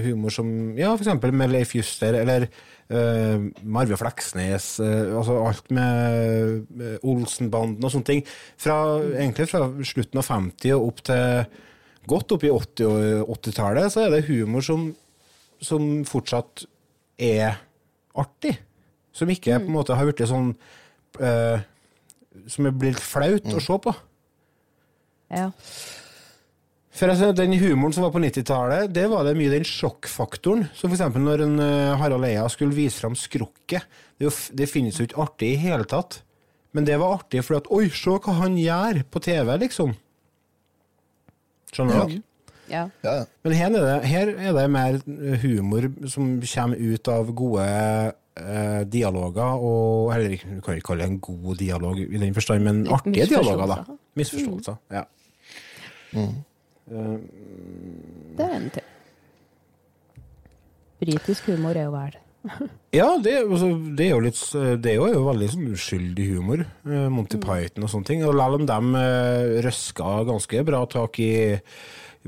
humor 0.00 0.32
som 0.32 0.48
ja, 0.78 0.94
eksempel 0.96 1.34
med 1.36 1.52
Leif 1.52 1.74
Juster 1.76 2.16
eller 2.22 2.48
eh, 2.90 3.46
Marve 3.62 3.98
Fleksnes, 4.00 4.68
uh, 4.80 5.16
altså 5.20 5.38
alt 5.44 5.70
med 5.74 6.66
uh, 6.80 6.94
Olsenbanden 7.08 7.84
og 7.84 7.92
sånne 7.92 8.08
ting, 8.08 8.22
fra, 8.60 8.78
egentlig 9.12 9.48
fra 9.50 9.66
slutten 9.86 10.20
av 10.20 10.28
50 10.28 10.76
og 10.76 10.86
opp 10.90 11.02
til 11.08 11.48
godt 12.08 12.34
opp 12.36 12.46
i 12.46 12.52
80 12.52 12.88
og 12.88 13.32
80-tallet, 13.36 13.92
så 13.92 14.06
er 14.06 14.14
det 14.14 14.26
humor 14.30 14.64
som, 14.64 14.88
som 15.60 15.88
fortsatt 16.08 16.64
er 17.20 17.58
artig. 18.18 18.54
Som 19.12 19.30
ikke 19.32 19.58
på 19.58 19.68
en 19.68 19.74
måte 19.74 19.96
har 19.98 20.06
blitt 20.06 20.22
sånn 20.30 20.52
uh, 21.18 21.58
Som 22.46 22.68
er 22.68 22.76
blitt 22.76 23.00
flaut 23.02 23.48
å 23.50 23.62
se 23.62 23.78
på. 23.82 23.94
Ja. 25.34 25.50
For 26.98 27.06
altså, 27.12 27.30
Den 27.36 27.52
humoren 27.60 27.92
som 27.94 28.02
var 28.02 28.10
på 28.14 28.18
90-tallet, 28.22 28.88
det 28.94 29.04
var 29.10 29.22
det 29.28 29.36
mye 29.38 29.52
den 29.52 29.66
sjokkfaktoren. 29.68 30.64
Som 30.74 30.90
f.eks. 30.90 31.04
når 31.14 31.44
en, 31.44 31.58
eh, 31.62 31.92
Harald 32.00 32.26
Eia 32.26 32.46
skulle 32.50 32.74
vise 32.74 32.98
fram 32.98 33.14
skrukket. 33.18 33.84
Det, 34.18 34.32
det 34.58 34.66
finnes 34.70 34.98
jo 34.98 35.06
ikke 35.06 35.20
artig 35.22 35.52
i 35.54 35.60
hele 35.62 35.86
tatt. 35.86 36.22
Men 36.74 36.84
det 36.88 36.96
var 37.00 37.20
artig 37.20 37.44
fordi 37.46 37.60
at 37.62 37.70
Oi, 37.72 37.84
se 37.94 38.10
hva 38.18 38.34
han 38.40 38.58
gjør 38.58 39.04
på 39.14 39.22
TV, 39.24 39.52
liksom. 39.62 39.94
Skjønner 41.72 42.08
du? 42.10 42.18
Ja. 42.68 42.82
Ja. 43.04 43.14
Men 43.46 43.54
her 43.56 43.70
er, 43.70 43.78
det, 43.78 44.08
her 44.10 44.32
er 44.34 44.56
det 44.58 44.66
mer 44.74 44.98
humor 45.44 45.86
som 46.12 46.34
kommer 46.42 46.76
ut 46.82 47.08
av 47.08 47.30
gode 47.36 47.64
eh, 47.64 48.82
dialoger, 48.92 49.62
og 49.70 50.10
eller 50.16 50.34
ikke- 50.36 50.50
du 50.56 50.60
kan 50.66 50.76
ikke 50.76 50.88
kalle 50.90 51.06
det 51.06 51.10
en 51.14 51.20
god 51.24 51.56
dialog 51.62 51.98
i 52.02 52.18
den 52.20 52.34
forstand, 52.36 52.64
men 52.66 52.82
artige 52.92 53.28
dialoger, 53.30 53.70
da. 53.70 53.96
Misforståelser. 54.20 54.76
Ja. 54.92 55.04
Eh, 56.18 56.34
Det 56.88 58.46
er 58.46 58.54
en 58.56 58.70
til. 58.72 58.86
Britisk 60.98 61.52
humor 61.52 61.78
er 61.78 61.86
jo 61.86 61.92
vel 61.94 62.16
Ja, 62.98 63.06
det, 63.22 63.34
altså, 63.44 63.68
det 63.98 64.08
er 64.08 64.12
jo 64.14 64.24
litt 64.24 64.40
Det 64.82 64.92
er 64.92 64.98
jo, 64.98 65.22
veldig 65.26 65.48
sånn 65.52 65.70
uskyldig 65.74 66.26
humor. 66.32 66.64
eh, 66.88 67.08
Monty 67.12 67.38
Python 67.42 67.86
og 67.86 67.92
sånne 67.92 68.08
ting. 68.08 68.24
Og 68.26 68.34
selv 68.34 68.58
om 68.60 68.66
de 68.68 68.78
uh, 68.96 69.56
røska 69.66 70.12
ganske 70.28 70.62
bra 70.66 70.84
tak 70.90 71.20
i, 71.22 71.32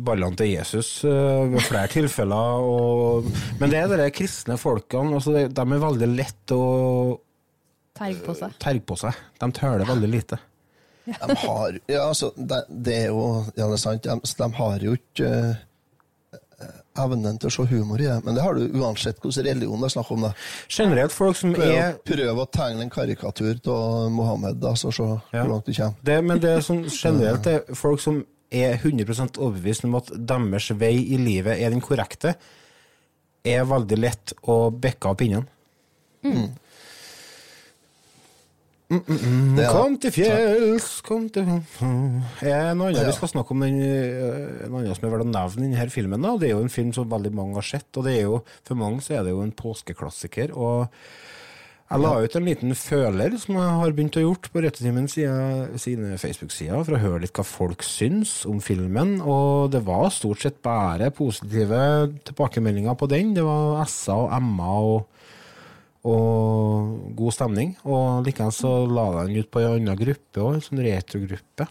ballene 0.00 0.38
til 0.38 0.52
Jesus 0.52 1.04
eh, 1.04 1.46
ved 1.50 1.64
flere 1.66 1.90
tilfeller. 1.96 2.66
Og, 2.66 3.30
men 3.60 3.72
det 3.72 3.82
er 3.82 3.96
de 3.96 4.10
kristne 4.14 4.58
folkene. 4.60 5.16
Altså, 5.18 5.34
de, 5.36 5.48
de 5.54 5.66
er 5.66 5.84
veldig 5.86 6.12
lett 6.14 6.56
å 6.56 6.62
Terge 8.00 8.22
på 8.24 8.36
seg. 8.38 8.54
terge 8.62 8.86
på 8.86 8.96
seg. 8.96 9.16
De 9.40 9.50
tøler 9.56 9.88
veldig 9.88 10.08
lite. 10.08 10.38
De 11.06 11.34
har 11.46 11.78
Ja, 11.88 12.04
altså, 12.08 12.32
det, 12.36 12.64
det 12.68 12.94
er 13.06 13.10
jo 13.10 13.24
Ja, 13.56 13.66
det 13.66 13.72
er 13.72 13.82
sant. 13.82 14.04
De, 14.04 14.16
de 14.42 14.48
har 14.58 14.84
jo 14.84 14.92
ikke 14.98 15.30
uh, 16.60 16.70
evnen 17.00 17.38
til 17.40 17.48
å 17.48 17.52
se 17.54 17.64
humor 17.70 18.00
i 18.02 18.08
det. 18.08 18.18
Men 18.26 18.36
det 18.36 18.42
har 18.44 18.58
du 18.58 18.66
uansett 18.80 19.20
hvilken 19.22 19.46
religion 19.46 19.80
det 19.80 19.88
er 19.88 19.94
snakk 19.96 20.10
om. 20.14 20.26
Da. 20.28 20.32
Generelt 20.68 21.14
folk 21.14 21.38
som 21.38 21.54
Prøv, 21.56 21.72
er 21.72 21.96
prøv 22.06 22.42
å 22.42 22.46
tegne 22.52 22.84
en 22.84 22.92
karikatur 22.92 23.56
av 23.72 24.10
Mohammed, 24.12 24.60
da, 24.62 24.74
så 24.76 24.92
se 24.92 25.06
Ja. 25.06 25.42
hvor 25.44 25.54
langt 25.54 25.66
du 25.66 25.72
kommer. 25.74 25.96
det, 26.02 26.18
Men 26.24 26.42
det 26.42 26.50
er 26.56 26.60
sånn 26.66 26.84
generelt 27.04 27.46
det 27.46 27.54
er 27.60 27.74
folk 27.78 28.02
som 28.04 28.24
er 28.50 28.76
100% 28.82 29.38
overbevist 29.38 29.84
om 29.86 29.94
at 30.00 30.10
deres 30.10 30.70
vei 30.74 30.96
i 31.14 31.16
livet 31.22 31.60
er 31.62 31.70
den 31.70 31.80
korrekte, 31.80 32.34
er 33.46 33.64
veldig 33.64 33.96
lett 33.98 34.32
å 34.50 34.56
bekke 34.74 35.08
av 35.08 35.16
pinnen. 35.16 35.46
Mm, 36.26 36.50
mm, 38.90 39.02
mm. 39.06 39.56
Det 39.56 39.64
er- 39.64 39.72
Kom 39.72 39.96
til 40.02 40.10
fjells, 40.16 40.88
kom 41.06 41.28
til 41.30 41.42
En 41.46 42.22
annen 42.42 42.94
Ja. 42.94 43.04
vi 43.06 43.12
skal 43.12 43.28
snakke 43.28 43.50
om, 43.54 43.60
den, 43.60 43.80
eh, 43.80 44.66
en 44.66 44.74
annen 44.74 44.94
som 44.94 45.06
er 45.08 45.16
verdt 45.16 45.26
å 45.28 45.32
nevne 45.32 45.70
denne 45.70 45.90
filmen. 45.90 46.22
Da. 46.22 46.36
Det 46.36 46.50
er 46.50 46.54
jo 46.56 46.62
en 46.62 46.68
film 46.68 46.92
som 46.92 47.08
veldig 47.08 47.32
mange 47.32 47.54
har 47.54 47.62
sett, 47.62 47.88
og 47.96 48.04
det 48.04 48.18
er 48.18 48.22
jo, 48.22 48.42
for 48.64 48.74
mange 48.74 49.00
så 49.00 49.18
er 49.18 49.24
det 49.24 49.32
jo 49.32 49.42
en 49.42 49.52
påskeklassiker. 49.52 50.56
og 50.56 50.88
jeg 51.90 51.98
la 51.98 52.20
ut 52.22 52.36
en 52.36 52.44
liten 52.44 52.70
føler 52.78 53.32
som 53.36 53.56
jeg 53.56 53.70
har 53.80 53.90
begynt 53.90 54.14
å 54.14 54.22
gjort 54.22 54.52
på 54.52 54.60
Rettetimen 54.62 55.08
sine 55.10 56.18
Facebook-sider, 56.22 56.84
for 56.86 56.94
å 56.94 57.00
høre 57.02 57.22
litt 57.22 57.32
hva 57.34 57.42
folk 57.44 57.82
syns 57.82 58.46
om 58.46 58.60
filmen. 58.60 59.20
Og 59.26 59.72
det 59.72 59.82
var 59.84 60.08
stort 60.14 60.38
sett 60.38 60.62
bare 60.62 61.10
positive 61.10 62.12
tilbakemeldinger 62.22 62.94
på 62.96 63.08
den. 63.10 63.34
Det 63.34 63.42
var 63.42 63.82
S-er 63.88 64.14
og 64.22 64.30
M-er 64.38 64.86
og, 64.92 65.06
og 66.06 67.14
god 67.18 67.36
stemning. 67.36 67.74
Og 67.84 68.26
likevel 68.26 68.52
så 68.56 68.74
la 68.88 69.06
jeg 69.18 69.30
den 69.30 69.40
ut 69.44 69.50
på 69.52 69.62
en 69.62 69.72
annen 69.76 70.00
gruppe 70.00 70.44
òg, 70.44 70.54
en 70.56 70.64
sånn 70.64 70.84
retrogruppe. 70.86 71.68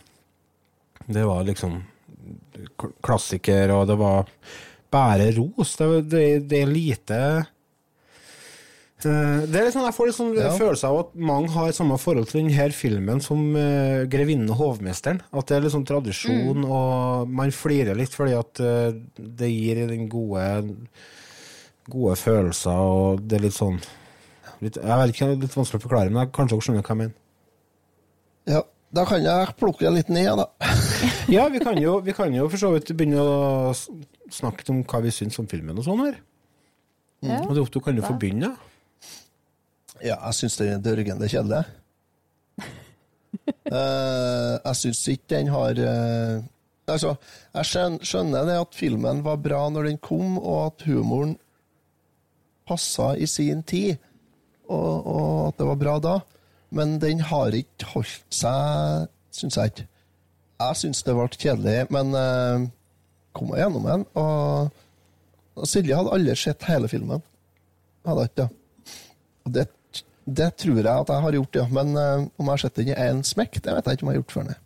Det 1.10 1.24
var 1.26 1.48
liksom 1.48 1.80
klassiker, 3.02 3.72
og 3.74 3.88
det 3.90 3.98
var 3.98 4.28
bare 4.92 5.32
ros. 5.38 5.76
Det, 5.80 5.88
det, 6.12 6.26
det 6.50 6.62
er 6.64 6.70
lite 6.74 7.22
Eh, 9.00 9.46
Det 9.48 9.56
er 9.56 9.68
litt 9.68 9.76
sånn, 9.76 9.86
Jeg 9.88 9.96
får 9.96 10.10
litt 10.10 10.18
sånn 10.18 10.34
Ja. 10.36 10.50
følelse 10.58 10.88
av 10.90 10.98
at 11.00 11.16
mange 11.16 11.50
har 11.54 11.72
samme 11.72 11.98
forhold 11.98 12.28
til 12.28 12.42
denne 12.44 12.72
filmen 12.74 13.22
som 13.22 13.56
uh, 13.56 14.06
'Grevinnen 14.06 14.50
og 14.52 14.58
hovmesteren'. 14.58 15.22
At 15.32 15.48
det 15.48 15.56
er 15.56 15.62
litt 15.62 15.72
sånn 15.72 15.88
tradisjon, 15.88 16.66
og 16.66 17.30
man 17.30 17.52
flirer 17.52 17.96
litt 17.96 18.12
fordi 18.12 18.34
at 18.36 18.60
uh, 18.60 18.92
det 19.18 19.50
gir 19.50 19.88
den 19.88 20.10
gode 20.10 20.76
gode 21.90 22.16
følelser, 22.16 22.76
og 22.76 23.22
det 23.28 23.40
er 23.40 23.44
litt 23.48 23.56
sånn 23.56 23.80
litt, 24.66 24.78
Jeg 24.80 24.98
vet 25.02 25.14
ikke, 25.14 25.28
det 25.30 25.38
er 25.38 25.44
litt 25.46 25.56
vanskelig 25.58 25.80
å 25.80 25.86
forklare, 25.86 26.12
men 26.14 26.22
jeg 26.24 26.32
kanskje 26.36 26.56
dere 26.58 26.66
skjønner 26.68 26.84
hva 26.86 26.94
jeg 26.96 27.02
mener. 27.04 27.16
Ja, 28.50 28.62
da 29.00 29.04
kan 29.06 29.22
jeg 29.24 29.54
plukke 29.60 29.92
litt 29.94 30.10
ned, 30.14 30.32
da. 30.42 30.48
Ja, 31.36 31.44
vi 31.54 31.60
kan 31.62 31.78
jo, 31.78 32.00
vi 32.02 32.14
kan 32.18 32.34
jo 32.34 32.48
for 32.50 32.58
så 32.58 32.72
vidt 32.74 32.90
begynne 32.98 33.22
å 33.22 33.74
snakke 34.34 34.66
om 34.74 34.80
hva 34.90 35.02
vi 35.06 35.12
syns 35.14 35.38
om 35.42 35.46
filmen 35.50 35.78
og 35.78 35.86
sånn 35.86 36.02
her. 36.08 36.16
Ja. 37.22 37.42
Og 37.46 37.54
du, 37.58 37.62
du 37.70 37.80
kan 37.84 37.98
jo 38.00 38.06
få 38.08 38.16
begynne. 38.18 38.54
Ja, 40.00 40.16
jeg 40.16 40.38
syns 40.40 40.56
den 40.58 40.72
er 40.78 40.82
dørgende 40.82 41.28
kjedelig. 41.30 41.66
uh, 43.70 44.56
jeg 44.68 44.76
syns 44.80 45.04
ikke 45.14 45.36
den 45.36 45.52
har 45.54 45.84
uh, 45.86 46.40
Altså, 46.90 47.12
jeg 47.54 47.68
skjøn- 47.70 48.00
skjønner 48.02 48.48
det 48.50 48.56
at 48.58 48.74
filmen 48.74 49.20
var 49.22 49.36
bra 49.38 49.60
når 49.70 49.92
den 49.92 50.00
kom, 50.02 50.40
og 50.42 50.72
at 50.72 50.86
humoren 50.90 51.36
passa 52.66 53.12
i 53.14 53.28
sin 53.30 53.62
tid, 53.62 54.00
og, 54.70 55.08
og 55.10 55.32
at 55.50 55.58
det 55.60 55.68
var 55.70 55.80
bra 55.82 55.96
da. 56.04 56.18
Men 56.76 57.00
den 57.02 57.24
har 57.26 57.56
ikke 57.58 57.88
holdt 57.96 58.36
seg, 58.36 59.08
syns 59.34 59.58
jeg 59.58 59.72
ikke. 59.74 59.88
Jeg 60.60 60.78
syns 60.82 61.02
det 61.08 61.16
ble 61.16 61.28
kjedelig, 61.34 61.76
men 61.96 62.14
uh, 62.14 62.68
kom 63.38 63.50
meg 63.50 63.62
gjennom 63.64 63.88
den. 63.90 64.06
Og, 64.20 64.70
og 65.58 65.70
Silje 65.72 65.98
hadde 65.98 66.14
aldri 66.14 66.36
sett 66.38 66.68
hele 66.68 66.90
filmen. 66.92 67.24
Hadde 68.08 68.26
ikke 68.28 68.42
det. 68.44 68.50
Og 69.48 69.54
det, 69.56 69.66
det 70.40 70.50
tror 70.62 70.82
jeg 70.82 70.92
at 70.92 71.14
jeg 71.14 71.26
har 71.26 71.38
gjort, 71.40 71.62
ja. 71.62 71.68
Men 71.80 71.94
uh, 71.98 72.28
om 72.38 72.46
jeg 72.46 72.52
har 72.54 72.64
sett 72.66 72.82
den 72.82 72.92
i 72.92 72.98
én 73.08 73.24
smekk, 73.26 73.62
det 73.64 73.78
vet 73.78 73.88
jeg 73.90 74.00
ikke 74.00 74.06
om 74.06 74.12
jeg 74.12 74.20
har 74.20 74.22
gjort 74.22 74.36
før. 74.38 74.50
nei. 74.52 74.60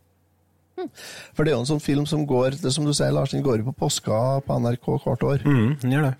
For 1.37 1.45
det 1.45 1.53
er 1.53 1.55
jo 1.55 1.61
en 1.63 1.69
sånn 1.69 1.83
film 1.85 2.07
som 2.09 2.25
går 2.27 2.57
det 2.59 2.73
som 2.73 2.83
du 2.83 2.91
sier, 2.91 3.13
Lars, 3.13 3.31
den 3.31 3.45
går 3.45 3.61
jo 3.61 3.69
på 3.69 3.77
påska 3.85 4.17
på 4.43 4.57
NRK 4.65 4.89
hvert 5.05 5.27
år. 5.29 5.45
Mm, 5.45 5.75
den 5.85 5.93
gjør 5.95 6.09
det. 6.09 6.15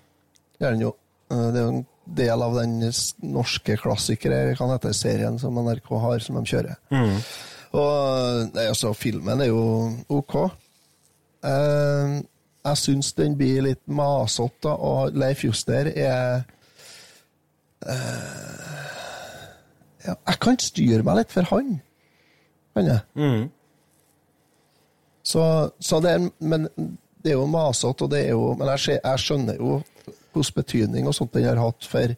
Det 0.54 0.68
er 0.68 0.76
den 0.78 0.86
jo. 0.86 0.94
Uh, 1.28 1.48
Det 1.50 1.58
er 1.58 1.66
jo 1.66 1.72
en 1.74 1.84
del 2.04 2.42
av 2.42 2.54
den 2.58 2.78
norske 3.22 3.76
klassikere, 3.80 4.54
kan 4.58 4.72
hete 4.74 4.92
serien 4.96 5.38
som 5.40 5.56
NRK 5.56 5.90
har, 6.02 6.18
som 6.24 6.38
de 6.38 6.44
kjører. 6.48 6.76
Mm. 6.92 7.16
Og 7.74 8.58
altså, 8.60 8.92
filmen 8.96 9.42
er 9.42 9.50
jo 9.50 9.64
OK. 10.12 10.36
Uh, 11.44 12.20
jeg 12.64 12.80
syns 12.80 13.12
den 13.18 13.36
blir 13.36 13.64
litt 13.66 13.82
masete, 13.90 14.70
og 14.70 15.16
Leif 15.18 15.44
Juster 15.44 15.90
er 15.92 16.44
uh, 17.84 18.84
ja, 20.04 20.14
Jeg 20.14 20.38
kan 20.40 20.60
styre 20.60 21.04
meg 21.04 21.20
litt 21.20 21.34
for 21.34 21.50
han, 21.50 21.74
kan 22.76 22.88
jeg. 22.88 23.04
Mm. 23.20 23.48
Så, 25.24 25.42
så 25.80 26.00
det 26.04 26.14
er, 26.14 26.28
men 26.44 26.68
det 27.24 27.32
er 27.32 27.38
jo 27.38 27.48
masete, 27.48 28.04
og 28.04 28.12
det 28.12 28.26
er 28.26 28.34
jo 28.36 28.52
Men 28.60 28.68
jeg, 28.74 28.98
jeg 29.00 29.20
skjønner 29.22 29.60
jo 29.60 29.78
hvilken 30.34 30.58
betydning 30.60 31.08
og 31.08 31.16
sånt 31.16 31.34
den 31.36 31.48
har 31.48 31.60
hatt 31.62 31.88
for 31.88 32.14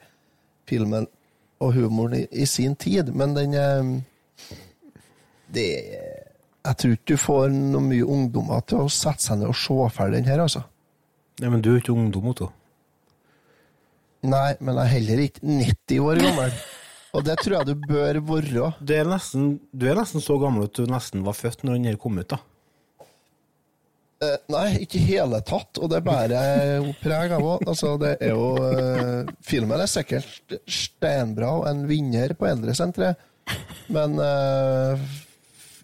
filmen 0.67 1.09
og 1.63 1.73
humoren 1.77 2.21
i, 2.21 2.23
i 2.43 2.47
sin 2.49 2.75
tid, 2.77 3.13
men 3.17 3.35
den 3.37 3.55
eh, 3.57 3.93
det, 5.55 5.67
Jeg 6.67 6.79
tror 6.81 6.97
ikke 6.97 7.15
du 7.15 7.21
får 7.23 7.53
noe 7.55 7.85
mye 7.85 8.05
ungdommer 8.05 8.65
til 8.67 8.85
å 8.85 8.93
sette 8.93 9.23
seg 9.23 9.41
ned 9.41 9.53
og 9.53 9.59
se 9.61 9.77
ferdig 9.95 10.21
den 10.21 10.31
her, 10.33 10.43
altså. 10.43 10.65
Nei, 11.41 11.51
men 11.53 11.63
du 11.63 11.71
er 11.73 11.79
ikke 11.79 11.95
ungdom, 11.95 12.33
Otto. 12.33 12.51
Nei, 14.27 14.57
men 14.59 14.81
jeg 14.81 14.83
er 14.83 14.95
heller 14.97 15.23
ikke 15.27 15.45
90 15.47 16.03
år 16.03 16.23
gammel. 16.25 16.59
Og 17.17 17.23
det 17.25 17.39
tror 17.41 17.55
jeg 17.55 17.69
du 17.71 17.87
bør 17.87 18.19
være. 18.29 18.71
Du 18.85 18.93
er 18.93 19.07
nesten, 19.09 19.55
du 19.73 19.87
er 19.89 19.97
nesten 19.97 20.21
så 20.21 20.37
gammel 20.41 20.67
at 20.67 20.77
du 20.77 20.91
nesten 20.91 21.23
var 21.25 21.37
født 21.39 21.63
når 21.65 21.79
den 21.79 21.87
her 21.89 21.97
kom 22.01 22.19
ut, 22.19 22.29
da. 22.29 22.43
Eh, 24.25 24.37
nei, 24.49 24.67
ikke 24.87 24.97
i 24.97 25.07
hele 25.11 25.43
tatt, 25.45 25.77
og 25.77 25.91
det 25.93 26.01
bærer 26.07 26.79
jo 26.79 26.95
preg 27.03 27.35
av 27.37 27.45
òg. 27.45 27.67
Altså, 27.69 27.95
det 28.01 28.15
er 28.25 28.33
jo 28.33 28.47
eh, 28.65 29.33
Filmen 29.45 29.83
er 29.83 29.91
sikkert 29.93 30.57
steinbra 30.65 31.51
og 31.59 31.67
en 31.69 31.85
vinner 31.91 32.33
på 32.39 32.49
Eldresenteret, 32.49 33.21
men 33.95 34.17
uh, 34.19 35.03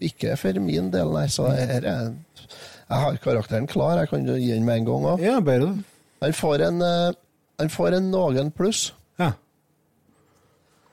ikke 0.03 0.33
for 0.35 0.57
min 0.59 0.89
del, 0.91 1.13
nei. 1.15 1.27
Så 1.31 1.45
her 1.47 1.85
er 1.87 2.09
Jeg 2.09 2.97
har 3.05 3.19
karakteren 3.23 3.69
klar, 3.69 4.01
jeg 4.01 4.09
kan 4.11 4.25
jo 4.27 4.35
gi 4.35 4.49
den 4.51 4.65
med 4.67 4.81
en 4.81 4.89
gang 4.89 5.07
òg. 5.13 5.23
Ja, 5.23 5.37
bare 5.39 5.69
det. 5.69 5.85
Han 6.25 6.35
får 6.35 6.65
en, 6.67 6.81
uh, 6.83 7.13
han 7.61 7.71
får 7.71 7.99
en 7.99 8.11
noen 8.11 8.51
pluss. 8.51 8.89
Ja. 9.21 9.31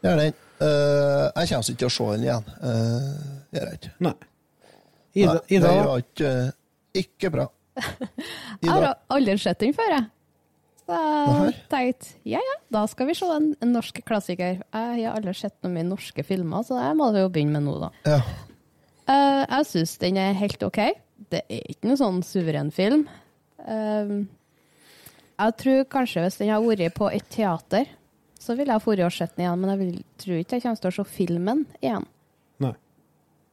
Gjør 0.04 0.22
den. 0.22 0.38
Eh, 0.60 1.26
jeg 1.40 1.48
kommer 1.48 1.70
ikke 1.72 1.80
til 1.80 1.88
å 1.88 1.92
se 1.94 2.06
den 2.12 2.24
igjen. 2.26 2.48
Uh, 2.60 3.20
gjør 3.56 3.68
jeg 3.70 3.78
ikke. 3.78 3.92
Nei. 4.04 4.16
Ida, 5.10 5.32
Nei, 5.32 5.40
Ida 5.56 5.70
det 5.70 5.84
var 5.86 6.02
ikke, 6.04 6.32
ikke 6.96 7.30
bra. 7.32 7.46
Jeg 8.62 8.70
har 8.70 8.88
aldri 9.12 9.36
sett 9.40 9.62
den 9.62 9.76
før, 9.76 9.94
jeg. 9.94 10.08
Så 10.90 10.96
jeg 10.98 11.52
tenkte 11.70 12.08
ja 12.26 12.40
ja, 12.42 12.54
da 12.74 12.80
skal 12.90 13.06
vi 13.06 13.14
se 13.14 13.28
en, 13.30 13.52
en 13.62 13.72
norsk 13.76 14.00
klassiker. 14.06 14.58
Jeg 14.58 15.04
har 15.04 15.14
aldri 15.14 15.34
sett 15.38 15.54
noen 15.62 15.76
mye 15.76 15.86
norske 15.86 16.24
filmer, 16.26 16.64
så 16.66 16.80
det 16.80 16.88
må 16.98 17.12
vi 17.14 17.22
jo 17.22 17.30
begynne 17.30 17.60
med 17.60 17.68
nå, 17.68 17.76
da. 17.84 17.90
Ja. 18.10 18.18
Uh, 19.06 19.44
jeg 19.44 19.68
syns 19.70 19.94
den 20.02 20.18
er 20.20 20.34
helt 20.38 20.62
OK. 20.66 20.80
Det 21.30 21.44
er 21.46 21.70
ikke 21.70 21.86
noen 21.88 22.00
sånn 22.00 22.20
suveren 22.26 22.74
film. 22.74 23.06
Uh, 23.62 24.26
jeg 25.40 25.56
tror 25.62 25.86
kanskje 25.94 26.26
hvis 26.26 26.40
den 26.42 26.52
har 26.52 26.64
vært 26.64 26.98
på 26.98 27.08
et 27.14 27.26
teater, 27.32 27.86
så 28.40 28.56
ville 28.56 28.74
jeg 28.74 28.82
dratt 28.82 29.06
og 29.06 29.14
sett 29.14 29.36
den 29.36 29.44
igjen, 29.46 29.60
men 29.60 29.72
jeg 29.72 29.80
vil, 29.80 29.96
tror 30.22 30.40
ikke 30.40 30.58
jeg 30.58 30.64
kommer 30.64 30.82
til 30.82 30.90
å 30.90 30.96
se 30.96 31.06
filmen 31.12 31.62
igjen. 31.80 32.06
Nei. 32.64 32.74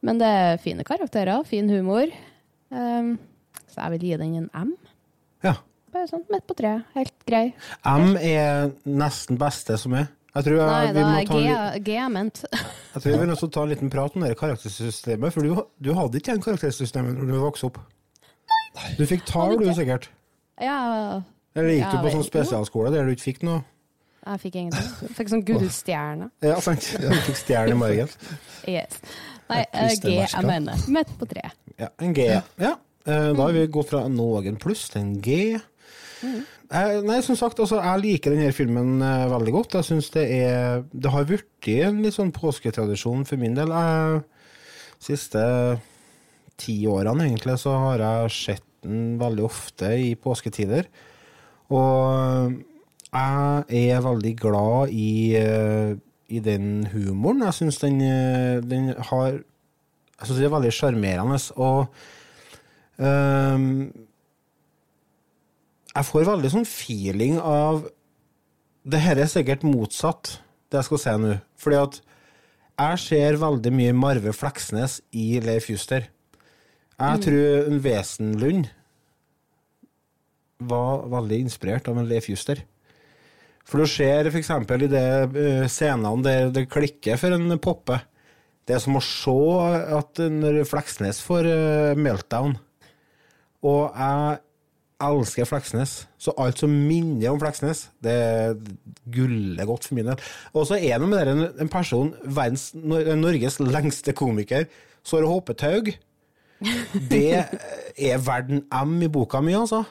Men 0.06 0.20
det 0.20 0.28
er 0.42 0.60
fine 0.62 0.86
karakterer, 0.86 1.44
fin 1.48 1.68
humor. 1.70 2.10
Eh, 2.72 3.10
så 3.68 3.80
jeg 3.82 3.90
vil 3.96 4.06
gi 4.08 4.16
den 4.20 4.34
en 4.42 4.50
M. 4.54 4.72
Ja. 5.44 5.54
Bare 5.92 6.08
sånn 6.10 6.24
midt 6.32 6.44
på 6.50 6.54
treet. 6.58 6.84
Helt 6.94 7.14
grei. 7.28 7.46
M 7.86 8.16
er 8.20 8.70
nesten 8.84 9.38
beste 9.40 9.78
som 9.80 9.94
er. 9.96 10.08
Jeg 10.34 10.44
tror, 10.44 10.58
jeg, 10.60 10.68
Nei, 10.68 10.92
vi 10.92 11.02
må 11.02 11.14
er 11.18 11.24
ta 11.26 11.38
G, 11.38 11.44
li- 11.48 11.80
G 11.86 11.94
er 11.98 12.10
ment. 12.12 12.42
jeg 12.92 13.00
tror 13.02 13.12
vi 13.14 13.18
vil 13.22 13.32
også 13.32 13.48
ta 13.50 13.62
en 13.64 13.70
liten 13.72 13.90
prat 13.90 14.14
om 14.14 14.22
det 14.26 14.34
karaktersystemet, 14.38 15.32
for 15.34 15.42
du, 15.42 15.62
du 15.82 15.88
hadde 15.96 16.20
ikke 16.20 16.34
en 16.36 16.44
karaktersystem 16.44 17.08
når 17.16 17.32
du 17.32 17.38
vokste 17.42 17.70
opp. 17.70 17.80
Du 18.98 19.02
fikk 19.08 19.24
tall, 19.26 19.56
du, 19.58 19.64
sikkert. 19.74 20.10
ja, 20.62 21.22
Eller 21.56 21.72
gikk 21.72 21.86
Ja, 21.88 21.90
du 21.96 22.04
på 22.04 22.12
sånn 22.12 22.26
spesialskole 22.28 22.92
der 22.94 23.08
du 23.08 23.16
ikke 23.16 23.30
fikk 23.32 23.42
noe? 23.48 23.64
jeg 24.28 24.40
fikk 24.42 24.56
ingenting. 24.60 24.88
Jeg 25.08 25.14
fikk 25.16 25.30
sånn 25.32 25.42
gullstjerne. 25.48 26.26
Ja, 26.44 26.58
sant. 26.60 26.84
Du 27.00 27.08
fikk 27.24 27.38
stjerne 27.40 27.72
i 27.72 27.78
margen. 27.80 28.10
Yes. 28.68 28.98
Nei, 29.48 29.64
eh, 29.72 29.94
G 30.02 30.14
jeg 30.20 30.44
mener. 30.46 30.84
Midt 30.92 31.10
på 31.18 31.28
treet. 31.30 31.56
Ja, 31.78 31.88
en 32.02 32.14
G. 32.16 32.28
Ja. 32.58 32.74
Eh, 33.06 33.32
Da 33.32 33.42
har 33.42 33.52
vi 33.52 33.66
gått 33.66 33.90
fra 33.92 34.04
noen 34.08 34.58
pluss 34.60 34.88
til 34.92 35.02
en 35.02 35.20
G. 35.24 35.58
Mm. 36.18 36.40
nei, 37.06 37.20
som 37.22 37.36
sagt, 37.38 37.60
altså, 37.62 37.78
jeg 37.78 38.00
liker 38.02 38.34
denne 38.34 38.52
filmen 38.52 39.00
eh, 39.02 39.26
veldig 39.30 39.52
godt. 39.54 39.76
Jeg 39.78 39.84
synes 39.84 40.10
det 40.10 40.24
er 40.42 40.82
Det 40.92 41.10
har 41.14 41.24
blitt 41.24 41.68
en 41.78 42.02
litt 42.02 42.16
sånn 42.16 42.32
påsketradisjon 42.34 43.24
for 43.24 43.36
min 43.40 43.54
del. 43.54 43.68
De 43.68 44.24
siste 44.98 45.44
ti 46.58 46.80
årene, 46.90 47.28
egentlig, 47.28 47.54
så 47.62 47.76
har 47.78 48.02
jeg 48.02 48.34
sett 48.34 48.64
den 48.82 49.18
veldig 49.20 49.44
ofte 49.46 49.92
i 49.94 50.14
påsketider. 50.18 50.88
Og 51.70 52.58
jeg 53.12 53.88
er 53.94 54.02
veldig 54.04 54.34
glad 54.40 54.92
i, 54.92 55.36
eh, 55.38 55.94
i 56.28 56.40
den 56.44 56.86
humoren. 56.92 57.40
Jeg 57.46 57.54
syns 57.56 57.78
den, 57.80 58.00
eh, 58.04 58.60
den 58.60 58.90
har 59.10 59.38
Jeg 60.18 60.26
syns 60.26 60.38
det 60.38 60.44
er 60.48 60.54
veldig 60.56 60.72
sjarmerende. 60.74 61.38
Og 61.56 61.86
um, 62.98 63.92
jeg 65.94 66.04
får 66.10 66.26
veldig 66.26 66.50
sånn 66.50 66.66
feeling 66.66 67.38
av 67.40 67.84
Det 68.88 69.00
her 69.04 69.18
er 69.20 69.26
sikkert 69.30 69.62
motsatt, 69.66 70.38
det 70.70 70.78
jeg 70.80 70.84
skal 70.88 70.98
si 71.02 71.14
nå. 71.22 71.32
Fordi 71.60 71.76
at 71.82 72.00
jeg 72.78 72.98
ser 73.02 73.36
veldig 73.42 73.72
mye 73.74 73.92
Marve 73.94 74.32
Fleksnes 74.32 75.00
i 75.12 75.40
Leif 75.44 75.66
Juster. 75.70 76.06
Jeg 76.98 77.18
Mm. 77.18 77.22
tror 77.22 77.66
en 77.68 77.80
Wesenlund 77.84 78.68
var 80.60 81.04
veldig 81.08 81.38
inspirert 81.44 81.88
av 81.88 81.98
en 81.98 82.08
Leif 82.08 82.26
Juster. 82.28 82.62
For 83.68 83.82
du 83.82 83.90
ser 83.90 84.30
f.eks. 84.30 84.50
i 84.56 84.88
de 84.88 85.02
eh, 85.02 85.66
scenene 85.68 86.24
der 86.24 86.52
det 86.54 86.68
klikker 86.72 87.20
for 87.20 87.36
en 87.36 87.52
Poppe. 87.60 88.00
Det 88.68 88.76
er 88.76 88.82
som 88.84 88.96
å 88.98 89.04
se 89.04 89.36
at 89.96 90.20
når 90.32 90.62
Fleksnes 90.68 91.20
får 91.24 91.48
eh, 91.48 92.00
meltdown. 92.00 92.56
Og 93.68 93.92
jeg 93.92 94.38
elsker 95.08 95.46
Fleksnes, 95.46 95.92
så 96.18 96.34
alt 96.40 96.60
som 96.62 96.72
minner 96.72 97.30
om 97.30 97.38
Fleksnes, 97.40 97.86
det 98.02 98.12
er 98.12 98.56
gullet 99.14 99.68
godt 99.68 99.86
for 99.88 99.98
min 99.98 100.10
del. 100.10 100.26
Og 100.54 100.66
så 100.68 100.78
er 100.78 100.98
det 100.98 101.08
med 101.08 101.20
dere 101.20 101.36
en, 101.48 101.70
person, 101.72 102.12
verdens, 102.24 102.70
Norges 102.74 103.60
lengste 103.62 104.14
komiker, 104.16 104.66
Såre 105.06 105.28
Håpetaug. 105.30 105.92
Det 107.08 107.28
er 107.38 108.24
verden 108.24 108.64
M 108.74 108.98
i 109.06 109.10
boka 109.12 109.40
mi, 109.44 109.54
altså. 109.56 109.84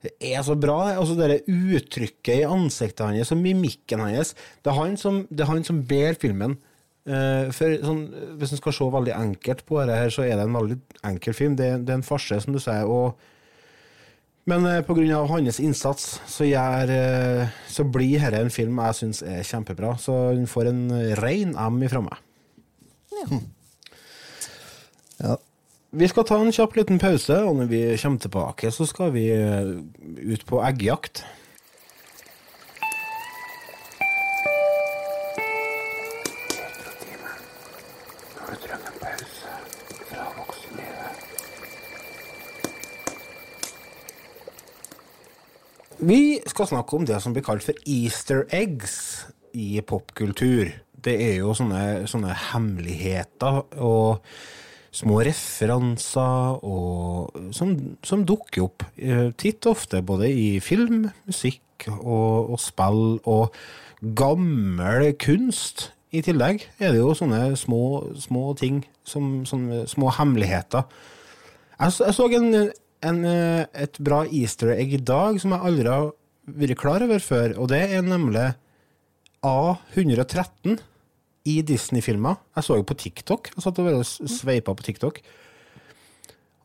Det 0.00 0.14
er 0.32 0.40
så 0.44 0.56
bra. 0.56 0.78
det. 0.88 0.96
Altså 0.96 1.14
det 1.18 1.42
uttrykket 1.44 2.40
i 2.40 2.48
ansiktet 2.48 3.04
hans 3.04 3.32
og 3.34 3.40
mimikken 3.40 4.00
hans. 4.00 4.34
Det 4.64 4.72
er 4.72 4.78
han 4.78 4.96
som, 5.00 5.26
det 5.28 5.44
er 5.44 5.52
han 5.52 5.66
som 5.66 5.82
ber 5.84 6.16
filmen. 6.20 6.56
Uh, 7.08 7.48
for 7.56 7.72
sånn, 7.80 8.00
Hvis 8.38 8.52
en 8.52 8.60
skal 8.60 8.74
se 8.76 8.86
veldig 8.92 9.12
enkelt 9.16 9.64
på 9.66 9.78
dette, 9.80 9.96
her, 9.96 10.12
så 10.12 10.24
er 10.24 10.36
det 10.36 10.46
en 10.46 10.56
veldig 10.56 10.78
enkel 11.10 11.36
film. 11.36 11.58
Det, 11.58 11.68
det 11.84 11.94
er 11.94 12.00
en 12.00 12.06
farse, 12.06 12.40
som 12.44 12.56
du 12.56 12.60
sier. 12.62 12.88
og 12.88 13.18
men 14.48 14.64
uh, 14.64 14.80
på 14.82 14.96
grunn 14.96 15.12
av 15.14 15.28
hans 15.30 15.60
innsats 15.62 16.14
så, 16.26 16.46
gjør, 16.48 16.90
uh, 16.90 17.58
så 17.70 17.84
blir 17.84 18.24
dette 18.24 18.40
en 18.40 18.50
film 18.50 18.80
jeg 18.80 18.98
syns 19.02 19.20
er 19.22 19.44
kjempebra. 19.46 19.94
Så 20.00 20.16
hun 20.32 20.48
får 20.48 20.72
en 20.72 20.82
rein 21.20 21.52
M 21.60 21.82
ifra 21.84 22.00
meg. 22.08 22.24
Ja. 23.20 23.40
Ja. 25.20 25.36
Vi 25.92 26.06
skal 26.06 26.22
ta 26.22 26.36
en 26.38 26.52
kjapp 26.54 26.76
liten 26.78 27.00
pause, 27.02 27.34
og 27.42 27.56
når 27.58 27.66
vi 27.66 27.78
kommer 27.98 28.22
tilbake, 28.22 28.70
så 28.70 28.84
skal 28.86 29.10
vi 29.10 29.24
eh, 29.34 29.72
ut 30.22 30.44
på 30.46 30.60
eggjakt. 30.62 31.24
Vi 45.98 46.38
skal 46.46 46.70
snakke 46.70 46.96
om 46.96 47.10
det 47.10 47.18
som 47.18 47.34
blir 47.34 47.42
kalt 47.42 47.66
for 47.66 47.74
easter 47.82 48.46
eggs 48.54 49.26
i 49.58 49.82
popkultur. 49.82 50.70
Det 50.94 51.18
er 51.18 51.36
jo 51.42 51.50
sånne, 51.58 52.06
sånne 52.06 52.38
hemmeligheter 52.52 53.64
og 53.82 54.22
små 54.94 55.20
referanser 55.26 56.64
og, 56.66 57.36
som, 57.54 57.74
som 58.06 58.24
dukker 58.26 58.66
opp 58.66 58.84
eh, 58.98 59.30
titt 59.38 59.66
og 59.66 59.76
ofte, 59.76 60.02
både 60.02 60.30
i 60.30 60.48
film, 60.64 61.06
musikk 61.28 61.88
og, 62.00 62.50
og 62.54 62.60
spill 62.60 63.04
og 63.30 63.56
gammel 64.18 65.12
kunst. 65.20 65.90
I 66.10 66.24
tillegg 66.26 66.64
er 66.82 66.94
det 66.94 67.02
jo 67.02 67.14
sånne 67.14 67.54
små, 67.58 67.82
små 68.18 68.50
ting, 68.58 68.82
som, 69.06 69.44
sånne 69.46 69.84
små 69.90 70.10
hemmeligheter. 70.16 70.88
Jeg, 71.78 71.94
jeg 72.02 72.16
så 72.16 72.26
en, 72.40 72.56
en, 73.06 73.20
et 73.30 74.00
bra 74.02 74.24
easter 74.26 74.74
egg 74.74 74.96
i 74.98 75.04
dag 75.12 75.38
som 75.40 75.54
jeg 75.54 75.70
aldri 75.70 75.86
har 75.86 76.10
vært 76.50 76.80
klar 76.80 77.06
over 77.06 77.22
før, 77.22 77.54
og 77.62 77.70
det 77.70 77.84
er 77.94 78.02
nemlig 78.02 78.48
A113 79.46 80.80
i 81.48 81.60
Disney-filmer. 81.66 82.40
Jeg 82.56 82.66
så 82.66 82.76
jo 82.78 82.86
på 82.86 82.96
TikTok. 82.98 83.52
Jeg 83.54 83.64
satt 83.64 83.78
og 83.80 83.88
bare 83.88 84.04
sveipa 84.04 84.74
på 84.76 84.86
TikTok. 84.86 85.20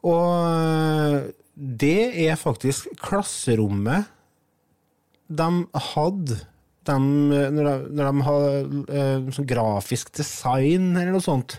Og 0.06 0.26
eh, 0.50 1.30
det 1.56 2.28
er 2.28 2.40
faktisk 2.40 2.92
klasserommet 3.02 4.12
de 5.26 5.48
hadde 5.94 6.38
de, 6.86 6.96
når, 6.96 7.66
de, 7.66 7.94
når 7.98 8.10
de 8.10 8.26
har 8.28 8.44
eh, 8.94 9.30
sånn 9.34 9.48
grafisk 9.50 10.12
design 10.14 10.92
eller 10.94 11.16
noe 11.16 11.24
sånt. 11.24 11.58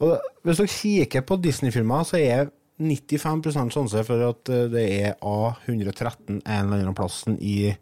Og 0.00 0.14
hvis 0.46 0.62
dere 0.62 0.72
kikker 0.72 1.26
på 1.28 1.36
Disney-filmer, 1.42 2.06
så 2.08 2.20
er 2.22 2.48
95% 2.78 3.74
sjanse 3.74 4.04
for 4.06 4.24
at 4.30 4.52
eh, 4.54 4.68
det 4.72 4.86
er 5.02 5.18
A113 5.20 6.38
en 6.38 6.40
eller 6.46 6.78
annen 6.78 6.96
plassen 6.96 7.36
i, 7.42 7.74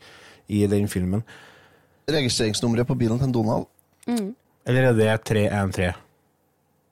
i 0.48 0.64
den 0.70 0.90
filmen. 0.90 1.22
Registreringsnummeret 2.10 2.88
på 2.88 2.98
bilen 2.98 3.20
til 3.22 3.34
Donald. 3.34 3.68
Mm. 4.08 4.32
Eller 4.66 4.90
er 4.90 4.96
det 4.98 5.10
313? 5.28 5.94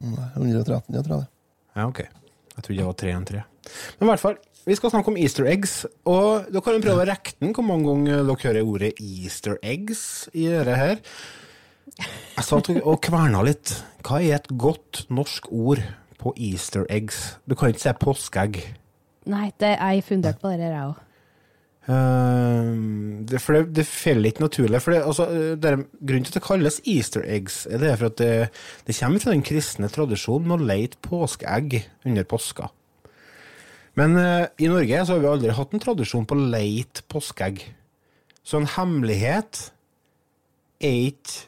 Nei, 0.05 0.29
113, 0.37 0.95
jeg 0.95 1.05
tror 1.07 1.23
det. 1.23 1.29
Ja, 1.75 1.87
ok. 1.89 2.01
Jeg 2.05 2.63
trodde 2.67 2.79
det 2.79 2.87
var 2.87 2.99
313. 3.01 3.45
Men 3.99 4.07
i 4.07 4.11
hvert 4.13 4.23
fall, 4.23 4.37
vi 4.65 4.77
skal 4.79 4.93
snakke 4.93 5.11
om 5.13 5.17
easter 5.21 5.49
eggs. 5.51 5.73
Og 6.09 6.47
dere 6.53 6.63
kan 6.65 6.77
jo 6.77 6.85
prøve 6.85 7.03
å 7.05 7.09
rekke 7.09 7.35
den 7.41 7.55
hvor 7.57 7.67
mange 7.67 7.89
ganger 7.89 8.23
dere 8.29 8.45
hører 8.45 8.69
ordet 8.69 8.93
easter 9.03 9.59
eggs 9.65 10.05
i 10.33 10.47
dette 10.53 10.77
her. 10.79 11.01
Jeg 11.99 12.45
satt 12.47 12.71
og- 12.71 13.01
kverna 13.03 13.43
litt. 13.45 13.83
Hva 14.05 14.21
er 14.23 14.37
et 14.37 14.49
godt 14.49 15.05
norsk 15.11 15.51
ord 15.51 15.83
på 16.19 16.33
easter 16.37 16.87
eggs? 16.91 17.37
Du 17.49 17.55
kan 17.55 17.73
ikke 17.73 17.81
si 17.81 17.93
påskeegg. 17.93 18.63
Nei, 19.27 19.53
det, 19.59 19.79
jeg 19.79 20.05
funderte 20.05 20.41
på 20.41 20.51
det, 20.53 20.61
jeg 20.69 20.81
òg. 20.85 20.97
Ehm, 21.93 23.27
det, 23.29 23.41
for 23.45 23.59
det, 23.59 23.75
det 23.77 23.85
faller 23.89 24.31
ikke 24.31 24.45
naturlig. 24.45 24.81
For 24.83 24.95
det, 24.95 25.03
altså, 25.05 25.27
det 25.61 25.71
er, 25.71 25.83
grunnen 26.01 26.25
til 26.25 26.33
at 26.33 26.39
det 26.39 26.47
kalles 26.47 26.81
easter 26.89 27.27
eggs, 27.29 27.65
er 27.69 27.83
det 27.83 27.93
for 28.01 28.09
at 28.09 28.19
det, 28.21 28.33
det 28.87 28.97
kommer 28.97 29.21
fra 29.21 29.35
den 29.35 29.45
kristne 29.45 29.91
tradisjonen 29.93 30.49
med 30.49 30.57
å 30.63 30.69
leite 30.73 31.01
påskeegg 31.05 31.83
under 32.09 32.29
påska. 32.29 32.71
Men 34.01 34.19
uh, 34.19 34.49
i 34.59 34.71
Norge 34.71 35.05
så 35.07 35.15
har 35.15 35.23
vi 35.23 35.31
aldri 35.31 35.55
hatt 35.55 35.75
en 35.77 35.83
tradisjon 35.83 36.27
på 36.27 36.37
å 36.37 36.51
leite 36.57 37.05
påskeegg. 37.13 37.63
Så 38.45 38.59
en 38.59 38.71
hemmelighet 38.75 39.69
er 40.85 40.97
ikke 41.13 41.45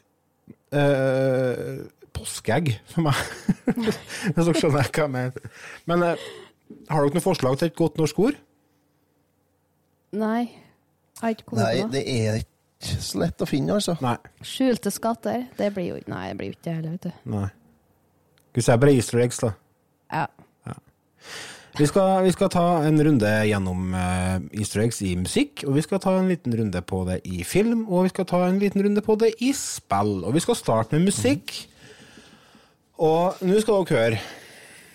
uh, 0.77 1.83
påskeegg 2.15 2.77
for 2.93 3.09
meg. 3.09 3.19
Hvis 3.73 3.97
dere 4.37 4.55
skjønner 4.55 4.77
hva 4.77 4.85
jeg 5.01 5.13
mener. 5.17 5.57
Men 5.89 6.05
uh, 6.13 6.27
har 6.87 7.03
dere 7.03 7.17
noen 7.17 7.25
forslag 7.25 7.59
til 7.59 7.71
et 7.71 7.79
godt 7.79 7.99
norsk 7.99 8.21
ord? 8.29 8.39
Nei. 10.15 10.47
Jeg 11.17 11.21
har 11.23 11.35
ikke 11.35 11.47
kommet 11.49 11.63
Nei, 11.63 11.73
på 11.75 11.87
noe. 11.87 11.91
det 11.95 12.03
er 12.13 12.39
ikke 12.41 13.03
så 13.03 13.21
lett 13.23 13.41
å 13.41 13.47
finne, 13.49 13.73
altså. 13.75 13.97
Nei. 14.05 14.15
Skjulte 14.45 14.91
skatter. 14.93 15.47
Det 15.57 15.71
blir 15.75 15.89
jo 15.91 16.01
Nei, 16.07 16.27
det 16.29 16.37
blir 16.39 16.51
jo 16.51 16.57
ikke 16.57 16.65
det 16.67 16.75
heller, 16.77 16.97
vet 16.97 17.07
du. 17.09 17.31
Nei. 17.33 17.47
Skal 18.47 18.61
vi 18.61 18.65
si 18.67 18.77
bare 18.83 18.93
easter 18.97 19.21
eggs, 19.21 19.39
da? 19.43 19.53
Ja. 20.13 20.27
Vi 21.77 21.85
skal, 21.85 22.23
vi 22.25 22.31
skal 22.33 22.49
ta 22.49 22.63
en 22.87 22.97
runde 23.05 23.29
gjennom 23.45 23.91
uh, 23.93 24.37
easter 24.57 24.81
eggs 24.81 24.97
i 25.05 25.11
musikk, 25.19 25.61
og 25.67 25.75
vi 25.75 25.83
skal 25.85 25.99
ta 26.01 26.15
en 26.17 26.29
liten 26.31 26.55
runde 26.57 26.81
på 26.81 27.03
det 27.05 27.19
i 27.29 27.43
film, 27.45 27.83
og 27.85 28.07
vi 28.07 28.13
skal 28.15 28.25
ta 28.31 28.39
en 28.47 28.57
liten 28.57 28.81
runde 28.81 29.03
på 29.05 29.13
det 29.21 29.35
i 29.45 29.51
spill. 29.53 30.23
Og 30.25 30.33
vi 30.33 30.41
skal 30.41 30.57
starte 30.57 30.97
med 30.97 31.11
musikk. 31.11 31.53
Og 32.97 33.37
nå 33.45 33.61
skal 33.61 33.85
dere 33.85 33.99
høre. 33.99 34.21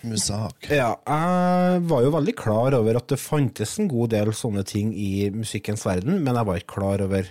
Musak. 0.03 0.67
Ja, 0.67 0.95
jeg 1.07 1.83
var 1.87 2.03
jo 2.03 2.11
veldig 2.13 2.33
klar 2.35 2.75
over 2.75 2.99
at 2.99 3.07
det 3.11 3.21
fantes 3.21 3.77
en 3.79 3.87
god 3.91 4.11
del 4.13 4.33
sånne 4.35 4.65
ting 4.67 4.91
i 4.95 5.29
musikkens 5.33 5.85
verden, 5.87 6.19
men 6.23 6.35
jeg 6.35 6.49
var 6.49 6.59
ikke 6.59 6.75
klar 6.75 7.03
over 7.05 7.29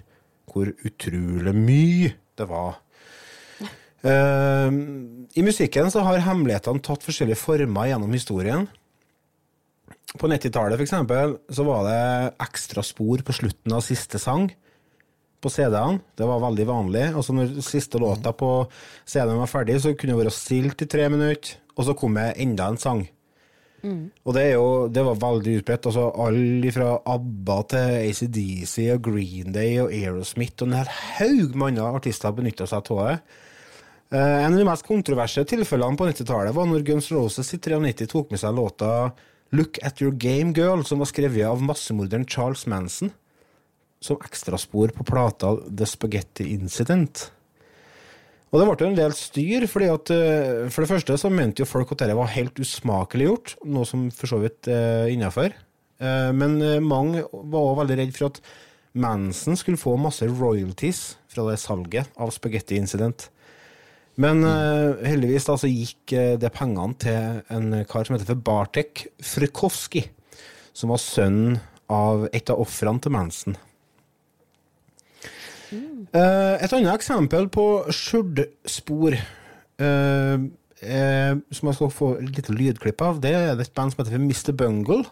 hvor 0.52 0.72
utrolig 0.84 1.54
mye 1.56 2.12
det 2.38 2.46
var. 2.48 2.80
Uh, 4.02 4.72
I 5.38 5.44
musikken 5.46 5.92
så 5.92 6.02
har 6.02 6.24
hemmelighetene 6.24 6.82
tatt 6.82 7.04
forskjellige 7.06 7.38
former 7.38 7.92
gjennom 7.92 8.16
historien. 8.16 8.66
På 10.18 10.28
90-tallet 10.28 10.76
for 10.76 10.84
eksempel, 10.84 11.36
så 11.52 11.64
var 11.68 11.86
det 11.86 12.00
ekstra 12.48 12.82
spor 12.84 13.22
på 13.24 13.36
slutten 13.36 13.76
av 13.76 13.84
siste 13.86 14.20
sang 14.20 14.50
på 15.42 15.50
CD-ene. 15.52 16.00
Det 16.18 16.28
var 16.28 16.42
veldig 16.42 16.66
vanlig. 16.68 17.08
Og 17.16 17.26
så 17.26 17.34
Når 17.36 17.56
siste 17.66 18.00
låta 18.02 18.32
på 18.32 18.52
CD-en 19.04 19.42
var 19.42 19.50
ferdig, 19.50 19.80
så 19.82 19.94
kunne 19.94 20.14
det 20.14 20.24
være 20.24 20.36
stilt 20.36 20.84
i 20.86 20.90
tre 20.90 21.08
minutter, 21.12 21.58
og 21.76 21.88
så 21.88 21.96
kom 21.98 22.16
det 22.18 22.32
enda 22.42 22.70
en 22.70 22.80
sang. 22.80 23.04
Og 24.22 24.34
det, 24.36 24.42
er 24.42 24.52
jo, 24.54 24.66
det 24.94 25.02
var 25.02 25.18
veldig 25.18 25.56
utbredt. 25.60 25.88
Altså, 25.90 26.08
Alle 26.24 26.72
fra 26.74 26.90
ABBA 27.14 27.56
til 27.72 27.96
ACDC 28.10 28.76
og 28.94 29.08
Green 29.08 29.54
Day 29.54 29.80
og 29.82 29.90
Aerosmith 29.90 30.62
og 30.62 30.70
en 30.70 30.78
hel 30.78 30.92
haug 31.18 31.56
med 31.56 31.72
andre 31.72 31.88
artister 31.98 32.36
benytta 32.36 32.68
seg 32.70 32.92
av 32.94 33.02
det. 33.08 33.16
Eh, 34.12 34.38
en 34.44 34.52
av 34.52 34.60
de 34.60 34.68
mest 34.68 34.86
kontroverse 34.86 35.42
tilfellene 35.50 35.98
på 35.98 36.06
90-tallet 36.06 36.54
var 36.54 36.68
når 36.70 36.86
Guns 36.86 37.10
Roses 37.14 37.50
i 37.56 37.58
93 37.58 38.06
tok 38.12 38.30
med 38.30 38.42
seg 38.42 38.54
låta 38.54 38.92
Look 39.52 39.80
At 39.84 40.00
Your 40.00 40.14
Game 40.14 40.54
Girl, 40.56 40.84
som 40.86 41.02
var 41.02 41.10
skrevet 41.10 41.48
av 41.48 41.64
massemorderen 41.64 42.28
Charles 42.28 42.64
Manson, 42.70 43.10
som 44.02 44.20
ekstraspor 44.22 44.92
på 44.96 45.06
plata 45.08 45.54
The 45.66 45.88
Spaghetti 45.88 46.50
Incident. 46.56 47.28
Og 48.52 48.60
det 48.60 48.66
ble 48.68 48.76
jo 48.84 48.90
en 48.90 48.98
del 48.98 49.14
styr, 49.16 49.64
fordi 49.70 49.88
at 49.88 50.12
eh, 50.12 50.66
for 50.68 50.84
det 50.84 50.90
første 50.90 51.20
så 51.22 51.30
mente 51.32 51.64
jo 51.64 51.70
folk 51.70 51.94
at 51.94 52.04
dette 52.04 52.18
var 52.18 52.34
helt 52.34 52.58
usmakelig 52.60 53.30
gjort, 53.30 53.54
noe 53.64 53.88
som 53.88 54.10
for 54.12 54.28
så 54.28 54.42
vidt 54.42 54.68
er 54.68 55.08
innafor. 55.14 55.54
Men 56.02 56.56
eh, 56.64 56.80
mange 56.82 57.22
var 57.30 57.60
også 57.62 57.80
veldig 57.84 57.96
redd 58.00 58.14
for 58.16 58.32
at 58.32 58.42
Manson 58.92 59.56
skulle 59.56 59.80
få 59.80 59.94
masse 59.96 60.26
royalties 60.28 61.14
fra 61.32 61.46
det 61.48 61.60
salget 61.62 62.10
av 62.20 62.32
Spaghetti 62.34 62.76
Incident. 62.76 63.30
Men 64.20 64.44
eh, 64.44 65.06
heldigvis 65.08 65.48
da 65.48 65.56
så 65.56 65.70
gikk 65.70 66.12
eh, 66.12 66.34
det 66.40 66.52
pengene 66.52 66.96
til 67.00 67.40
en 67.54 67.78
kar 67.88 68.04
som 68.04 68.16
heter 68.16 68.28
for 68.34 68.44
Bartek 68.44 69.06
Frykowski, 69.24 70.04
som 70.76 70.92
var 70.92 71.00
sønnen 71.00 71.60
av 71.92 72.26
et 72.32 72.52
av 72.52 72.60
ofrene 72.60 73.00
til 73.00 73.14
Manson. 73.14 73.56
Eh, 76.10 76.54
et 76.64 76.72
annet 76.74 76.94
eksempel 76.96 77.46
på 77.52 77.64
skjørdspor 77.92 79.14
eh, 79.16 80.44
eh, 80.82 81.34
som 81.54 81.68
jeg 81.70 81.78
skal 81.78 81.92
få 81.94 82.08
et 82.18 82.30
lite 82.36 82.54
lydklipp 82.56 83.02
av, 83.06 83.20
det 83.22 83.34
er 83.38 83.52
et 83.60 83.74
band 83.76 83.94
som 83.94 84.02
heter 84.04 84.18
Mr. 84.18 84.52
Bungle. 84.56 85.04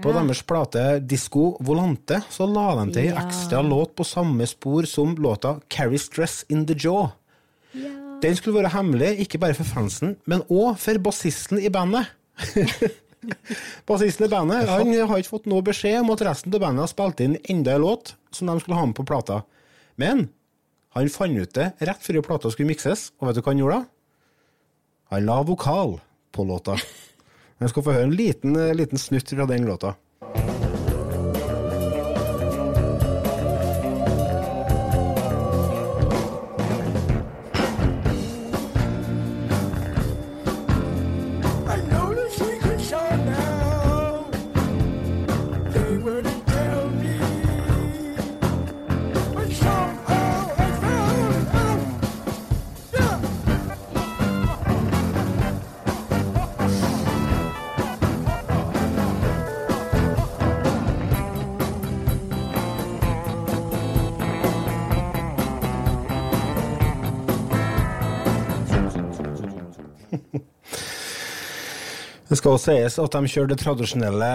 På 0.00 0.08
Ja. 0.08 0.22
deres 0.22 0.40
plate 0.48 0.82
Disco 1.04 1.56
Volante 1.60 2.22
så 2.32 2.46
la 2.48 2.70
de 2.84 2.92
til 2.94 3.08
en 3.10 3.14
Ja. 3.14 3.26
ekstra 3.26 3.60
låt 3.60 3.94
på 3.94 4.04
samme 4.08 4.46
spor 4.48 4.86
som 4.88 5.14
låta 5.16 5.60
Carry 5.68 5.98
Stress 5.98 6.44
In 6.48 6.64
The 6.66 6.74
Jaw. 6.74 7.10
Den 8.22 8.36
skulle 8.36 8.62
være 8.62 8.70
hemmelig, 8.72 9.18
ikke 9.26 9.38
bare 9.40 9.54
for 9.54 9.64
fansen, 9.64 10.16
men 10.26 10.42
òg 10.48 10.78
for 10.78 10.94
bassisten 10.98 11.58
i 11.58 11.68
bandet. 11.68 12.06
bassisten 13.86 14.26
i 14.26 14.30
bandet 14.30 14.68
han 14.68 14.92
har 15.08 15.18
ikke 15.20 15.28
fått 15.36 15.46
noe 15.50 15.62
beskjed 15.62 16.00
om 16.00 16.10
at 16.14 16.22
resten 16.26 16.54
av 16.54 16.60
bandet 16.60 16.84
har 16.86 16.90
spilt 16.90 17.20
inn 17.20 17.36
enda 17.50 17.74
en 17.76 17.84
låt 17.84 18.14
som 18.34 18.46
de 18.50 18.56
skulle 18.60 18.78
ha 18.78 18.86
med 18.86 18.96
på 18.96 19.04
plata. 19.06 19.42
Men 20.00 20.28
han 20.96 21.10
fant 21.12 21.38
ut 21.38 21.54
det 21.56 21.72
rett 21.80 22.04
før 22.04 22.22
plata 22.24 22.50
skulle 22.52 22.70
mikses, 22.72 23.10
og 23.18 23.28
vet 23.28 23.38
du 23.38 23.42
hva 23.42 23.52
han 23.52 23.62
gjorde 23.62 23.80
da? 23.80 23.88
Han 25.12 25.26
la 25.28 25.38
vokal 25.44 25.98
på 26.32 26.44
låta. 26.48 26.76
Jeg 27.62 27.72
skal 27.72 27.84
få 27.86 27.94
høre 27.94 28.08
en 28.08 28.16
liten, 28.16 28.56
eh, 28.56 28.74
liten 28.76 29.00
snutt 29.00 29.30
fra 29.30 29.46
den 29.48 29.68
låta. 29.68 29.94
Skal 72.42 72.56
også 72.56 72.72
sies 72.72 72.96
at 72.98 73.14
de 73.14 73.28
kjører 73.30 73.50
det 73.52 73.56
tradisjonelle 73.60 74.28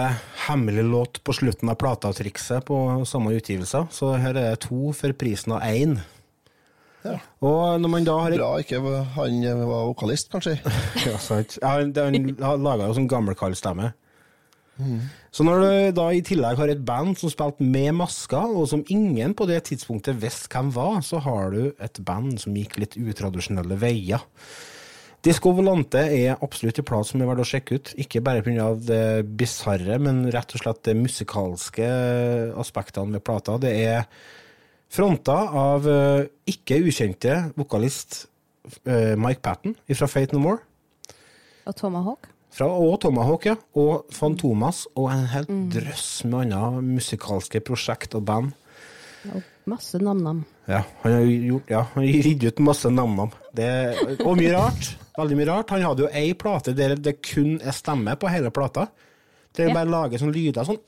hemmelig 0.46 0.84
låt 0.88 1.18
på 1.28 1.34
slutten 1.36 1.68
av 1.68 1.76
plata-trikset 1.76 2.64
på 2.64 2.76
samme 3.04 3.34
utgivelser, 3.36 3.90
så 3.92 4.14
her 4.16 4.32
er 4.32 4.54
det 4.54 4.62
to 4.64 4.94
for 4.96 5.12
prisen 5.12 5.52
av 5.58 5.66
én. 5.68 5.98
Og 7.44 7.76
når 7.80 7.92
man 7.92 8.06
da 8.08 8.14
har 8.24 8.36
Bra 8.36 8.48
ikke 8.62 8.80
han 8.80 9.36
var 9.60 9.90
vokalist, 9.90 10.30
kanskje. 10.32 10.56
ja, 11.08 11.20
sant. 11.20 11.58
Ja, 11.60 11.74
han 11.76 11.92
han 12.40 12.64
laga 12.64 12.88
jo 12.88 12.96
sånn 12.96 13.10
gammelkallstemme. 13.12 13.92
Mm. 14.78 15.04
Så 15.34 15.44
når 15.44 15.60
du 15.60 15.68
da 16.00 16.08
i 16.14 16.24
tillegg 16.24 16.56
har 16.62 16.72
et 16.72 16.84
band 16.88 17.12
som 17.20 17.32
spilte 17.32 17.66
med 17.76 17.92
masker, 17.98 18.56
og 18.56 18.70
som 18.72 18.86
ingen 18.88 19.36
på 19.36 19.44
det 19.50 19.60
tidspunktet 19.68 20.16
visste 20.22 20.48
hvem 20.54 20.72
var, 20.72 21.02
så 21.04 21.20
har 21.28 21.52
du 21.52 21.60
et 21.76 22.00
band 22.08 22.40
som 22.40 22.56
gikk 22.56 22.80
litt 22.80 22.96
utradisjonelle 22.96 23.76
veier. 23.84 24.24
Disco 25.18 25.50
Volante 25.50 25.98
er 26.14 26.38
absolutt 26.38 26.78
en 26.78 26.86
plat 26.86 27.06
som 27.06 27.18
er 27.18 27.26
verdt 27.26 27.42
å 27.42 27.48
sjekke 27.48 27.78
ut. 27.78 27.90
Ikke 27.98 28.22
bare 28.22 28.42
pga. 28.46 28.68
det 28.78 29.26
bisarre, 29.38 29.98
men 29.98 30.28
rett 30.30 30.54
og 30.54 30.62
slett 30.62 30.84
de 30.86 30.94
musikalske 30.94 31.88
aspektene 32.54 33.18
ved 33.18 33.24
plata. 33.26 33.56
Det 33.58 33.72
er 33.82 34.06
fronta 34.88 35.40
av 35.58 35.88
eh, 35.90 36.28
ikke 36.46 36.78
ukjente 36.86 37.34
vokalist 37.58 38.28
eh, 38.86 39.18
Mike 39.18 39.42
Patten 39.42 39.74
fra 39.90 40.08
Fate 40.10 40.36
No 40.36 40.44
More. 40.44 40.62
Og 41.66 41.74
Tomahawk. 41.76 42.30
Fra, 42.54 42.70
og 42.70 43.00
Tomahawk, 43.02 43.50
ja. 43.50 43.56
Og 43.74 44.06
Fantomas. 44.14 44.86
Og 44.94 45.10
en 45.12 45.26
hel 45.34 45.50
drøss 45.74 46.22
med 46.30 46.46
andre 46.46 46.78
musikalske 46.94 47.60
prosjekt 47.66 48.14
og 48.14 48.22
band. 48.30 48.54
Og 49.34 49.42
masse 49.68 49.98
nam-nam. 49.98 50.44
Ja, 50.70 50.84
han 51.02 51.18
har 51.18 51.26
gjort, 51.26 51.74
ja, 51.74 51.82
han 51.92 52.06
har 52.06 52.22
gitt 52.22 52.46
ut 52.46 52.64
masse 52.64 52.90
navn 52.92 53.18
Og 53.26 54.32
mye 54.38 54.54
rart. 54.54 54.94
Veldig 55.18 55.36
mye 55.40 55.48
rart. 55.50 55.72
Han 55.74 55.82
hadde 55.82 56.06
jo 56.06 56.10
ei 56.14 56.32
plate 56.38 56.74
der 56.78 56.94
det 56.96 57.16
kun 57.26 57.56
er 57.60 57.74
stemme 57.74 58.14
på 58.20 58.30
hele 58.30 58.52
plata. 58.54 58.88
Der 59.56 59.64
er 59.64 59.68
Ja. 59.72 59.74
bare 59.80 59.90
lager 59.90 60.18
sånne 60.20 60.34
lyder 60.36 60.64
sånn 60.68 60.78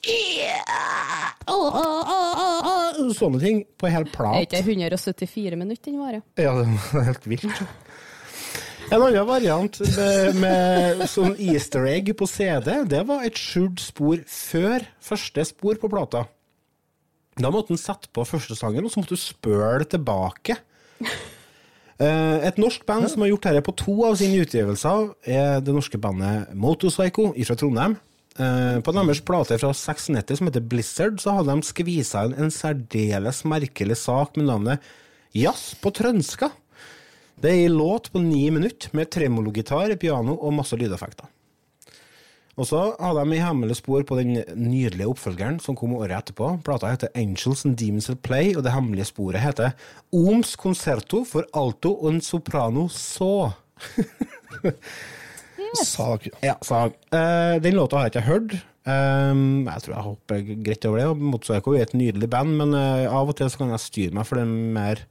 Sånne 3.17 3.41
ting 3.41 3.63
på 3.81 3.89
hel 3.91 4.05
Er 4.05 4.45
ikke 4.45 4.61
174 4.63 5.57
minutter 5.59 5.91
den 5.91 6.01
varer? 6.01 6.23
Ja, 6.39 6.53
det 6.59 6.67
er 6.69 7.07
helt 7.09 7.27
vilt. 7.27 7.63
En 8.91 9.03
annen 9.07 9.27
variant 9.27 9.79
med, 9.81 10.35
med 10.43 11.03
sånn 11.11 11.37
easter 11.39 11.87
egg 11.87 12.11
på 12.19 12.27
CD, 12.27 12.73
det 12.91 13.05
var 13.07 13.23
et 13.27 13.39
skjult 13.39 13.79
spor 13.83 14.23
før 14.27 14.87
første 15.01 15.45
spor 15.47 15.79
på 15.79 15.91
plata. 15.93 16.25
Da 17.41 17.51
måtte 17.55 17.73
en 17.75 17.79
sette 17.81 18.11
på 18.13 18.25
første 18.27 18.57
sangen, 18.59 18.85
og 18.85 18.91
så 18.93 19.01
måtte 19.01 19.15
du 19.15 19.23
spøle 19.23 19.87
tilbake. 19.87 20.59
Eh, 22.01 22.47
Et 22.49 22.57
norsk 22.57 22.87
band 22.89 23.09
som 23.13 23.21
har 23.23 23.29
gjort 23.35 23.49
dette 23.49 23.65
på 23.67 23.75
to 23.77 23.97
av 24.09 24.17
sine 24.17 24.41
utgivelser, 24.41 25.11
er 25.29 25.61
det 25.61 25.75
norske 25.75 26.01
bandet 26.01 26.55
Motorpsycho 26.57 27.35
fra 27.45 27.57
Trondheim. 27.61 27.99
Eh, 28.39 28.81
På 28.81 28.95
deres 28.97 29.21
plate 29.21 29.59
fra 29.61 29.73
96 29.75 30.39
som 30.39 30.47
heter 30.49 30.65
Blizzard, 30.65 31.21
så 31.21 31.37
hadde 31.37 31.53
de 31.53 31.67
skvisa 31.67 32.25
inn 32.25 32.39
en 32.39 32.51
særdeles 32.55 33.45
merkelig 33.45 33.99
sak 34.01 34.37
med 34.37 34.47
navnet 34.47 34.81
Jazz 35.35 35.75
på 35.77 35.93
trønska. 35.93 36.51
Det 37.41 37.51
er 37.51 37.63
ei 37.65 37.69
låt 37.69 38.11
på 38.13 38.21
ni 38.21 38.51
minutter 38.51 38.91
med 38.93 39.11
tremologitar, 39.11 39.95
piano 39.97 40.35
og 40.41 40.53
masse 40.57 40.77
lydeffekter. 40.77 41.29
Og 42.61 42.69
så 42.69 42.81
hadde 43.01 43.23
de 43.25 43.39
i 43.39 43.41
hemmelig 43.41 43.79
spor 43.79 44.05
på 44.05 44.19
den 44.19 44.35
nydelige 44.53 45.09
oppfølgeren 45.09 45.57
som 45.65 45.77
kom 45.79 45.95
året 45.97 46.13
etterpå. 46.19 46.59
Plata 46.67 46.91
heter 46.93 47.13
Angels 47.17 47.65
and 47.65 47.79
Demons 47.81 48.11
Will 48.11 48.21
Play, 48.21 48.53
og 48.53 48.67
det 48.67 48.75
hemmelige 48.75 49.09
sporet 49.09 49.41
heter 49.41 49.73
Oms 50.13 50.53
Concerto 50.61 51.23
for 51.25 51.49
alto 51.57 51.95
og 51.97 52.13
en 52.13 52.21
soprano 52.25 52.85
så. 52.93 53.55
Sag. 55.81 56.27
Ja, 56.43 56.57
sag. 56.67 56.99
Eh, 57.15 57.57
den 57.63 57.79
låta 57.79 57.97
har 57.97 58.09
jeg 58.09 58.17
ikke 58.17 58.29
hørt. 58.29 58.57
Um, 58.81 59.69
jeg 59.69 59.85
tror 59.85 59.95
jeg 59.95 60.05
hopper 60.07 60.45
greit 60.65 60.87
over 60.89 61.01
det. 61.01 61.09
Motorpsycho 61.21 61.75
er 61.77 61.85
et 61.85 61.97
nydelig 61.97 62.31
band, 62.33 62.57
men 62.59 62.73
uh, 62.75 63.07
av 63.13 63.29
og 63.29 63.37
til 63.39 63.51
så 63.53 63.61
kan 63.61 63.75
jeg 63.75 63.85
styre 63.85 64.17
meg 64.17 64.27
for 64.29 64.41
de 64.41 64.47
mer 64.77 65.05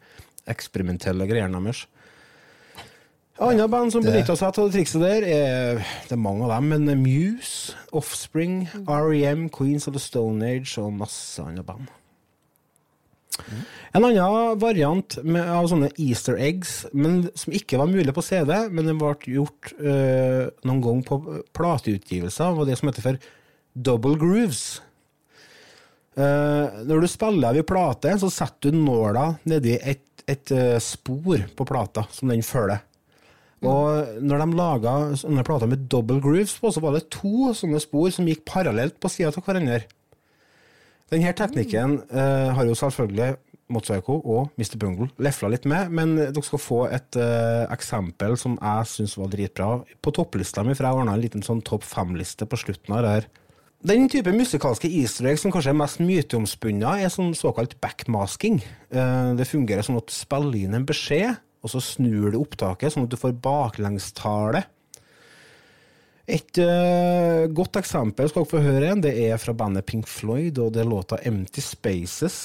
eksperimentelle 0.50 1.28
greiene 1.30 1.62
deres. 1.66 1.86
Andre 3.40 3.70
band 3.72 3.94
som 3.94 4.04
benytta 4.04 4.36
seg 4.36 4.50
av 4.50 4.68
det 4.68 4.74
trikset 4.76 5.04
der, 5.04 5.24
er, 5.24 5.78
det 6.10 6.16
er 6.16 6.20
mange 6.20 6.44
av 6.44 6.58
dem, 6.58 6.74
men 6.74 7.04
Muse, 7.04 7.78
Offspring, 7.96 8.66
REM, 8.84 9.48
Queens 9.54 9.88
of 9.88 9.96
the 9.96 10.02
Stone 10.04 10.44
Age 10.44 10.76
og 10.82 10.92
masse 11.00 11.40
andre 11.40 11.64
band. 11.64 11.88
En 13.96 14.04
annen 14.04 14.60
variant 14.60 15.16
med, 15.24 15.48
av 15.48 15.70
sånne 15.72 15.90
easter 15.96 16.36
eggs, 16.36 16.82
men 16.92 17.30
som 17.40 17.56
ikke 17.56 17.80
var 17.80 17.90
mulig 17.90 18.14
på 18.16 18.24
CD, 18.26 18.52
men 18.74 18.92
den 18.92 19.00
ble 19.00 19.16
gjort 19.32 19.72
øh, 19.80 20.52
noen 20.68 20.84
gang 20.84 21.02
på 21.08 21.22
plateutgivelser, 21.56 22.58
var 22.58 22.68
det 22.68 22.78
som 22.80 22.92
heter 22.92 23.08
for 23.08 23.32
double 23.74 24.20
grooves. 24.20 24.82
Uh, 26.20 26.84
når 26.84 27.06
du 27.06 27.08
spiller 27.08 27.54
av 27.54 27.58
i 27.62 27.64
plate, 27.64 28.12
så 28.20 28.28
setter 28.34 28.74
du 28.74 28.82
nåla 28.82 29.30
nedi 29.48 29.78
et, 29.78 30.04
et 30.28 30.52
eh, 30.52 30.76
spor 30.84 31.46
på 31.56 31.68
plata 31.70 32.04
som 32.12 32.34
den 32.34 32.44
følger. 32.44 32.82
Og 33.68 34.20
når 34.24 34.44
de 34.44 34.56
laga 34.56 34.96
sånne 35.20 35.44
plater 35.48 35.68
med 35.68 35.88
double 35.92 36.22
grooves 36.24 36.56
på, 36.62 36.72
så 36.72 36.84
var 36.84 36.96
det 36.96 37.10
to 37.12 37.52
sånne 37.56 37.82
spor 37.84 38.12
som 38.16 38.28
gikk 38.30 38.46
parallelt 38.48 39.00
på 39.02 39.12
sida 39.12 39.34
av 39.34 39.44
hverandre. 39.44 39.84
Denne 41.10 41.34
teknikken 41.36 42.00
uh, 42.14 42.54
har 42.56 42.68
jo 42.70 42.78
selvfølgelig 42.78 43.34
Motorpsycho 43.70 44.16
og 44.26 44.56
Mr. 44.58 44.78
Bungle 44.82 45.10
lefla 45.22 45.50
litt 45.54 45.66
med, 45.70 45.92
men 45.94 46.16
dere 46.18 46.46
skal 46.46 46.62
få 46.62 46.80
et 46.90 47.18
uh, 47.20 47.68
eksempel 47.74 48.38
som 48.40 48.56
jeg 48.58 48.90
syns 48.94 49.18
var 49.20 49.30
dritbra. 49.34 49.70
På 50.02 50.14
topplista 50.16 50.64
mi, 50.66 50.76
for 50.78 50.88
jeg 50.88 51.02
ordna 51.02 51.18
en 51.18 51.22
liten 51.22 51.46
sånn 51.46 51.62
topp 51.66 51.86
fem-liste 51.86 52.48
på 52.50 52.62
slutten 52.62 52.96
av 52.96 53.06
det 53.06 53.14
her. 53.18 53.30
Den 53.90 54.10
type 54.12 54.34
musikalske 54.36 54.90
easter 54.92 55.30
egg 55.30 55.38
som 55.40 55.54
kanskje 55.54 55.72
er 55.72 55.78
mest 55.80 56.02
myteomspunnet, 56.04 57.06
er 57.06 57.14
sånn 57.14 57.36
såkalt 57.38 57.78
backmasking. 57.84 58.60
Uh, 58.94 59.36
det 59.40 59.50
fungerer 59.50 59.86
sånn 59.86 60.00
at 60.02 60.10
du 60.10 60.16
spiller 60.16 60.58
inn 60.64 60.78
en 60.78 60.90
beskjed, 60.90 61.38
og 61.60 61.72
så 61.74 61.82
snur 61.84 62.32
du 62.32 62.40
opptaket 62.40 62.94
sånn 62.94 63.08
at 63.08 63.14
du 63.14 63.20
får 63.20 63.36
baklengstale. 63.44 64.64
Et 66.30 66.62
uh, 66.62 67.50
godt 67.58 67.80
eksempel 67.82 68.30
skal 68.30 68.46
dere 68.46 68.52
få 68.52 68.62
høre 68.62 68.92
en. 68.92 69.04
Det 69.04 69.16
er 69.26 69.40
fra 69.42 69.56
bandet 69.58 69.88
Pink 69.90 70.08
Floyd, 70.08 70.62
og 70.62 70.76
det 70.76 70.84
er 70.84 70.92
låta 70.92 71.18
Empty 71.26 71.64
Spaces 71.66 72.40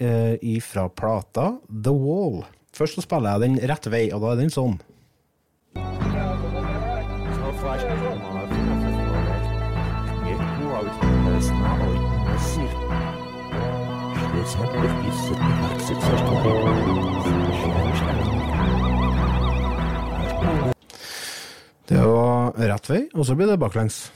uh, 0.00 0.36
fra 0.62 0.86
plata 0.88 1.50
The 1.68 1.94
Wall. 1.94 2.44
Først 2.74 2.98
så 2.98 3.04
spiller 3.04 3.34
jeg 3.34 3.44
den 3.44 3.60
rett 3.70 3.90
vei, 3.90 4.06
og 4.14 4.22
da 4.22 4.34
er 4.34 4.42
den 4.44 4.54
sånn. 4.54 4.78
Det 21.88 22.00
var 22.00 22.52
rett 22.56 22.86
vei, 22.90 23.02
og 23.14 23.26
så 23.28 23.34
blir 23.36 23.50
det 23.50 23.58
baklengs. 23.60 24.12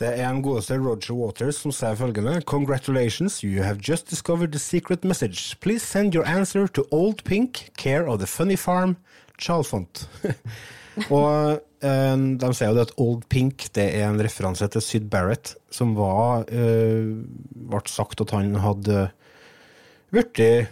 Det 0.00 0.08
er 0.08 0.30
en 0.30 0.42
godeste 0.42 0.78
Roger 0.80 1.12
Waters 1.12 1.58
som 1.60 1.72
sier 1.72 1.94
følgende 1.94 2.40
Congratulations, 2.40 3.44
you 3.44 3.62
have 3.62 3.78
just 3.88 4.08
discovered 4.08 4.52
the 4.52 4.58
secret 4.58 5.04
message. 5.04 5.60
Please 5.60 5.82
send 5.82 6.14
your 6.14 6.24
answer 6.24 6.66
to 6.66 6.86
Old 6.90 7.24
Pink, 7.24 7.70
care 7.76 8.08
of 8.08 8.18
the 8.18 8.26
Funny 8.26 8.56
Farm, 8.56 8.96
Chalfont. 9.40 10.04
og 11.14 11.60
eh, 11.84 12.16
de 12.40 12.50
sier 12.56 12.72
jo 12.72 12.76
det 12.76 12.88
at 12.88 12.98
Old 13.00 13.24
Pink 13.32 13.68
det 13.76 13.86
er 14.00 14.08
en 14.08 14.20
referanse 14.22 14.68
til 14.72 14.84
Syd 14.84 15.08
Barrett, 15.12 15.54
som 15.72 15.94
var 15.98 16.44
eh, 16.52 17.08
ble 17.70 17.80
sagt 17.90 18.22
at 18.24 18.34
han 18.36 18.52
hadde 18.60 19.08
blitt 20.10 20.42
eh, 20.42 20.68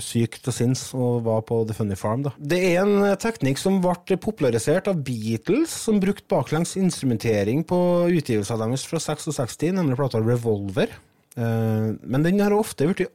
syk 0.00 0.38
til 0.40 0.56
sinns 0.56 0.86
og 0.96 1.26
var 1.26 1.44
på 1.48 1.60
The 1.68 1.76
Funny 1.76 1.98
Farm. 1.98 2.24
Da. 2.24 2.32
Det 2.38 2.62
er 2.70 2.80
en 2.80 3.04
teknikk 3.20 3.60
som 3.60 3.80
ble 3.84 4.16
popularisert 4.22 4.88
av 4.88 5.02
Beatles, 5.04 5.74
som 5.86 6.00
brukte 6.00 6.30
baklengs 6.32 6.76
instrumentering 6.80 7.66
på 7.68 7.80
utgivelsen 8.08 8.62
deres 8.64 8.86
fra 8.88 9.02
66, 9.02 9.74
nemlig 9.76 10.00
plata 10.00 10.22
Revolver. 10.22 10.96
Men 11.36 12.24
den 12.24 12.40
har 12.42 12.52
ofte 12.56 12.88
blitt 12.88 13.12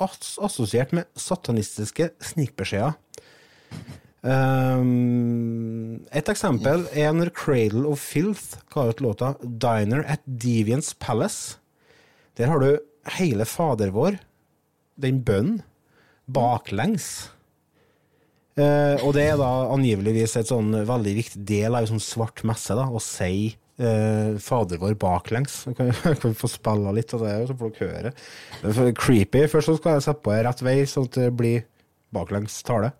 assosiert 0.00 0.94
med 0.96 1.08
satanistiske 1.18 2.10
snikbeskjeder. 2.24 2.94
Um, 4.20 6.02
et 6.12 6.28
eksempel 6.28 6.84
er 6.92 7.14
når 7.16 7.30
Cradle 7.32 7.86
of 7.88 8.02
Filth 8.04 8.58
ga 8.72 8.90
ut 8.90 9.00
låta 9.00 9.32
'Diner 9.40 10.04
at 10.04 10.20
Deviants 10.26 10.92
Palace'. 10.94 11.56
Der 12.36 12.52
har 12.52 12.60
du 12.60 12.78
hele 13.16 13.44
Fader 13.44 13.90
vår, 13.90 14.18
den 15.00 15.22
bønnen, 15.24 15.62
baklengs. 16.28 17.30
Uh, 18.60 19.00
og 19.06 19.14
det 19.16 19.24
er 19.30 19.40
da 19.40 19.70
angiveligvis 19.72 20.36
et 20.36 20.50
sånn 20.50 20.74
veldig 20.84 21.16
viktig 21.16 21.42
del 21.48 21.72
av 21.72 21.86
en 21.86 21.94
sånn 21.94 22.04
svart 22.04 22.42
messe, 22.44 22.76
da, 22.76 22.90
å 22.92 23.00
si 23.00 23.54
uh, 23.80 24.36
Fader 24.36 24.82
vår 24.82 24.98
baklengs. 25.00 25.62
Jeg 25.70 25.78
kan, 25.80 25.94
jeg 25.94 26.20
kan 26.26 26.36
få 26.36 26.50
spille 26.50 26.92
litt 26.92 27.16
av 27.16 27.24
det, 27.24 27.34
så 27.48 27.56
får 27.56 27.74
dere 27.78 27.90
høre. 27.94 28.14
Det 28.60 28.76
er 28.84 28.94
creepy. 29.00 29.46
Først 29.48 29.72
så 29.72 29.80
skal 29.80 29.96
jeg 29.96 30.08
sette 30.10 30.24
på 30.26 30.36
rett 30.36 30.64
vei, 30.66 30.80
sånn 30.84 31.08
at 31.08 31.20
det 31.22 31.32
blir 31.40 31.64
baklengs 32.12 32.60
tale. 32.66 32.92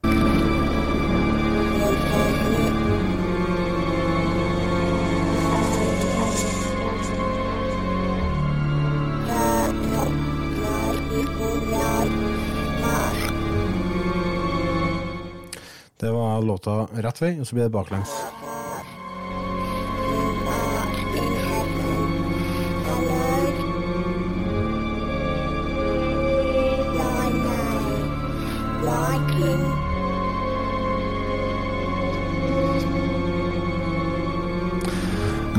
låta 16.47 16.87
rett 16.93 17.23
vei, 17.23 17.41
og 17.41 17.47
så 17.47 17.55
blir 17.55 17.65
det 17.65 17.71
baklengs. 17.75 18.11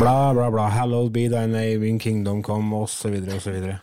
Bla, 0.02 0.34
bla, 0.34 0.52
bla. 0.52 0.68
Hallowed 0.68 1.12
be 1.12 1.28
thy 1.28 1.46
name 1.46 1.84
in 1.84 2.00
kingdom 2.00 2.42
come, 2.44 2.74
osv., 2.74 3.14
osv. 3.36 3.76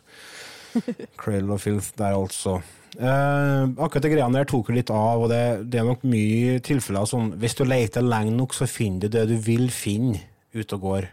Cradle 1.21 1.55
of 1.55 1.65
filth 1.65 1.93
der, 1.99 2.17
altså. 2.17 2.59
Eh, 2.99 3.63
akkurat 3.79 4.03
de 4.03 4.11
greiene 4.11 4.41
der 4.41 4.49
tok 4.49 4.71
jeg 4.71 4.81
litt 4.81 4.91
av, 4.91 5.23
og 5.23 5.31
det, 5.31 5.43
det 5.71 5.81
er 5.81 5.87
nok 5.87 6.03
mye 6.09 6.57
tilfeller 6.65 7.07
sånn 7.07 7.29
Hvis 7.39 7.55
du 7.55 7.63
leter 7.69 8.03
lenge 8.03 8.33
nok, 8.35 8.57
så 8.57 8.67
finner 8.67 9.07
du 9.07 9.19
det 9.19 9.29
du 9.31 9.37
vil 9.45 9.69
finne, 9.71 10.25
ute 10.57 10.79
og 10.79 10.87
går. 10.87 11.11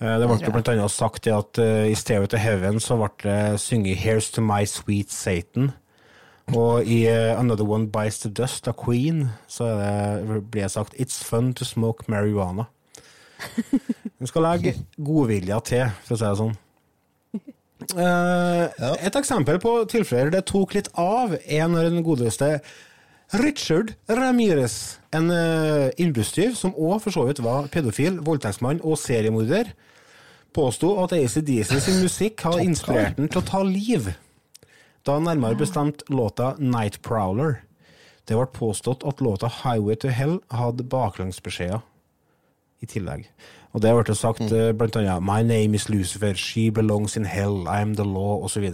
Eh, 0.00 0.14
det 0.20 0.28
ble 0.28 0.52
blant 0.52 0.70
annet 0.72 0.92
sagt 0.92 1.24
det 1.26 1.34
at 1.34 1.60
eh, 1.62 1.90
i 1.90 1.96
Stairway 1.98 2.30
to 2.32 2.40
Heaven 2.40 2.80
så 2.80 2.98
ble 3.00 3.10
det 3.24 3.60
synget 3.60 4.00
'Here's 4.00 4.30
to 4.34 4.44
my 4.44 4.64
sweet 4.64 5.12
Satan'. 5.12 5.74
Og 6.54 6.86
i 6.86 7.08
uh, 7.10 7.40
Another 7.40 7.66
One 7.66 7.88
Bites 7.90 8.20
the 8.22 8.30
Dust 8.30 8.68
av 8.68 8.76
Queen 8.78 9.24
så 9.50 9.64
er 9.64 10.22
det, 10.22 10.44
blir 10.50 10.62
det 10.62 10.70
sagt 10.70 10.94
'It's 10.94 11.24
fun 11.24 11.54
to 11.54 11.64
smoke 11.64 12.04
marijuana'. 12.08 12.64
Du 14.20 14.26
skal 14.26 14.42
legge 14.42 14.74
godvilja 14.96 15.58
til, 15.60 15.90
for 16.04 16.14
å 16.14 16.16
si 16.16 16.24
det 16.24 16.36
sånn. 16.38 16.54
Eh, 17.76 18.82
Et 19.04 19.16
eksempel 19.18 19.58
på 19.60 19.72
tilfeller 19.92 20.32
det 20.32 20.46
tok 20.48 20.76
litt 20.76 20.88
av, 20.96 21.36
er 21.44 21.68
når 21.68 21.90
den 21.90 22.04
godeste 22.06 22.60
Richard 23.34 23.92
Ramirez, 24.06 25.00
en 25.10 25.32
uh, 25.34 25.90
innbruddstyv 25.98 26.54
som 26.54 26.76
òg 26.78 27.00
for 27.02 27.10
så 27.10 27.24
vidt 27.26 27.40
var 27.42 27.66
pedofil, 27.74 28.20
voldtektsmann 28.22 28.78
og 28.86 29.00
seriemorder, 29.02 29.72
påsto 30.54 30.92
at 31.02 31.16
ACDC 31.16 31.72
sin 31.82 31.98
musikk 32.04 32.44
hadde 32.46 32.62
inspirert 32.68 33.18
den 33.18 33.26
til 33.26 33.42
å 33.42 33.48
ta 33.48 33.64
liv. 33.66 34.12
Da 35.06 35.18
nærmere 35.18 35.58
bestemt 35.58 36.06
låta 36.06 36.54
Night 36.62 37.00
Prowler. 37.02 37.60
Det 38.26 38.38
ble 38.38 38.46
påstått 38.54 39.04
at 39.06 39.20
låta 39.22 39.50
Highway 39.50 39.98
to 40.02 40.14
Hell 40.14 40.38
hadde 40.54 40.86
baklengsbeskjeder 40.86 41.82
i 42.82 42.88
tillegg. 42.90 43.26
Og 43.76 43.82
det 43.84 43.92
ble 43.92 44.14
sagt 44.16 44.40
mm. 44.40 44.76
blant 44.80 44.96
annet 44.96 45.24
My 45.24 45.42
name 45.44 45.76
is 45.76 45.90
Lucifer, 45.92 46.32
she 46.34 46.70
belongs 46.70 47.16
in 47.16 47.26
hell, 47.28 47.68
I 47.68 47.82
am 47.84 47.94
the 47.94 48.06
law, 48.08 48.40
osv. 48.44 48.64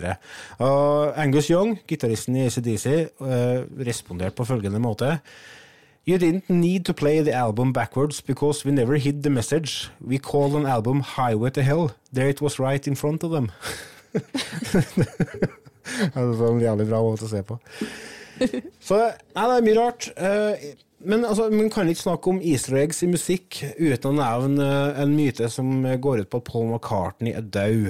Angus 1.18 1.50
Young, 1.50 1.80
gitaristen 1.90 2.36
i 2.38 2.46
ACDC, 2.46 2.86
uh, 3.18 3.66
responderte 3.82 4.38
på 4.38 4.46
følgende 4.46 4.78
måte. 4.78 5.18
You 6.06 6.18
didn't 6.18 6.48
need 6.48 6.84
to 6.84 6.92
play 6.92 7.20
the 7.20 7.32
album 7.32 7.72
backwards 7.72 8.20
because 8.20 8.64
we 8.64 8.70
never 8.72 8.96
hid 8.96 9.22
the 9.22 9.30
message. 9.30 9.90
We 10.00 10.18
called 10.18 10.54
an 10.54 10.66
album 10.66 11.00
Highway 11.00 11.50
to 11.50 11.62
Hell. 11.62 11.90
There 12.12 12.28
it 12.28 12.40
was 12.40 12.60
right 12.60 12.86
in 12.86 12.96
front 12.96 13.24
of 13.24 13.30
them. 13.30 13.50
det 14.12 14.22
er 16.14 16.48
en 16.48 16.60
jævlig 16.60 16.88
bra 16.88 17.02
måte 17.02 17.26
å 17.26 17.30
se 17.30 17.42
på. 17.42 17.58
Så 18.88 18.98
nei, 18.98 19.46
det 19.46 19.56
er 19.56 19.66
mye 19.66 19.78
rart. 19.78 20.10
Eh, 20.16 20.74
Men 21.04 21.24
altså, 21.26 21.48
man 21.52 21.70
kan 21.72 21.88
ikke 21.90 22.04
snakke 22.04 22.30
om 22.30 22.42
easter 22.44 22.78
eggs 22.80 23.02
i 23.02 23.10
musikk 23.10 23.58
uten 23.78 24.12
å 24.12 24.16
nevne 24.18 24.66
eh, 24.66 25.00
en 25.02 25.16
myte 25.16 25.48
som 25.52 25.82
går 25.82 26.22
ut 26.22 26.30
på 26.30 26.42
at 26.42 26.48
Paul 26.48 26.68
McCartney 26.70 27.34
er 27.36 27.48
død. 27.54 27.88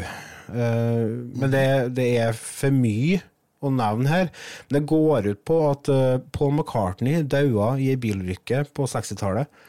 Eh, 0.52 1.04
Men 1.42 1.52
det, 1.52 1.66
det 1.98 2.08
er 2.22 2.38
for 2.38 2.74
mye 2.74 3.20
å 3.62 3.70
nevne 3.74 4.10
her. 4.10 4.32
Men 4.68 4.78
det 4.78 4.90
går 4.90 5.30
ut 5.32 5.44
på 5.48 5.60
at 5.68 5.92
eh, 5.92 6.18
Paul 6.34 6.56
McCartney 6.56 7.22
daua 7.22 7.74
i 7.78 7.92
ei 7.92 8.00
bilulykke 8.00 8.64
på 8.72 8.88
60-tallet, 8.90 9.62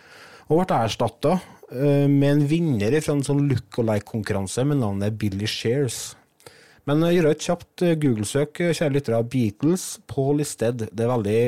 og 0.49 0.59
ble 0.59 0.79
erstatta 0.83 1.37
med 1.73 2.27
en 2.27 2.41
vinner 2.45 2.93
fra 3.01 3.15
en 3.15 3.23
sånn 3.25 3.47
look-alike-konkurranse 3.49 4.61
med 4.67 4.77
navnet 4.83 5.15
Billy 5.17 5.47
Shears. 5.49 6.11
Men 6.89 7.03
gjør 7.07 7.29
et 7.31 7.45
kjapt 7.45 7.83
eh, 7.85 7.95
Google-søk, 7.99 8.59
eh, 8.59 8.75
kjære 8.75 8.97
lyttere, 8.97 9.23
Beatles, 9.31 9.85
Paul 10.09 10.43
is 10.43 10.53
dead. 10.59 10.87
Det 10.91 11.05
er 11.05 11.11
veldig 11.13 11.39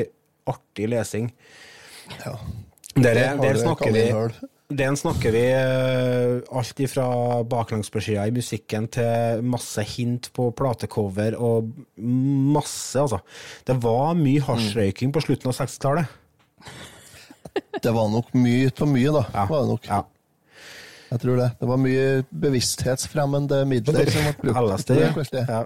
artig 0.48 0.88
lesing. 0.92 1.30
Ja. 2.24 2.36
Der, 2.96 3.36
Der 3.36 3.58
snakker 3.60 3.92
vi 3.92 4.06
den 4.66 4.96
snakker 4.98 5.30
vi 5.30 5.42
eh, 5.54 6.40
alt 6.58 6.80
ifra 6.82 7.06
baklengsbeskjeder 7.46 8.32
i 8.32 8.34
musikken 8.34 8.88
til 8.90 9.44
masse 9.46 9.84
hint 9.86 10.32
på 10.34 10.48
platecover 10.58 11.36
og 11.38 11.68
masse, 12.02 12.98
altså. 12.98 13.20
Det 13.66 13.76
var 13.84 14.16
mye 14.18 14.42
hasjrøyking 14.42 15.14
på 15.14 15.22
slutten 15.22 15.52
av 15.52 15.60
60-tallet. 15.60 16.10
Det 17.78 17.92
var 17.94 18.10
nok 18.10 18.34
mye 18.34 18.72
av 18.74 18.90
mye, 18.90 19.12
da. 19.14 19.22
Ja. 19.36 19.46
Var 19.52 19.62
det 19.62 19.70
nok. 19.70 19.86
Ja. 19.86 20.02
Jeg 21.12 21.22
tror 21.22 21.38
det. 21.38 21.48
Det 21.60 21.70
var 21.70 21.78
mye 21.78 22.06
bevissthetsfremmende 22.46 23.62
midler 23.70 24.10
som 24.10 24.26
ble 24.26 24.50
brukt. 24.50 24.90
LSD. 24.90 25.38
Ja. 25.46 25.62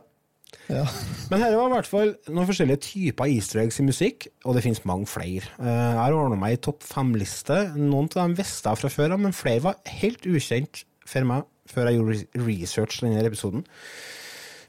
Ja. 0.70 0.84
Men 1.30 1.42
her 1.42 1.56
var 1.58 1.68
i 1.70 1.74
hvert 1.74 1.88
fall 1.90 2.12
noen 2.30 2.46
forskjellige 2.48 2.82
typer 2.86 3.30
easter 3.32 3.62
eggs 3.64 3.80
i 3.82 3.86
musikk, 3.86 4.28
og 4.44 4.54
det 4.56 4.62
finnes 4.66 4.84
mange 4.86 5.08
flere. 5.10 5.48
Eh, 5.58 5.66
Jeg 5.66 5.98
har 5.98 6.14
ordna 6.16 6.38
meg 6.38 6.56
ei 6.56 6.62
topp 6.62 6.84
fem-liste. 6.86 7.58
Noen 7.78 8.10
av 8.14 8.22
dem 8.28 8.36
visste 8.38 8.70
jeg 8.70 8.82
fra 8.82 8.92
før 8.92 9.16
men 9.18 9.34
flere 9.36 9.64
var 9.66 9.80
helt 10.00 10.26
ukjent 10.30 10.84
for 11.10 11.26
meg 11.26 11.46
før 11.70 11.86
jeg 11.90 11.98
gjorde 12.00 12.46
research 12.46 12.98
til 12.98 13.08
denne 13.10 13.26
episoden. 13.28 13.64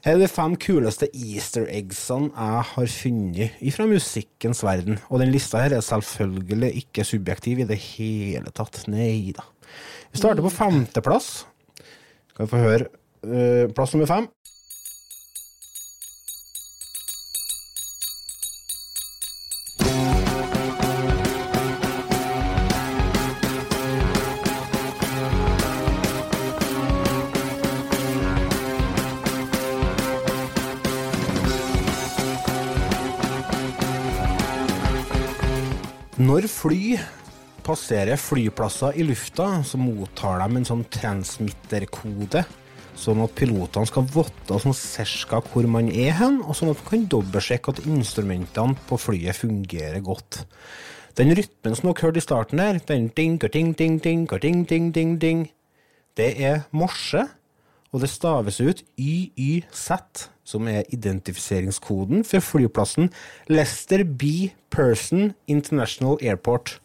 Her 0.02 0.16
er 0.16 0.24
de 0.24 0.26
fem 0.30 0.56
kuleste 0.58 1.06
easter 1.14 1.68
eggsene 1.70 2.32
jeg 2.34 2.66
har 2.72 2.88
funnet 2.90 3.60
fra 3.76 3.86
musikkens 3.86 4.62
verden. 4.66 4.98
Og 5.14 5.22
den 5.22 5.30
lista 5.30 5.60
her 5.62 5.76
er 5.76 5.84
selvfølgelig 5.86 6.72
ikke 6.80 7.04
subjektiv 7.06 7.62
i 7.62 7.68
det 7.70 7.78
hele 7.94 8.50
tatt. 8.54 8.82
Nei 8.90 9.30
da. 9.36 9.46
Vi 10.10 10.18
starter 10.18 10.42
på 10.42 10.50
femteplass. 10.50 11.44
Skal 12.32 12.46
vi 12.46 12.50
få 12.50 12.62
høre 12.64 12.88
eh, 13.22 13.70
plass 13.74 13.94
nummer 13.94 14.10
fem. 14.10 14.26
Fly 36.52 36.96
passerer 37.62 38.18
flyplasser 38.18 38.96
i 38.98 39.06
lufta, 39.06 39.62
så 39.64 39.78
mottar 39.78 40.42
de 40.42 40.58
en 40.58 40.66
sånn 40.66 40.84
transmitterkode, 40.92 42.44
sånn 42.98 43.22
at 43.24 43.34
pilotene 43.38 43.88
skal 43.88 44.06
vite 44.12 44.58
sånn 44.60 44.76
cirka 44.76 45.40
hvor 45.52 45.68
man 45.70 45.88
er 45.88 46.16
hen, 46.18 46.40
og 46.42 46.56
sånn 46.58 46.72
at 46.72 46.80
man 46.82 46.90
kan 46.90 47.06
dobbeltsjekke 47.14 47.74
at 47.74 47.84
instrumentene 47.86 48.78
på 48.88 48.98
flyet 49.00 49.38
fungerer 49.38 50.02
godt. 50.04 50.42
Den 51.18 51.34
rytmen 51.36 51.76
som 51.76 51.90
dere 51.90 52.06
hørte 52.06 52.22
i 52.22 52.24
starten 52.24 52.60
der, 52.60 52.80
den 52.88 53.10
ding-ding, 53.16 53.38
ding-ding, 53.76 54.26
ding-ding, 54.26 54.90
ding-ding, 54.96 55.46
det 56.16 56.30
er 56.40 56.64
morse, 56.72 57.26
og 57.92 58.00
det 58.00 58.08
staves 58.08 58.60
ut 58.60 58.80
YYZ, 58.96 60.30
som 60.44 60.68
er 60.70 60.88
identifiseringskoden 60.94 62.24
for 62.26 62.44
flyplassen 62.44 63.10
Lester 63.50 64.04
B. 64.04 64.50
Person 64.72 65.32
International 65.50 66.18
Airport. 66.22 66.78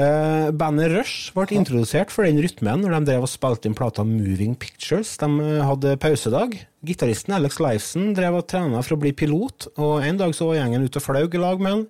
Uh, 0.00 0.48
bandet 0.56 0.94
Rush 0.94 1.34
ble 1.34 1.58
introdusert 1.58 2.12
for 2.14 2.24
den 2.24 2.38
rytmen 2.40 2.80
når 2.80 2.94
de 2.94 3.08
drev 3.10 3.26
og 3.26 3.28
spilte 3.28 3.68
inn 3.68 3.76
plata 3.76 4.04
Moving 4.06 4.54
Pictures. 4.56 5.12
De 5.20 5.28
eh, 5.44 5.58
hadde 5.66 5.98
pausedag. 6.00 6.56
Gitaristen 6.86 7.34
Alex 7.36 7.58
Lifeson 7.60 8.14
drev 8.16 8.38
og 8.38 8.46
trena 8.48 8.80
for 8.86 8.96
å 8.96 9.00
bli 9.02 9.12
pilot, 9.12 9.68
og 9.76 10.06
en 10.06 10.20
dag 10.22 10.32
så 10.36 10.48
var 10.48 10.62
gjengen 10.62 10.86
ute 10.86 11.02
og 11.02 11.04
flaug 11.04 11.36
i 11.36 11.42
lag 11.42 11.60
med 11.60 11.74
han, 11.74 11.84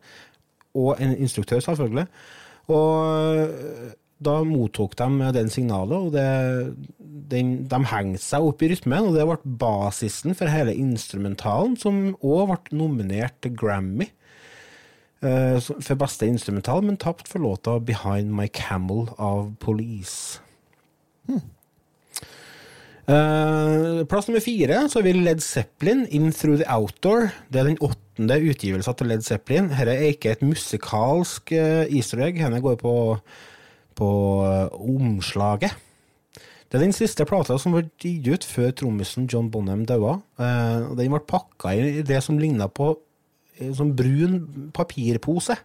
og 0.80 1.02
en 1.02 1.14
instruktør, 1.22 1.62
selvfølgelig. 1.62 2.08
Og 2.72 3.44
eh, 3.44 3.94
da 4.20 4.40
mottok 4.44 4.96
de 5.00 5.30
den 5.34 5.50
signalet, 5.52 5.96
og 5.96 6.12
det, 6.12 6.24
den, 7.32 7.52
de 7.70 7.80
hengte 7.92 8.22
seg 8.22 8.44
opp 8.44 8.62
i 8.62 8.70
rytmen, 8.72 9.08
og 9.08 9.16
det 9.16 9.26
ble 9.28 9.54
basisen 9.62 10.36
for 10.36 10.52
hele 10.52 10.76
instrumentalen, 10.76 11.78
som 11.80 12.10
òg 12.20 12.50
ble 12.50 12.80
nominert 12.82 13.38
til 13.40 13.56
Grammy 13.56 14.10
eh, 15.24 15.56
for 15.56 16.00
beste 16.00 16.28
instrumental, 16.28 16.84
men 16.84 17.00
tapt 17.00 17.32
for 17.32 17.40
låta 17.40 17.78
'Behind 17.80 18.28
My 18.36 18.48
Camel' 18.52 19.08
av 19.16 19.54
Police. 19.58 20.40
Eh, 23.10 24.04
plass 24.06 24.28
nummer 24.28 24.42
fire 24.44 24.84
så 24.88 25.00
har 25.00 25.04
vi 25.08 25.12
Led 25.12 25.40
Zeppelin, 25.42 26.06
'In 26.10 26.32
Through 26.32 26.60
the 26.60 26.68
Outdoor'. 26.68 27.30
Det 27.50 27.60
er 27.60 27.64
den 27.64 27.80
åttende 27.80 28.36
utgivelsen 28.38 28.94
til 28.94 29.06
Led 29.06 29.22
Zeppelin. 29.22 29.70
Dette 29.72 29.96
er 29.96 30.12
ikke 30.12 30.30
et 30.30 30.42
musikalsk 30.42 31.52
uh, 31.52 31.88
easter 31.88 32.20
egg, 32.22 32.38
denne 32.38 32.60
går 32.60 32.76
på, 32.76 32.92
på 34.00 34.10
eh, 34.48 34.80
omslaget. 34.80 35.76
Det 36.70 36.78
er 36.78 36.84
den 36.84 36.94
siste 36.94 37.26
plata 37.26 37.56
som 37.58 37.74
ble 37.74 37.88
gitt 37.98 38.28
ut 38.30 38.46
før 38.46 38.70
trommisen 38.78 39.26
John 39.30 39.50
Bonham 39.50 39.82
daua. 39.88 40.20
Eh, 40.38 40.90
den 40.98 41.12
ble 41.12 41.22
pakka 41.26 41.74
i 41.74 42.04
det 42.06 42.20
som 42.24 42.38
ligna 42.40 42.70
på 42.70 42.94
en 43.60 43.74
sånn 43.76 43.92
brun 43.98 44.70
papirpose. 44.76 45.56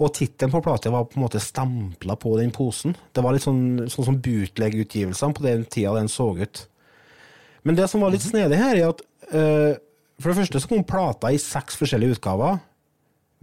Og 0.00 0.14
tittelen 0.16 0.52
på 0.52 0.62
plata 0.64 0.90
var 0.92 1.04
på 1.08 1.18
en 1.18 1.26
måte 1.26 1.42
stempla 1.44 2.16
på 2.16 2.32
den 2.40 2.52
posen. 2.56 2.96
Det 3.12 3.22
var 3.24 3.36
litt 3.36 3.44
sånn, 3.44 3.90
sånn 3.92 4.06
som 4.08 4.18
bootleg-utgivelsene 4.24 5.36
på 5.36 5.44
den 5.44 5.66
tida 5.68 5.92
den 5.98 6.08
så 6.08 6.30
ut. 6.38 6.64
Men 7.68 7.76
det 7.76 7.90
som 7.92 8.00
var 8.00 8.14
litt 8.14 8.24
snedig 8.24 8.56
her, 8.56 8.78
er 8.78 8.94
at 8.94 9.02
uh, 9.34 9.76
for 10.16 10.32
det 10.32 10.38
første 10.38 10.62
så 10.62 10.70
kom 10.70 10.86
plata 10.88 11.28
i 11.28 11.40
seks 11.40 11.76
forskjellige 11.80 12.16
utgaver, 12.16 12.62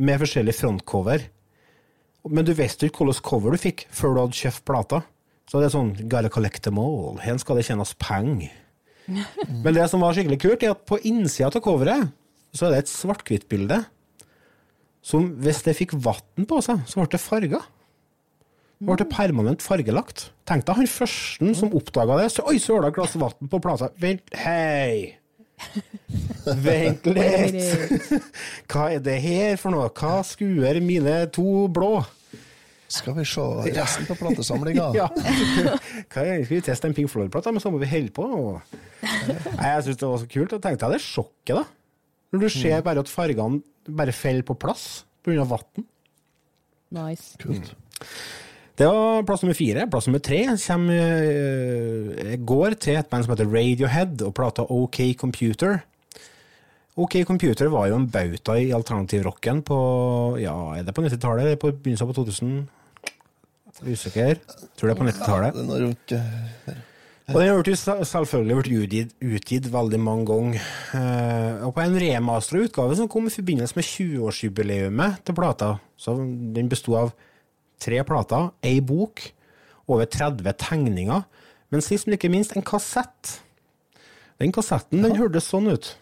med 0.02 0.20
forskjellig 0.22 0.54
frontcover. 0.58 1.28
Men 2.30 2.48
du 2.48 2.54
visste 2.58 2.88
ikke 2.88 3.06
hvilket 3.06 3.26
cover 3.26 3.54
du 3.56 3.62
fikk 3.62 3.86
før 3.94 4.16
du 4.16 4.22
hadde 4.24 4.40
kjøpt 4.40 4.66
plata. 4.68 5.02
Så 5.48 5.62
det 5.62 5.70
er 5.70 5.76
sånn 5.76 5.94
gotta 6.12 6.32
collect 6.34 6.66
them 6.66 6.80
all. 6.82 7.20
Her 7.24 7.38
skal 7.40 7.60
det 7.60 7.68
tjenes 7.70 7.94
penger. 8.02 8.52
Men 9.64 9.76
det 9.78 9.86
som 9.92 10.04
var 10.04 10.16
skikkelig 10.16 10.40
kult, 10.44 10.64
er 10.64 10.74
at 10.76 10.84
på 10.90 11.00
innsida 11.08 11.48
av 11.48 11.64
coveret 11.64 12.10
så 12.56 12.68
er 12.68 12.74
det 12.74 12.84
et 12.84 12.92
svart-hvitt-bilde 12.92 13.84
som 15.08 15.30
hvis 15.40 15.64
det 15.64 15.78
fikk 15.78 15.96
vann 16.04 16.48
på 16.50 16.60
seg, 16.64 16.82
så 16.90 17.00
ble 17.00 17.08
det 17.14 17.22
farga. 17.24 17.62
Det 18.78 18.98
ble 19.00 19.08
permanent 19.10 19.64
fargelagt. 19.64 20.28
Tenk 20.48 20.68
deg 20.68 20.78
han 20.78 20.90
første 20.92 21.54
som 21.58 21.72
oppdaga 21.78 22.20
det. 22.20 22.28
Så, 22.34 22.44
Oi, 22.50 22.60
søla, 22.62 22.92
glass 22.94 23.16
vann 23.18 23.50
på 23.50 23.62
plata. 23.64 23.90
Vent, 24.02 24.28
hei! 24.38 25.17
Vent 26.68 27.08
litt! 27.12 28.14
Hva 28.70 28.92
er 28.94 29.02
det 29.04 29.18
her 29.24 29.58
for 29.60 29.74
noe? 29.74 29.90
Hva 29.92 30.22
skuer 30.28 30.80
mine 30.84 31.20
to 31.34 31.66
blå? 31.74 31.98
Skal 32.88 33.18
vi 33.18 33.26
se 33.28 33.44
resten 33.76 34.08
på 34.08 34.16
platesamlinga? 34.16 34.92
ja. 35.00 35.08
Skal 36.08 36.46
vi 36.48 36.62
teste 36.64 36.88
en 36.88 36.96
Pink 36.96 37.12
Floyd-plate, 37.12 37.52
men 37.52 37.64
så 37.64 37.72
må 37.74 37.82
vi 37.82 37.90
holde 37.92 38.14
på. 38.16 38.24
Og... 38.24 38.78
Nei, 39.04 39.74
jeg 39.74 39.90
syns 39.90 40.00
det 40.00 40.08
var 40.08 40.22
så 40.22 40.30
kult. 40.32 40.56
Jeg 40.56 40.64
tenkte 40.64 40.88
jeg 40.88 40.96
det 40.96 41.04
sjokket, 41.04 41.58
da. 41.60 41.66
Når 42.32 42.44
du 42.44 42.50
ser 42.52 42.82
bare 42.84 43.04
at 43.04 43.12
fargene 43.12 43.62
bare 43.88 44.16
faller 44.16 44.44
på 44.48 44.56
plass 44.60 45.06
pga. 45.24 45.44
vann. 45.48 45.88
Nice. 46.96 47.36
Kult. 47.42 47.76
Det 48.78 48.86
var 48.86 49.24
plass 49.26 49.42
nummer 49.42 49.58
fire. 49.58 49.88
Plass 49.90 50.06
nummer 50.08 50.22
tre 50.22 50.44
kommer, 50.68 50.90
øh, 50.94 52.34
går 52.46 52.76
til 52.78 53.00
et 53.00 53.08
band 53.10 53.26
som 53.26 53.34
heter 53.34 53.50
Radiohead, 53.50 54.22
og 54.22 54.34
plata 54.38 54.66
OK 54.70 55.00
Computer. 55.18 55.80
OK 56.98 57.24
Computer 57.26 57.68
var 57.74 57.88
jo 57.88 57.96
en 57.96 58.10
bauta 58.10 58.54
i 58.58 58.72
alternativrocken 58.74 59.64
på 59.66 59.78
ja, 60.42 60.54
er 60.78 60.84
det 60.86 60.94
på 60.94 61.02
90-tallet 61.02 61.44
eller 61.44 61.60
på 61.62 61.72
begynnelsen 61.72 62.10
på 62.10 62.14
2000? 62.14 62.68
Usikker. 63.86 64.38
Tror 64.78 64.90
det 64.90 64.94
er 64.94 65.02
på 65.02 65.10
90-tallet. 65.10 65.54
Det 65.54 65.62
er 65.62 65.68
noe 65.68 65.82
rundt 65.84 66.14
eh, 66.18 66.80
Og 67.34 67.42
den 67.42 67.78
har 67.78 68.04
selvfølgelig 68.10 68.58
vært 68.58 68.72
utgitt, 68.78 69.14
utgitt 69.22 69.70
veldig 69.74 70.00
mange 70.02 70.26
ganger. 70.30 70.70
Eh, 70.98 71.66
og 71.66 71.74
på 71.76 71.86
en 71.86 71.98
remastera 72.02 72.66
utgave 72.66 72.98
som 72.98 73.10
kom 73.10 73.30
i 73.30 73.34
forbindelse 73.34 73.78
med 73.78 73.90
20-årsjubileumet 73.90 75.22
til 75.26 75.38
plata, 75.38 75.76
så 75.98 76.18
den 76.18 76.70
besto 76.70 76.98
av 76.98 77.14
tre 77.82 78.04
plater, 78.08 78.52
ei 78.66 78.82
bok, 78.82 79.22
over 79.88 80.06
30 80.06 80.54
tegninger, 80.60 81.24
men 81.70 81.84
sist, 81.84 82.08
men 82.08 82.18
ikke 82.18 82.32
minst, 82.32 82.56
en 82.56 82.66
kassett. 82.66 83.38
Den 84.42 84.54
kassetten 84.54 85.02
den 85.02 85.18
hørtes 85.18 85.50
sånn 85.50 85.70
ut. 85.72 85.96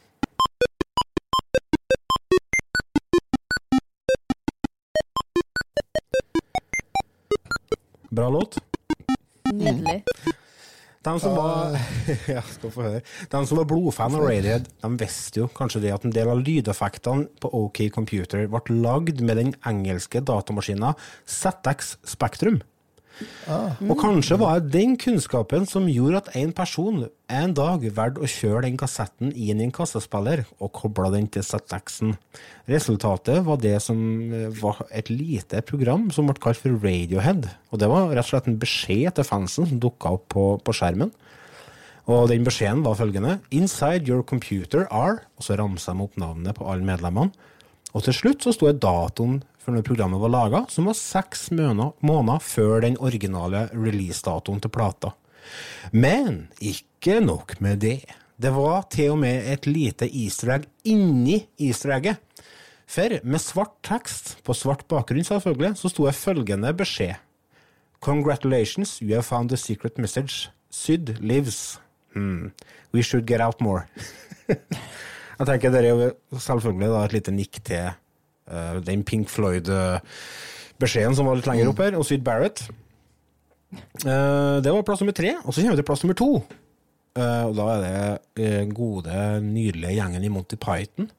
Bra 8.15 8.30
låt. 8.32 8.57
Nydelig. 9.51 10.03
De 11.06 11.20
som 11.22 11.36
var 11.38 11.76
ja, 12.36 12.41
få 12.41 12.72
høre. 12.82 13.01
De 13.30 13.41
som 13.45 13.60
var 13.60 13.68
blodfan 13.70 14.16
av 14.18 14.26
Radiohead, 14.26 14.70
de 14.82 14.89
visste 14.97 15.43
jo 15.43 15.49
kanskje 15.53 15.84
det 15.84 15.93
at 15.93 16.08
en 16.08 16.14
del 16.16 16.32
av 16.34 16.41
lydeffektene 16.41 17.30
på 17.41 17.51
OK 17.60 17.84
Computer 17.93 18.47
ble 18.49 18.80
lagd 18.82 19.22
med 19.22 19.38
den 19.41 19.53
engelske 19.70 20.24
datamaskinen 20.26 20.97
ZX 21.30 21.97
Spektrum. 22.16 22.64
Og 23.86 23.95
kanskje 23.99 24.38
var 24.41 24.59
det 24.59 24.74
den 24.74 24.95
kunnskapen 24.99 25.63
som 25.70 25.88
gjorde 25.88 26.24
at 26.24 26.32
en 26.36 26.51
person 26.55 27.05
en 27.32 27.53
dag 27.55 27.86
valgte 27.95 28.24
å 28.26 28.30
kjøre 28.30 28.66
den 28.66 28.78
kassetten 28.80 29.32
inn 29.32 29.61
i 29.61 29.68
en 29.68 29.74
kassespiller 29.76 30.43
og 30.59 30.74
kobla 30.76 31.11
den 31.13 31.30
til 31.32 31.45
ZX-en. 31.45 32.16
Resultatet 32.70 33.39
var 33.47 33.61
det 33.63 33.78
som 33.86 33.99
eh, 34.34 34.49
var 34.59 34.84
et 34.91 35.09
lite 35.13 35.61
program 35.66 36.09
som 36.13 36.28
ble 36.28 36.38
kalt 36.41 36.59
for 36.59 36.76
Radiohead. 36.84 37.47
Og 37.72 37.82
det 37.82 37.89
var 37.91 38.11
rett 38.11 38.26
og 38.26 38.34
slett 38.34 38.51
en 38.51 38.59
beskjed 38.61 39.16
til 39.16 39.28
fansen 39.28 39.70
som 39.70 39.82
dukka 39.82 40.18
opp 40.18 40.28
på, 40.36 40.45
på 40.59 40.76
skjermen. 40.76 41.13
Og 42.11 42.28
den 42.30 42.45
beskjeden 42.45 42.84
var 42.86 42.99
følgende 42.99 43.39
Inside 43.55 44.05
your 44.05 44.22
computer 44.22 44.86
are 44.93 45.24
Og 45.39 45.47
så 45.47 45.55
ramsa 45.57 45.95
de 45.95 46.03
opp 46.05 46.20
navnet 46.22 46.53
på 46.53 46.68
alle 46.70 46.86
medlemmene. 46.86 47.34
Og 47.96 48.04
til 48.04 48.16
slutt 48.16 48.43
så 48.43 48.52
det 48.60 48.82
datoen 48.84 49.39
for 49.64 49.74
når 49.74 49.86
programmet 49.88 50.22
var 50.22 50.34
laga, 50.34 50.62
som 50.70 50.89
var 50.89 50.98
seks 51.00 51.48
måneder 51.56 52.43
før 52.43 52.84
den 52.84 53.00
originale 53.02 53.66
releasedatoen 53.74 54.62
til 54.62 54.74
plata. 54.74 55.16
Men 55.91 56.48
ikke 56.60 57.22
nok 57.24 57.56
med 57.64 57.82
det. 57.82 58.04
Det 58.38 58.52
var 58.52 58.86
til 58.91 59.16
og 59.16 59.22
med 59.24 59.48
et 59.48 59.66
lite 59.66 60.10
easter 60.12 60.52
egg 60.58 60.68
inni 60.84 61.46
easter 61.58 61.96
egget. 61.96 62.20
For 62.86 63.16
med 63.24 63.41
svart 63.41 63.80
tekst, 63.86 64.36
på 64.46 64.54
svart 64.54 64.84
bakgrunn 64.91 65.26
selvfølgelig, 65.26 65.78
så 65.80 65.89
sto 65.89 66.06
det 66.06 66.18
følgende 66.20 66.74
beskjed. 66.78 67.16
Congratulations, 68.06 69.00
you 69.02 69.16
have 69.16 69.24
found 69.24 69.50
the 69.50 69.58
secret 69.58 69.98
message. 69.98 70.52
Syd 70.70 71.18
lives. 71.20 71.80
Hmm. 72.14 72.52
We 72.93 73.02
should 73.02 73.26
get 73.26 73.41
out 73.41 73.62
more. 73.62 73.88
Jeg 75.36 75.48
tenker 75.50 75.74
Det 75.74 75.84
er 75.92 76.16
selvfølgelig 76.40 76.92
da, 76.94 77.04
et 77.04 77.16
lite 77.18 77.34
nikk 77.36 77.60
til 77.68 77.92
uh, 77.92 78.80
den 78.86 79.04
Pink 79.08 79.30
Floyd-beskjeden 79.32 81.18
som 81.18 81.28
var 81.28 81.40
litt 81.40 81.50
lenger 81.50 81.72
opp 81.72 81.82
her, 81.84 81.98
og 82.00 82.08
Syd 82.08 82.24
Barrett. 82.26 82.64
Uh, 84.06 84.62
det 84.64 84.72
var 84.72 84.86
plass 84.88 85.04
nummer 85.04 85.16
tre. 85.16 85.36
Og 85.44 85.52
så 85.52 85.62
kommer 85.62 85.76
vi 85.76 85.82
til 85.82 85.90
plass 85.90 86.06
nummer 86.06 86.20
to. 86.20 86.32
Uh, 87.16 87.44
og 87.50 87.56
da 87.58 87.68
er 87.74 87.84
det 88.36 88.64
uh, 88.64 88.74
gode, 88.76 89.20
nydelige 89.44 89.98
gjengen 89.98 90.24
i 90.24 90.32
Monty 90.32 90.60
Python. 90.60 91.12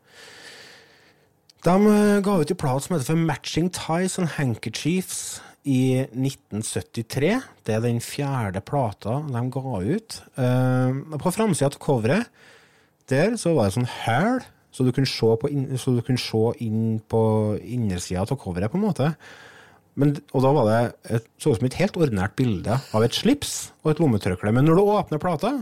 De 1.67 1.77
ga 2.23 2.37
ut 2.39 2.51
en 2.53 2.59
plate 2.61 2.85
som 2.85 2.95
heter 2.95 3.09
for 3.09 3.27
Matching 3.27 3.73
Ties 3.75 4.21
and 4.21 4.37
Handkerchiefs 4.37 5.41
i 5.67 6.07
1973. 6.14 7.41
Det 7.67 7.75
er 7.75 7.83
den 7.83 7.99
fjerde 8.05 8.62
plata 8.62 9.17
de 9.27 9.43
ga 9.51 9.81
ut. 9.83 10.19
på 10.37 11.33
framsida 11.35 11.73
av 11.73 11.81
coveret 11.83 12.31
der 13.11 13.36
så 13.40 13.54
var 13.57 13.68
det 13.68 13.76
sånn 13.76 13.90
hæl, 14.04 14.40
så 14.74 14.84
du 14.84 14.92
kunne 14.92 15.09
se, 15.09 15.28
du 15.32 16.02
kunne 16.04 16.20
se 16.20 16.42
inn 16.64 16.98
på 17.09 17.20
innersida 17.62 18.26
av 18.26 18.38
coveret, 18.40 18.72
på 18.72 18.80
en 18.80 18.84
måte. 18.84 19.12
Men, 19.96 20.12
og 20.36 20.44
da 20.44 20.50
var 20.52 20.68
det 20.68 20.80
et, 21.16 21.28
så 21.40 21.54
ut 21.54 21.61
som 21.61 21.68
et 21.70 21.78
helt 21.80 21.96
ordinært 21.96 22.36
bilde 22.36 22.76
av 22.76 23.04
et 23.04 23.16
slips 23.16 23.70
og 23.82 23.94
et 23.94 24.02
lommetørkle. 24.02 24.52
Men 24.52 24.68
når 24.68 24.76
du 24.76 24.90
åpner 24.92 25.22
plata, 25.22 25.52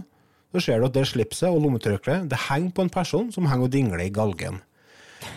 så 0.54 0.62
ser 0.62 0.80
du 0.80 0.88
at 0.88 0.96
det 0.96 1.06
slipset 1.10 1.50
og 1.50 1.62
lommetørkleet 1.62 2.26
det 2.30 2.40
henger 2.48 2.74
på 2.74 2.86
en 2.86 2.92
person 2.94 3.30
som 3.34 3.46
henger 3.50 3.68
og 3.68 3.74
dingler 3.74 4.02
i 4.02 4.10
galgen. 4.14 4.58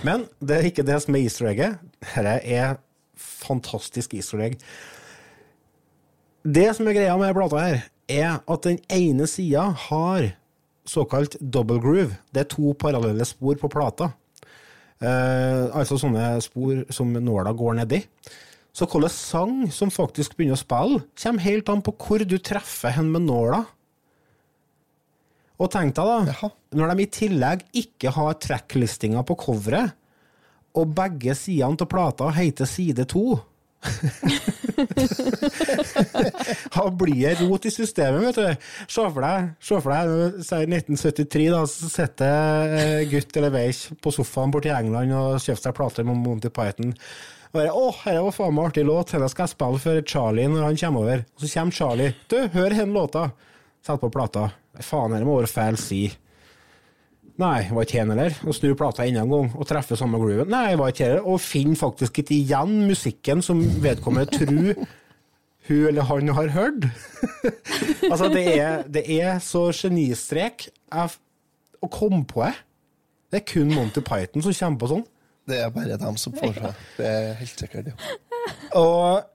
Men 0.05 0.25
det 0.41 0.57
er 0.57 0.69
ikke 0.69 0.85
det 0.85 0.97
som 1.03 1.15
er 1.15 1.27
easter 1.27 1.51
egget. 1.51 1.77
Dette 2.01 2.33
er 2.41 2.79
fantastisk 3.21 4.17
easter 4.17 4.41
egg. 4.47 4.57
Det 6.47 6.67
som 6.77 6.89
er 6.89 6.97
greia 6.97 7.15
med 7.19 7.37
plata 7.37 7.61
her, 7.61 7.79
er 8.07 8.39
at 8.39 8.65
den 8.65 8.77
ene 8.93 9.27
sida 9.29 9.67
har 9.87 10.31
såkalt 10.87 11.37
double 11.41 11.79
groove. 11.83 12.17
Det 12.31 12.43
er 12.43 12.51
to 12.51 12.73
parallelle 12.79 13.25
spor 13.27 13.57
på 13.59 13.69
plata. 13.71 14.11
Eh, 14.97 15.63
altså 15.77 15.99
sånne 16.01 16.37
spor 16.41 16.85
som 16.93 17.11
nåla 17.13 17.53
går 17.57 17.81
nedi. 17.81 18.01
Så 18.73 18.85
hvilken 18.85 19.13
sang 19.13 19.55
som 19.73 19.93
faktisk 19.93 20.35
begynner 20.37 20.57
å 20.57 20.61
spille, 20.61 21.01
kommer 21.17 21.45
helt 21.45 21.69
an 21.73 21.83
på 21.85 21.95
hvor 21.97 22.23
du 22.25 22.37
treffer 22.37 22.93
hen 22.93 23.09
med 23.13 23.25
nåla. 23.25 23.63
Og 25.57 25.71
tenk 25.73 25.95
deg 25.97 26.05
da, 26.05 26.17
Jaha. 26.29 26.51
når 26.77 26.91
de 26.91 27.03
i 27.03 27.13
tillegg 27.17 27.63
ikke 27.81 28.11
har 28.13 28.37
tracklistinga 28.37 29.23
på 29.25 29.37
coveret, 29.41 29.95
og 30.77 30.91
begge 30.93 31.33
sidene 31.33 31.79
til 31.79 31.89
plata 31.89 32.29
heter 32.35 32.69
side 32.69 33.07
to 33.09 33.39
Da 36.73 36.83
blir 36.93 37.23
det 37.23 37.41
rot 37.41 37.65
i 37.65 37.71
systemet, 37.73 38.21
vet 38.27 38.37
du. 38.37 38.67
Se 38.89 39.05
for 39.05 39.21
deg, 39.23 39.49
se 39.63 39.79
for 39.83 39.93
deg 39.93 40.43
si 40.45 40.59
1973, 40.65 41.47
da, 41.53 41.61
så 41.69 41.89
sitter 41.91 42.75
eh, 42.77 43.07
gutt 43.11 43.39
eller 43.39 43.53
veik 43.53 43.97
på 44.03 44.13
sofaen 44.13 44.53
borte 44.53 44.71
i 44.71 44.75
England 44.75 45.15
og 45.15 45.41
kjøper 45.43 45.63
seg 45.63 45.77
plater 45.77 46.07
med 46.07 46.21
Monty 46.23 46.49
Python. 46.53 46.93
Og 47.47 47.55
bare, 47.55 47.71
Å, 47.71 47.85
dette 48.03 48.23
var 48.27 48.35
faen 48.35 48.55
meg 48.57 48.69
artig 48.69 48.85
låt, 48.87 49.13
denne 49.15 49.29
skal 49.31 49.47
jeg 49.47 49.55
spille 49.55 49.83
for 49.83 49.95
Charlie 50.13 50.47
når 50.51 50.67
han 50.67 50.79
kommer 50.83 50.99
over. 51.05 51.25
Og 51.35 51.43
så 51.43 51.51
kommer 51.53 51.77
Charlie. 51.79 52.11
Du, 52.31 52.39
hør 52.53 52.69
denne 52.75 52.93
låta. 52.95 53.23
Setter 53.81 54.01
på 54.03 54.13
plata. 54.13 54.49
Faen, 54.83 55.13
dette 55.15 55.27
må 55.27 55.39
være 55.39 55.51
feil 55.51 55.77
si. 55.81 56.01
Nei, 57.37 57.67
var 57.69 57.85
ikke 57.85 57.99
her 57.99 58.07
heller. 58.09 58.37
Og 58.49 58.55
snur 58.57 58.77
plata 58.77 59.05
enda 59.05 59.21
en 59.21 59.33
gang 59.33 59.51
og 59.53 59.67
treffer 59.69 59.99
samme 59.99 60.17
grooven. 60.21 60.49
Nei, 60.49 60.77
var 60.79 60.93
ikke 60.93 61.05
her. 61.05 61.19
Og 61.21 61.41
finner 61.43 61.77
faktisk 61.77 62.17
ikke 62.23 62.33
igjen 62.33 62.87
musikken 62.89 63.43
som 63.45 63.61
vedkommende 63.83 64.31
tror 64.33 64.87
hun 65.67 65.83
eller 65.89 66.07
han 66.07 66.31
har 66.33 66.47
hørt. 66.55 66.87
altså, 68.11 68.29
det 68.33 68.45
er, 68.55 68.83
det 68.87 69.03
er 69.19 69.39
så 69.43 69.67
genistrek 69.75 70.69
å 70.95 71.89
komme 71.91 72.23
på 72.29 72.45
det. 72.45 72.53
Det 73.27 73.41
er 73.41 73.47
kun 73.49 73.73
Monty 73.75 74.01
Python 74.01 74.45
som 74.45 74.55
kommer 74.55 74.81
på 74.81 74.91
sånn. 74.93 75.07
Det 75.47 75.59
er 75.63 75.71
bare 75.75 75.99
dem 75.99 76.17
som 76.19 76.35
får 76.35 76.55
seg. 76.55 76.85
Det 76.97 77.09
er 77.11 77.33
helt 77.39 77.61
sikkert, 77.61 77.91
ja. 77.91 78.15
Og 78.79 79.27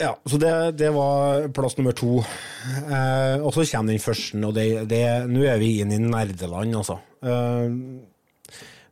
ja, 0.00 0.14
så 0.26 0.38
det, 0.40 0.52
det 0.80 0.90
var 0.96 1.48
plass 1.54 1.76
nummer 1.78 1.96
to. 1.96 2.20
Eh, 2.20 3.36
og 3.40 3.52
så 3.54 3.66
kommer 3.70 3.92
den 3.92 4.02
første, 4.02 4.40
og 4.40 4.56
nå 5.30 5.44
er 5.44 5.60
vi 5.60 5.74
inne 5.82 5.98
i 5.98 6.04
nerdeland, 6.04 6.76
altså. 6.80 6.98
Eh, 7.22 7.76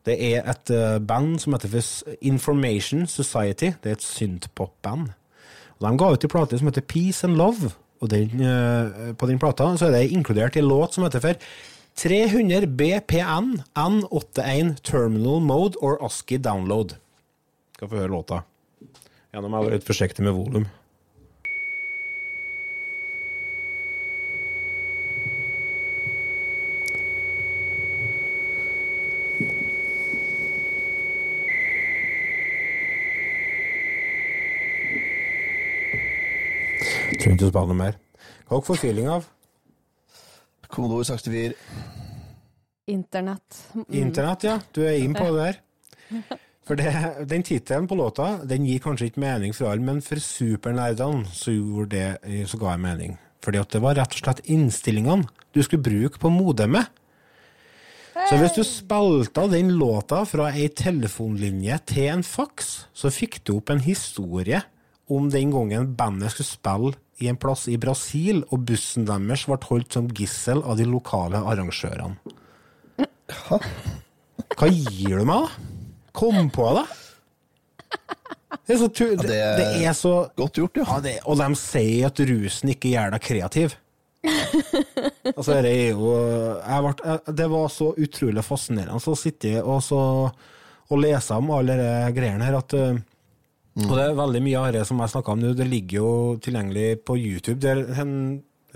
det 0.09 0.17
er 0.25 0.47
et 0.49 0.73
eh, 0.73 0.99
band 1.05 1.37
som 1.43 1.55
heter 1.57 1.73
for 1.73 2.17
Information 2.21 3.07
Society. 3.07 3.75
Det 3.83 3.91
er 3.91 3.99
et 3.99 4.05
synthpop-band. 4.05 5.11
Og 5.79 5.85
De 5.85 5.99
ga 5.99 6.13
ut 6.13 6.25
en 6.25 6.33
plate 6.33 6.59
som 6.59 6.71
heter 6.71 6.87
Peace 6.87 7.27
and 7.27 7.37
Love 7.39 7.71
Og 8.01 8.11
den, 8.11 8.41
eh, 8.41 9.13
på 9.15 9.27
den 9.27 9.39
plata 9.39 9.77
så 9.77 9.87
er 9.87 9.91
det 9.91 10.13
inkludert 10.15 10.57
en 10.57 10.69
låt 10.69 10.95
som 10.95 11.05
heter 11.05 11.21
for 11.21 11.35
300 11.99 12.67
BPN 12.79 13.63
N81 13.75 14.77
Terminal 14.83 15.41
Mode 15.41 15.75
or 15.83 15.99
ASCII 16.05 16.39
Download. 16.39 16.95
Skal 17.75 17.89
få 17.89 17.97
høre 17.97 18.15
låta. 18.15 18.43
Gjennom 19.35 19.53
jeg 19.53 19.67
være 19.67 19.79
litt 19.79 19.89
forsiktig 19.89 20.23
med 20.25 20.33
volum. 20.33 20.69
Trenger 37.19 37.28
ikke 37.39 37.49
å 37.49 37.55
spare 37.55 37.71
noe 37.71 37.79
mer. 37.79 37.99
Hva 38.49 38.59
dere 38.59 38.67
får 38.69 38.81
feeling 38.83 39.09
av? 39.13 39.31
Kodeord 40.69 41.09
64. 41.09 41.55
Internett. 42.89 43.63
Mm. 43.75 43.87
Internett, 44.03 44.45
ja. 44.49 44.59
Du 44.75 44.83
er 44.85 44.99
inn 45.01 45.17
på 45.17 45.31
det 45.33 45.47
der. 45.47 45.63
For 46.69 46.77
det, 46.77 46.91
den 47.29 47.45
tittelen 47.47 47.89
på 47.89 47.97
låta 47.97 48.43
den 48.49 48.67
gir 48.69 48.83
kanskje 48.85 49.09
ikke 49.09 49.23
mening 49.25 49.55
for 49.57 49.71
alle, 49.71 49.85
men 49.85 50.03
for 50.05 50.21
supernerdene 50.21 51.25
så, 51.33 51.55
gjorde 51.55 51.89
det, 51.97 52.45
så 52.51 52.61
ga 52.61 52.75
jeg 52.75 52.85
mening. 52.85 53.17
Fordi 53.45 53.61
at 53.63 53.73
det 53.73 53.81
var 53.81 53.97
rett 53.97 54.17
og 54.17 54.21
slett 54.21 54.45
innstillingene 54.53 55.29
du 55.57 55.63
skulle 55.65 55.85
bruke 55.85 56.21
på 56.21 56.33
modemet. 56.33 56.91
Så 58.29 58.37
hvis 58.37 58.57
du 58.57 58.65
spilte 58.67 59.45
av 59.45 59.53
den 59.55 59.71
låta 59.79 60.25
fra 60.29 60.51
ei 60.51 60.67
telefonlinje 60.75 61.79
til 61.89 62.11
en 62.13 62.25
faks, 62.27 62.73
så 62.93 63.13
fikk 63.15 63.41
du 63.47 63.55
opp 63.57 63.71
en 63.73 63.85
historie 63.85 64.61
om 65.09 65.31
den 65.33 65.55
gangen 65.55 65.95
bandet 65.97 66.35
skulle 66.35 66.51
spille 66.51 66.99
i 67.19 67.29
en 67.31 67.39
plass 67.41 67.67
i 67.71 67.77
Brasil, 67.81 68.45
og 68.53 68.63
bussen 68.69 69.07
deres 69.09 69.47
ble 69.49 69.59
holdt 69.71 69.97
som 69.97 70.09
gissel 70.15 70.63
av 70.63 70.79
de 70.79 70.87
lokale 70.87 71.41
arrangørene. 71.43 72.17
Hva 74.59 74.71
gir 74.71 75.19
du 75.19 75.27
meg, 75.29 75.45
da? 75.45 75.51
Kom 76.19 76.49
på 76.55 76.71
det! 76.79 76.87
Det 78.69 78.75
er 78.75 78.79
så, 78.81 78.89
tu 78.93 79.05
det, 79.17 79.29
det 79.29 79.67
er 79.85 79.95
så 79.97 80.13
Godt 80.37 80.59
gjort, 80.61 80.79
ja. 80.81 80.97
det, 81.05 81.19
og 81.29 81.37
de 81.41 81.47
sier 81.57 82.09
at 82.09 82.21
rusen 82.29 82.73
ikke 82.73 82.93
gjør 82.95 83.15
deg 83.15 83.25
kreativ. 83.25 83.77
altså, 85.35 85.59
det 85.65 85.73
er 85.73 85.93
jo 85.97 86.13
Det 87.29 87.47
var 87.49 87.69
så 87.73 87.93
utrolig 87.97 88.45
fascinerende 88.45 88.99
å 88.99 89.17
sitte 89.17 89.55
og, 89.63 89.79
så, 89.85 90.01
og 90.89 91.01
lese 91.01 91.37
om 91.37 91.53
alle 91.55 91.77
de 91.81 91.91
greiene 92.17 92.49
her 92.49 92.59
at 92.61 92.77
uh, 93.79 93.87
Og 93.87 93.95
det 93.97 94.05
er 94.05 94.19
veldig 94.19 94.43
mye 94.45 94.61
av 94.61 94.77
det 94.77 94.85
som 94.89 95.01
jeg 95.03 95.15
snakka 95.15 95.35
om 95.35 95.41
nå, 95.43 95.55
det 95.57 95.67
ligger 95.69 96.01
jo 96.01 96.13
tilgjengelig 96.45 96.89
på 97.07 97.17
YouTube. 97.19 97.61
Der 97.63 97.83
en 98.03 98.15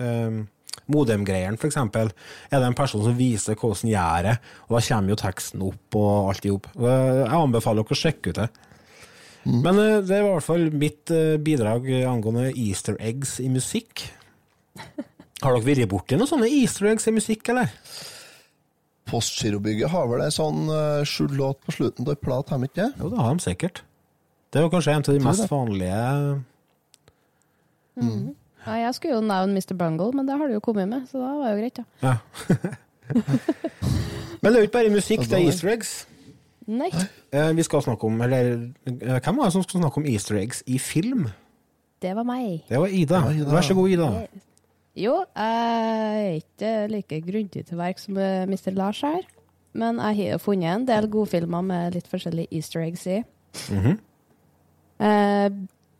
uh, 0.01 0.43
Modem-greieren, 0.91 1.55
for 1.59 1.69
eksempel, 1.69 2.09
er 2.49 2.59
det 2.59 2.67
en 2.67 2.75
person 2.75 3.03
som 3.05 3.15
viser 3.15 3.55
hvordan 3.55 3.91
gjør 3.91 4.25
det, 4.27 4.33
og 4.67 4.75
da 4.75 4.81
kommer 4.87 5.13
jo 5.13 5.19
teksten 5.21 5.63
opp 5.63 5.97
og 5.99 6.31
alt 6.33 6.47
i 6.47 6.51
hop. 6.51 6.67
Jeg 6.75 7.29
anbefaler 7.37 7.85
dere 7.85 7.95
å 7.95 8.01
sjekke 8.01 8.33
ut 8.33 8.41
det. 8.41 8.49
Men 9.43 9.79
uh, 9.79 9.99
det 10.03 10.17
var 10.17 10.27
i 10.27 10.33
hvert 10.33 10.47
fall 10.47 10.67
mitt 10.71 11.13
uh, 11.13 11.35
bidrag 11.43 11.87
angående 12.07 12.49
easter 12.51 12.97
eggs 12.99 13.37
i 13.43 13.49
musikk. 13.51 14.05
Har 15.43 15.55
dere 15.55 15.65
vært 15.67 15.91
borti 15.91 16.19
noen 16.19 16.29
sånne 16.29 16.51
easter 16.51 16.89
eggs 16.91 17.07
i 17.11 17.15
musikk, 17.15 17.47
eller? 17.51 17.71
Postgirobygget 19.11 19.91
har 19.91 20.05
vel 20.07 20.23
en 20.23 20.31
sånn 20.31 20.69
uh, 20.71 21.03
skjult 21.07 21.35
låt 21.35 21.59
på 21.65 21.75
slutten 21.75 22.07
av 22.07 22.13
ei 22.13 22.21
plat, 22.21 22.47
har 22.49 22.61
de 22.61 22.69
ikke 22.69 22.79
det? 22.79 22.91
Jo, 23.01 23.09
det 23.11 23.19
har 23.19 23.35
de 23.35 23.43
sikkert. 23.43 23.83
Det 24.53 24.61
var 24.61 24.69
kanskje 24.69 24.93
en 24.93 25.03
av 25.07 25.13
de 25.17 25.23
mest 25.25 25.49
vanlige 25.51 26.43
Mm. 27.95 28.31
Ja, 28.65 28.73
jeg 28.87 28.95
skulle 28.95 29.13
jo 29.19 29.21
nevne 29.21 29.53
Mr. 29.53 29.75
Bungle, 29.77 30.11
men 30.17 30.25
det 30.25 30.37
har 30.39 30.47
du 30.49 30.53
jo 30.55 30.59
kommet 30.65 30.87
med, 30.89 31.03
så 31.11 31.19
da 31.21 31.27
var 31.37 31.43
det 31.43 31.51
jo 31.53 31.59
greit, 31.61 31.77
ja. 31.77 31.85
Ja. 32.07 32.15
Men 34.41 34.49
det 34.51 34.57
er 34.57 34.63
jo 34.63 34.67
ikke 34.67 34.77
bare 34.79 34.89
musikk, 34.93 35.19
det 35.29 35.37
er 35.37 35.45
easter 35.45 35.69
eggs. 35.71 35.91
Nei. 36.67 36.89
Eh, 37.31 37.51
Vi 37.55 37.63
skal 37.67 37.83
snakke 37.85 38.07
om, 38.07 38.21
eller 38.23 38.49
eh, 38.87 39.19
Hvem 39.19 39.37
var 39.37 39.43
det 39.49 39.53
som 39.53 39.63
skulle 39.63 39.83
snakke 39.83 40.01
om 40.01 40.07
easter 40.09 40.39
eggs 40.39 40.63
i 40.65 40.79
film? 40.79 41.27
Det 42.01 42.15
var 42.15 42.25
meg. 42.27 42.63
Det 42.69 42.79
var 42.79 42.87
Ida. 42.87 43.19
Vær 43.51 43.61
så 43.67 43.75
god, 43.77 43.89
Ida. 43.93 44.09
Jo, 44.95 45.13
jeg 45.35 45.67
er 46.23 46.39
ikke 46.39 46.73
like 46.91 47.21
grundig 47.27 47.65
til 47.67 47.77
verk 47.79 47.99
som 48.01 48.17
eh, 48.17 48.43
Mr. 48.47 48.71
Lars 48.77 49.01
her, 49.05 49.21
men 49.73 49.99
jeg 50.01 50.31
har 50.33 50.41
funnet 50.43 50.71
en 50.75 50.87
del 50.87 51.07
godfilmer 51.13 51.61
med 51.61 51.93
litt 51.99 52.07
forskjellige 52.11 52.51
easter 52.51 52.81
eggs 52.87 53.05
i. 53.07 53.21
Mhm. 53.69 53.99
Eh, 55.03 55.49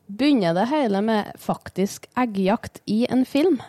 begynner 0.08 0.54
det 0.56 0.68
hele 0.72 1.02
med 1.04 1.32
faktisk 1.42 2.06
eggjakt 2.20 2.80
i 2.88 3.04
en 3.12 3.26
film. 3.28 3.60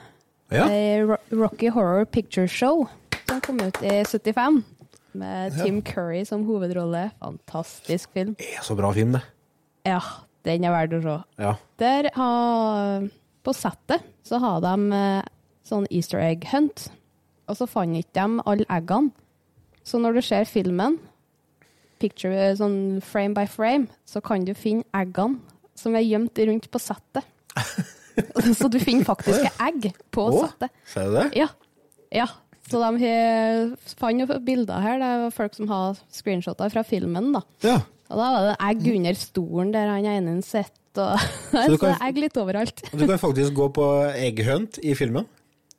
Ja. 0.53 0.66
Det 0.68 0.76
er 0.76 1.16
Rocky 1.35 1.70
Horror 1.74 2.05
Picture 2.05 2.47
Show 2.49 2.85
som 3.26 3.41
kom 3.43 3.59
ut 3.64 3.80
i 3.82 4.03
75. 4.05 4.62
Med 5.14 5.53
Ja. 5.57 5.64
Tim 5.64 5.80
Curry 5.82 6.24
som 6.26 6.45
hovedrolle. 6.47 7.11
Fantastisk 7.22 8.11
film. 8.12 8.35
Det 8.39 8.51
er 8.59 8.62
så 8.62 8.74
bra 8.76 8.93
film, 8.93 9.12
det. 9.12 9.22
Ja, 9.87 10.01
den 10.45 10.64
er 10.64 10.70
verdt 10.74 10.97
å 10.99 11.03
se. 11.03 11.16
Ja. 11.39 11.55
Der 11.78 12.11
har 12.14 13.09
På 13.45 13.53
settet 13.53 14.01
så 14.24 14.39
har 14.41 14.61
de 14.64 14.93
eh, 14.97 15.22
sånn 15.68 15.85
easter 15.91 16.18
egg 16.18 16.47
hunt, 16.49 16.87
og 17.47 17.57
så 17.59 17.66
fant 17.68 17.93
ikke 17.99 18.14
de 18.16 18.41
alle 18.47 18.64
eggene. 18.72 19.11
Så 19.85 19.99
når 20.01 20.14
du 20.14 20.22
ser 20.22 20.45
filmen, 20.49 20.99
picture, 22.03 22.34
eh, 22.34 22.55
sånn 22.59 23.01
frame 23.05 23.34
by 23.36 23.47
frame, 23.51 23.88
så 24.09 24.22
kan 24.24 24.45
du 24.47 24.55
finne 24.59 24.86
eggene 24.97 25.40
som 25.78 25.97
er 25.97 26.07
gjemt 26.07 26.38
rundt 26.49 26.70
på 26.70 26.80
settet. 26.82 27.26
så 28.59 28.70
du 28.70 28.78
finner 28.82 29.07
faktiske 29.07 29.51
egg 29.62 29.90
på 30.14 30.28
oh, 30.30 30.40
settet. 30.45 30.74
Ser 30.90 31.11
du 31.11 31.18
det? 31.18 31.26
Ja. 31.38 31.49
ja. 32.14 32.28
Så 32.70 32.80
de 32.80 33.11
fant 33.99 34.22
jo 34.22 34.38
bilder 34.40 34.80
her. 34.80 35.03
Det 35.03 35.11
er 35.11 35.34
folk 35.34 35.57
som 35.57 35.68
har 35.72 35.99
screenshoter 36.14 36.72
fra 36.72 36.84
filmen. 36.86 37.32
da. 37.36 37.42
Ja. 37.66 37.80
Og 38.12 38.20
da 38.20 38.30
var 38.36 38.49
det 38.51 38.57
egg 38.70 38.88
under 38.95 39.18
stolen 39.18 39.72
der 39.74 39.90
han 39.90 40.09
ene 40.09 40.38
sitter. 40.47 40.70
Og 40.95 41.18
så, 41.51 41.64
du 41.66 41.74
det 41.74 41.80
kan- 41.82 41.97
er 41.97 42.07
egg 42.09 42.20
litt 42.22 42.36
overalt. 42.40 42.84
Du 42.92 43.07
kan 43.07 43.18
faktisk 43.20 43.57
gå 43.57 43.70
på 43.74 43.88
egghunt 44.14 44.78
i 44.82 44.95
filmen. 44.99 45.26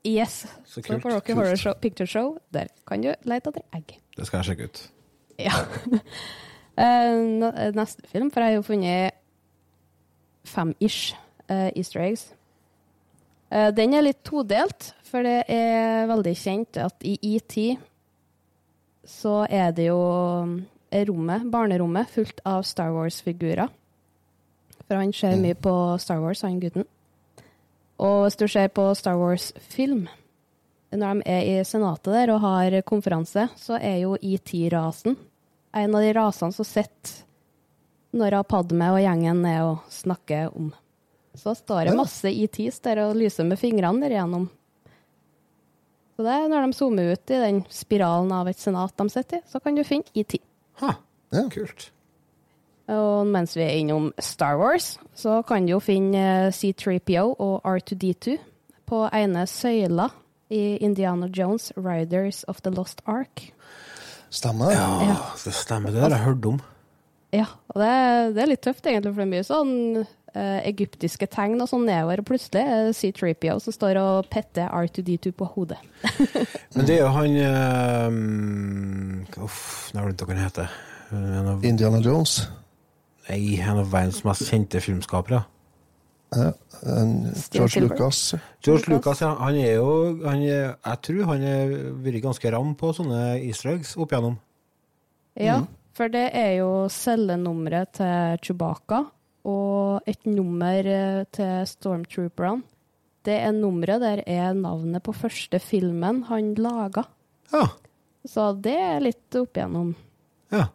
Yes. 0.06 0.44
Så 0.66 0.84
Så 0.86 1.00
på 1.02 1.10
Rocky 1.10 1.34
Horror 1.34 1.56
Show, 1.58 1.74
Picture 1.82 2.06
Show, 2.06 2.38
der 2.54 2.68
kan 2.86 3.02
du 3.02 3.14
lete 3.26 3.50
etter 3.50 3.64
egg. 3.74 3.98
Det 4.18 4.28
skal 4.28 4.44
jeg 4.44 4.52
sjekke 4.52 4.68
ut. 4.70 4.82
Ja. 5.42 5.54
Eh, 6.76 7.72
Neste 7.72 8.04
film, 8.12 8.28
for 8.34 8.44
jeg 8.44 8.50
har 8.50 8.56
jo 8.58 8.64
funnet 8.68 9.16
fem-ish 10.44 11.14
eh, 11.48 11.70
easter 11.72 12.02
eggs. 12.04 12.26
Eh, 13.48 13.70
Den 13.72 13.94
er 13.96 14.04
litt 14.04 14.20
todelt, 14.28 14.90
for 15.08 15.24
det 15.24 15.46
er 15.48 16.04
veldig 16.12 16.34
kjent 16.36 16.76
at 16.84 17.06
i 17.08 17.14
ET 17.38 17.56
så 19.08 19.46
er 19.48 19.72
det 19.78 19.86
jo 19.88 20.02
eh, 20.92 21.06
rommet, 21.08 21.48
barnerommet 21.48 22.12
fullt 22.12 22.44
av 22.44 22.68
Star 22.68 22.92
Wars-figurer. 22.92 23.72
For 24.84 25.00
han 25.00 25.14
ser 25.16 25.40
mye 25.40 25.56
på 25.56 25.72
Star 26.04 26.20
Wars, 26.20 26.44
han 26.44 26.60
gutten. 26.60 26.84
Og 28.04 28.26
hvis 28.26 28.36
du 28.36 28.50
ser 28.52 28.68
på 28.76 28.90
Star 29.00 29.16
Wars-film, 29.16 30.10
når 31.00 31.22
de 31.22 31.30
er 31.32 31.46
i 31.46 31.56
senatet 31.68 32.14
der 32.14 32.34
og 32.34 32.44
har 32.44 32.80
konferanse, 32.88 33.48
så 33.60 33.80
er 33.80 34.02
jo 34.04 34.18
ET-rasen 34.22 35.18
en 35.76 35.96
av 35.96 36.02
de 36.02 36.12
rasene 36.16 36.56
som 36.56 36.68
sitter 36.68 37.22
når 38.16 38.38
Padme 38.48 38.94
og 38.96 39.02
gjengen 39.04 39.42
er 39.50 39.64
og 39.66 39.88
snakker 39.92 40.54
om. 40.56 40.70
Så 41.36 41.52
står 41.58 41.90
det 41.90 41.98
masse 41.98 42.32
ETs 42.32 42.80
der 42.86 43.02
og 43.04 43.18
lyser 43.20 43.48
med 43.48 43.60
fingrene 43.60 44.06
der 44.06 44.16
igjennom. 44.16 44.48
Så 46.16 46.24
det 46.24 46.32
er 46.32 46.48
når 46.48 46.64
de 46.64 46.78
zoomer 46.78 47.12
ut 47.12 47.34
i 47.36 47.42
den 47.42 47.60
spiralen 47.68 48.32
av 48.32 48.48
et 48.48 48.62
senat 48.62 48.96
de 48.96 49.10
sitter 49.12 49.42
i, 49.42 49.48
så 49.52 49.60
kan 49.60 49.76
du 49.76 49.84
finne 49.84 50.08
ET. 50.16 50.38
Kult. 51.52 51.90
Og 52.96 53.28
mens 53.28 53.56
vi 53.58 53.66
er 53.66 53.80
innom 53.82 54.12
Star 54.22 54.56
Wars, 54.62 54.94
så 55.18 55.42
kan 55.48 55.66
du 55.66 55.74
jo 55.74 55.82
finne 55.84 56.22
eh, 56.22 56.54
C3PO 56.54 57.34
og 57.34 57.66
R2D2 57.66 58.38
på 58.86 59.02
ene 59.10 59.44
søyla 59.50 60.08
i 60.50 60.78
Indiana 60.78 61.28
Jones 61.32 61.72
Riders 61.76 62.44
of 62.48 62.62
the 62.62 62.70
Lost 62.74 63.02
Ark. 63.06 63.54
Stemmer. 64.30 64.72
Ja, 64.72 65.18
det 65.44 65.54
stemmer. 65.56 65.92
Det 65.92 66.02
har 66.02 66.10
jeg 66.14 66.20
hørt 66.26 66.46
om. 66.46 66.60
Ja, 67.36 67.46
og 67.74 67.82
det, 67.82 67.90
det 68.36 68.42
er 68.44 68.48
litt 68.52 68.62
tøft, 68.64 68.86
egentlig, 68.88 69.12
for 69.12 69.22
det 69.22 69.26
er 69.26 69.34
mye 69.34 69.48
sånn 69.48 69.74
eh, 70.36 70.60
egyptiske 70.70 71.28
tegn 71.32 71.62
og 71.64 71.70
sånn 71.72 71.88
nedover, 71.88 72.18
og 72.22 72.28
plutselig 72.30 72.62
er 72.64 72.70
det 72.88 72.98
C3PO 73.00 73.56
som 73.64 73.74
står 73.76 73.94
og 74.00 74.30
petter 74.32 74.66
R2D2 74.70 75.26
på 75.36 75.46
hodet. 75.56 75.80
Men 76.76 76.84
det 76.88 76.96
er 76.98 77.02
jo 77.04 77.16
han 77.16 77.32
uh, 77.42 77.46
Uff, 79.46 79.60
nå 79.92 79.98
har 80.00 80.06
jeg 80.12 80.14
glemt 80.14 80.24
hva 80.24 80.36
han 80.36 80.46
heter. 80.46 80.68
Indiana 81.68 82.00
Jones. 82.04 82.34
nei, 83.28 83.42
en 83.60 83.82
av 83.82 83.92
verdens 83.92 84.24
mest 84.26 84.44
kjente 84.50 84.78
filmskapere. 84.84 85.40
Ja, 86.36 86.52
George 87.56 87.82
Lucas. 87.86 88.20
George 88.64 88.92
Lucas, 88.92 89.22
ja. 89.24 89.32
Han 89.40 89.56
er 89.58 89.74
jo 89.78 89.90
han 90.26 90.44
er, 90.44 90.76
Jeg 90.76 91.02
tror 91.08 91.24
han 91.32 91.46
har 91.48 91.74
vært 92.04 92.22
ganske 92.28 92.52
ram 92.54 92.76
på 92.80 92.92
sånne 92.98 93.24
easter 93.40 93.74
eggs 93.78 93.96
opp 93.98 94.12
igjennom. 94.14 94.38
Ja, 95.40 95.62
for 95.96 96.12
det 96.12 96.30
er 96.36 96.58
jo 96.60 96.70
cellenummeret 96.92 97.96
til 98.00 98.40
Chewbacca 98.44 99.06
og 99.46 100.08
et 100.10 100.26
nummer 100.28 100.88
eh, 100.88 101.26
til 101.36 101.68
stormtrooperne 101.70 102.64
det 103.26 103.40
er 103.42 103.56
nummeret 103.58 104.04
der 104.04 104.20
er 104.30 104.54
navnet 104.54 105.02
på 105.06 105.14
første 105.18 105.58
filmen 105.58 106.24
han 106.30 106.54
laga. 106.62 107.08
Ja. 107.54 107.64
Så 108.26 108.52
det 108.62 108.76
er 108.78 109.02
litt 109.02 109.38
opp 109.40 109.58
igjennom 109.58 109.96
Ja. 110.54 110.68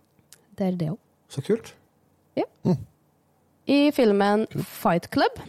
der, 0.58 0.72
det 0.72 0.90
òg. 0.90 0.98
Så 1.30 1.42
kult. 1.46 1.74
I 3.66 3.90
filmen 3.92 4.46
Fight 4.64 5.10
Club, 5.12 5.40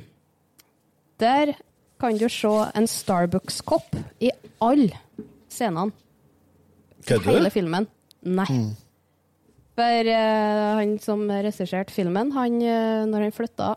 der 1.22 1.54
kan 2.02 2.18
du 2.18 2.28
se 2.30 2.52
en 2.76 2.88
Starbucks-kopp 2.90 3.96
i 4.20 4.32
alle 4.62 4.98
scenene. 5.52 5.94
Kødder 7.06 7.38
Hele 7.38 7.52
filmen. 7.54 7.88
Nei. 8.22 8.48
For 9.78 10.10
uh, 10.12 10.80
han 10.82 10.98
som 11.02 11.24
regisserte 11.30 11.94
filmen, 11.94 12.34
han, 12.36 12.58
uh, 12.62 13.06
når 13.10 13.28
han 13.28 13.36
flytta 13.36 13.72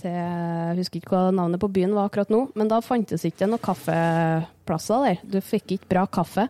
til 0.00 0.14
Jeg 0.14 0.78
husker 0.78 1.00
ikke 1.00 1.12
hva 1.12 1.34
navnet 1.34 1.60
på 1.60 1.68
byen 1.72 1.92
var 1.96 2.08
akkurat 2.08 2.30
nå, 2.32 2.46
men 2.56 2.70
da 2.70 2.80
fantes 2.84 3.24
ikke 3.28 3.48
noen 3.48 3.62
kaffeplasser 3.62 5.04
der. 5.06 5.20
Du 5.28 5.38
fikk 5.44 5.76
ikke 5.76 5.90
bra 5.92 6.06
kaffe. 6.08 6.46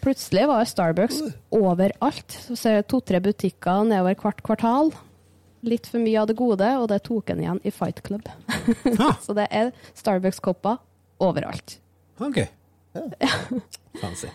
Plutselig 0.00 0.46
var 0.48 0.64
Starbucks 0.64 1.20
overalt. 1.54 2.36
Så 2.48 2.56
ser 2.58 2.80
du 2.80 2.88
to-tre 2.88 3.20
butikker 3.22 3.84
nedover 3.86 4.16
hvert 4.18 4.42
kvartal. 4.46 4.92
Litt 5.66 5.88
for 5.90 6.00
mye 6.00 6.20
av 6.22 6.28
det 6.30 6.36
gode, 6.38 6.68
og 6.80 6.86
det 6.88 7.02
tok 7.04 7.32
han 7.32 7.42
igjen 7.42 7.60
i 7.68 7.72
Fight 7.74 8.00
Club. 8.06 8.28
så 9.24 9.36
det 9.36 9.46
er 9.52 9.72
Starbucks-kopper 9.98 10.78
overalt. 11.20 11.76
OK. 12.20 12.42
Fancy. 14.00 14.30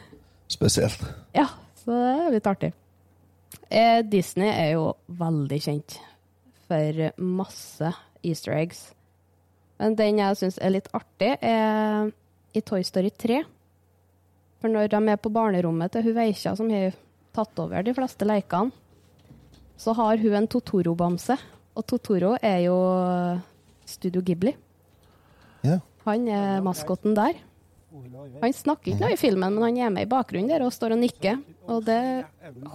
Spesielt. 0.48 1.02
Ja, 1.34 1.48
så 1.82 1.92
det 1.92 2.12
er 2.14 2.36
litt 2.36 2.50
artig. 2.50 2.74
Eh, 3.70 4.02
Disney 4.06 4.52
er 4.52 4.76
jo 4.76 4.92
veldig 5.08 5.60
kjent 5.66 5.98
for 6.68 7.08
masse 7.18 7.92
easter 8.26 8.54
eggs. 8.58 8.86
Men 9.82 9.98
den 10.00 10.22
jeg 10.22 10.40
syns 10.40 10.60
er 10.62 10.76
litt 10.78 10.92
artig, 10.96 11.34
er 11.42 12.12
i 12.56 12.64
Toy 12.64 12.86
Story 12.86 13.12
3. 13.12 13.42
For 14.62 14.72
når 14.72 14.94
de 14.94 15.02
er 15.12 15.20
på 15.22 15.34
barnerommet 15.34 15.92
til 15.94 16.06
hun 16.08 16.18
Veikja, 16.18 16.56
som 16.56 16.70
har 16.72 16.96
tatt 17.36 17.60
over 17.60 17.84
de 17.84 17.94
fleste 17.98 18.28
lekene, 18.28 18.72
så 19.78 19.96
har 19.98 20.22
hun 20.22 20.38
en 20.40 20.48
Totoro-bamse. 20.48 21.38
Og 21.76 21.86
Totoro 21.88 22.36
er 22.42 22.62
jo 22.66 22.78
Studio 23.86 24.24
Ghibli. 24.26 24.56
Ja. 25.66 25.80
Han 26.06 26.28
er 26.32 26.64
maskoten 26.66 27.16
der. 27.18 27.38
Han 28.42 28.54
snakker 28.54 28.92
ikke 28.92 29.02
noe 29.02 29.16
i 29.16 29.20
filmen, 29.20 29.56
men 29.56 29.64
han 29.64 29.78
er 29.78 29.94
med 29.94 30.06
i 30.06 30.10
bakgrunnen 30.12 30.52
der 30.52 30.66
og 30.66 30.74
står 30.76 30.96
og 30.96 31.02
nikker. 31.02 31.40
Og 31.72 31.86
det 31.88 32.26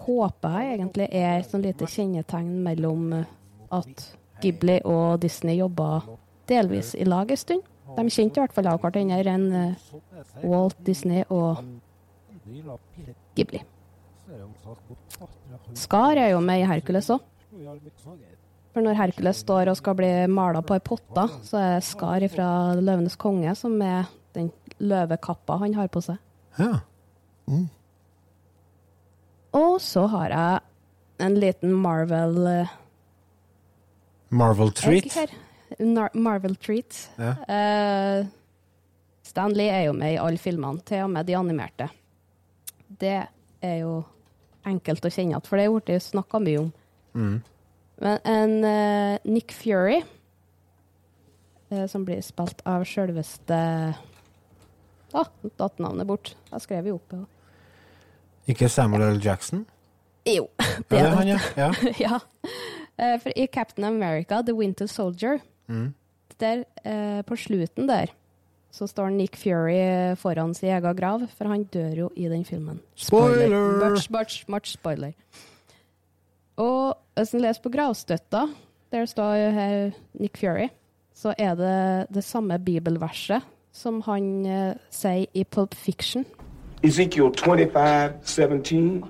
håper 0.06 0.56
jeg 0.56 0.78
egentlig 0.78 1.08
er 1.10 1.34
et 1.38 1.50
sånn 1.50 1.64
lite 1.64 1.88
kjennetegn 1.90 2.54
mellom 2.64 3.12
at 3.70 4.06
Ghibli 4.40 4.80
og 4.88 5.20
Disney 5.22 5.58
jobba 5.60 6.00
delvis 6.50 6.94
i 6.96 7.06
lag 7.06 7.30
en 7.30 7.40
stund. 7.40 7.66
De 7.96 8.06
kjente 8.08 8.38
i 8.38 8.42
hvert 8.44 8.54
fall 8.54 8.70
av 8.70 8.80
hverandre 8.82 9.34
enn 9.34 9.46
eh, 9.52 9.90
Walt 10.46 10.78
Disney 10.86 11.24
og 11.28 11.60
Ghibli. 13.36 13.62
Skar 15.78 16.18
er 16.18 16.32
jo 16.34 16.40
med 16.44 16.62
i 16.62 16.68
Hercules 16.68 17.10
òg. 17.12 17.26
For 18.70 18.86
når 18.86 18.98
Hercules 18.98 19.42
står 19.42 19.72
og 19.72 19.78
skal 19.80 19.96
bli 19.98 20.10
mala 20.30 20.62
på 20.62 20.76
ei 20.76 20.82
potte, 20.84 21.26
så 21.46 21.58
er 21.58 21.84
Skar 21.84 22.26
fra 22.30 22.48
Løvenes 22.78 23.18
konge 23.20 23.54
som 23.58 23.74
er 23.82 24.08
den 24.36 24.50
løvekappa 24.78 25.58
han 25.64 25.74
har 25.74 25.90
på 25.92 26.02
seg. 26.04 26.20
Ja. 26.58 26.78
Og 29.58 29.80
så 29.82 30.06
har 30.12 30.34
jeg 30.34 30.60
en 31.26 31.38
liten 31.42 31.72
Marvel 31.76 32.38
eh, 32.46 32.76
Marvel 34.30 34.70
treat. 34.72 35.34
Marvel 36.14 36.54
treat. 36.56 37.00
Ja. 37.18 37.32
Uh, 37.50 38.28
Stanley 39.26 39.66
er 39.70 39.88
jo 39.88 39.94
med 39.98 40.14
i 40.14 40.20
alle 40.22 40.38
filmene, 40.38 40.82
til 40.86 41.04
og 41.04 41.10
med 41.10 41.26
de 41.26 41.34
animerte. 41.38 41.88
Det 43.00 43.18
er 43.62 43.76
jo 43.82 44.00
enkelt 44.68 45.04
å 45.04 45.10
kjenne 45.10 45.34
igjen, 45.34 45.44
for 45.46 45.56
det 45.58 45.66
har 45.66 45.76
blitt 45.80 46.04
snakka 46.04 46.40
mye 46.42 46.60
om. 46.60 46.70
Mm. 47.14 47.36
Men 48.00 48.18
en 48.24 48.54
uh, 48.64 49.18
Nick 49.28 49.52
Fury, 49.52 50.00
uh, 51.72 51.86
som 51.90 52.04
blir 52.08 52.22
spilt 52.24 52.62
av 52.68 52.84
sjølveste 52.88 53.58
Å, 55.10 55.24
oh, 55.24 55.30
datt 55.58 55.80
navnet 55.82 56.06
bort. 56.06 56.36
Jeg 56.52 56.62
skrev 56.62 56.86
jo 56.86 57.00
opp. 57.00 57.12
Ja. 57.16 57.24
Ikke 58.52 58.68
Samuel 58.70 59.08
L. 59.08 59.18
Jackson? 59.24 59.64
Jo, 60.28 60.44
det 60.88 61.00
er 61.00 61.08
det 61.08 61.16
han, 61.16 61.32
ja. 61.32 61.70
ja. 62.04 62.20
Eh, 62.94 63.16
For 63.18 63.34
i 63.34 63.48
Captain 63.50 63.88
America, 63.88 64.38
The 64.46 64.54
Winter 64.54 64.86
Soldier, 64.90 65.40
Mm. 65.70 65.92
der 66.40 66.64
på 67.22 67.36
slutten 67.38 67.86
der, 67.86 68.10
så 68.70 68.86
står 68.86 69.10
Nick 69.10 69.36
Fury 69.36 70.14
foran 70.16 70.54
sin 70.54 70.70
egen 70.70 70.96
grav, 70.96 71.26
for 71.36 71.50
han 71.50 71.64
dør 71.64 71.94
jo 72.04 72.10
i 72.16 72.28
den 72.28 72.44
filmen. 72.44 72.80
Spoiler! 72.94 73.90
Much, 73.90 74.10
much, 74.10 74.44
much 74.48 74.72
spoiler. 74.72 75.12
Og 76.56 76.96
hvis 77.16 77.34
en 77.34 77.40
leser 77.40 77.62
på 77.62 77.72
gravstøtta, 77.72 78.46
der 78.92 79.04
står 79.04 79.34
jo 79.34 79.50
her 79.50 79.90
Nick 80.14 80.38
Fury, 80.38 80.68
så 81.14 81.34
er 81.38 81.54
det 81.54 82.06
det 82.14 82.24
samme 82.24 82.58
bibelverset 82.58 83.42
som 83.72 84.00
han 84.02 84.46
uh, 84.46 84.72
sier 84.90 85.26
i 85.34 85.44
Pulp 85.44 85.74
Fiction. 85.74 86.24
Ezekiel 86.82 87.30
25, 87.36 88.12
17. 88.22 89.04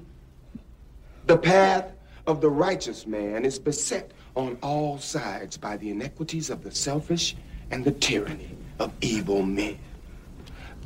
The 1.26 1.36
path 1.36 1.86
of 2.26 2.40
the 2.40 2.50
righteous 2.50 3.06
man 3.06 3.44
is 3.44 3.58
beset 3.58 4.12
on 4.34 4.58
all 4.62 4.98
sides 4.98 5.58
by 5.58 5.76
the 5.76 5.90
inequities 5.90 6.50
of 6.50 6.58
the 6.62 6.70
selfish 6.70 7.36
and 7.70 7.84
the 7.84 7.92
tyranny 7.92 8.56
of 8.80 8.92
evil 9.00 9.42
men. 9.42 9.78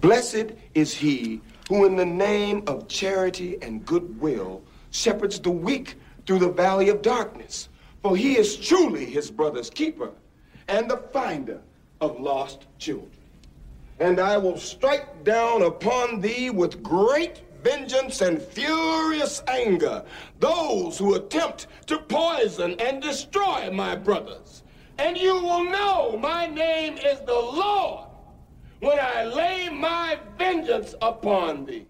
Blessed 0.03 0.53
is 0.75 0.93
he 0.93 1.41
who, 1.69 1.87
in 1.87 1.97
the 1.97 2.05
name 2.05 2.63
of 2.67 2.89
charity 2.89 3.57
and 3.63 3.87
goodwill, 3.87 4.63
shepherds 4.91 5.41
the 5.41 5.51
weak 5.51 5.95
through 6.27 6.41
the 6.41 6.51
valley 6.51 6.91
of 6.91 7.01
darkness. 7.01 7.71
For 8.03 8.17
he 8.17 8.37
is 8.37 8.57
truly 8.57 9.07
his 9.07 9.31
brother's 9.31 9.71
keeper 9.71 10.11
and 10.69 10.91
the 10.91 10.99
finder 11.13 11.63
of 12.03 12.21
lost 12.21 12.67
children. 12.79 13.11
And 13.99 14.21
I 14.21 14.37
will 14.37 14.59
strike 14.59 15.25
down 15.25 15.63
upon 15.63 16.21
thee 16.21 16.51
with 16.51 16.83
great 16.83 17.43
vengeance 17.63 18.21
and 18.21 18.43
furious 18.43 19.43
anger 19.49 20.05
those 20.39 20.99
who 20.99 21.15
attempt 21.15 21.69
to 21.87 21.99
poison 21.99 22.79
and 22.79 23.01
destroy 23.01 23.71
my 23.71 23.95
brothers. 23.95 24.64
And 24.99 25.17
you 25.17 25.35
will 25.35 25.65
know 25.77 26.17
my 26.19 26.47
name 26.47 26.95
is 26.95 27.19
the 27.27 27.41
Lord 27.61 28.07
when 28.81 28.99
I 28.99 29.25
lay 29.25 29.69
my 29.71 30.17
vengeance 30.39 30.95
upon 31.03 31.67
thee. 31.67 31.87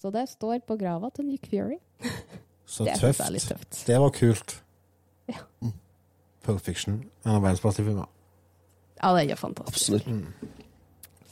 Så 0.00 0.10
det 0.10 0.28
står 0.28 0.58
på 0.66 0.76
grava 0.76 1.10
til 1.14 1.24
Nick 1.24 1.46
Fury. 1.50 1.78
Så 2.66 2.84
Det 2.84 2.92
tøft. 3.00 3.20
er 3.20 3.38
tøft. 3.38 3.86
Det 3.86 4.00
var 4.00 4.08
kult. 4.10 4.62
Ja. 5.28 5.34
Mm. 5.62 5.72
Pulp 6.42 6.60
Fiction. 6.60 6.94
En 7.26 7.30
av 7.32 7.42
verdens 7.42 7.60
beste 7.60 7.84
filmer. 7.84 8.04
Ja, 9.02 9.12
det 9.14 9.24
er 9.24 9.28
jo 9.30 9.36
fantastisk. 9.36 10.04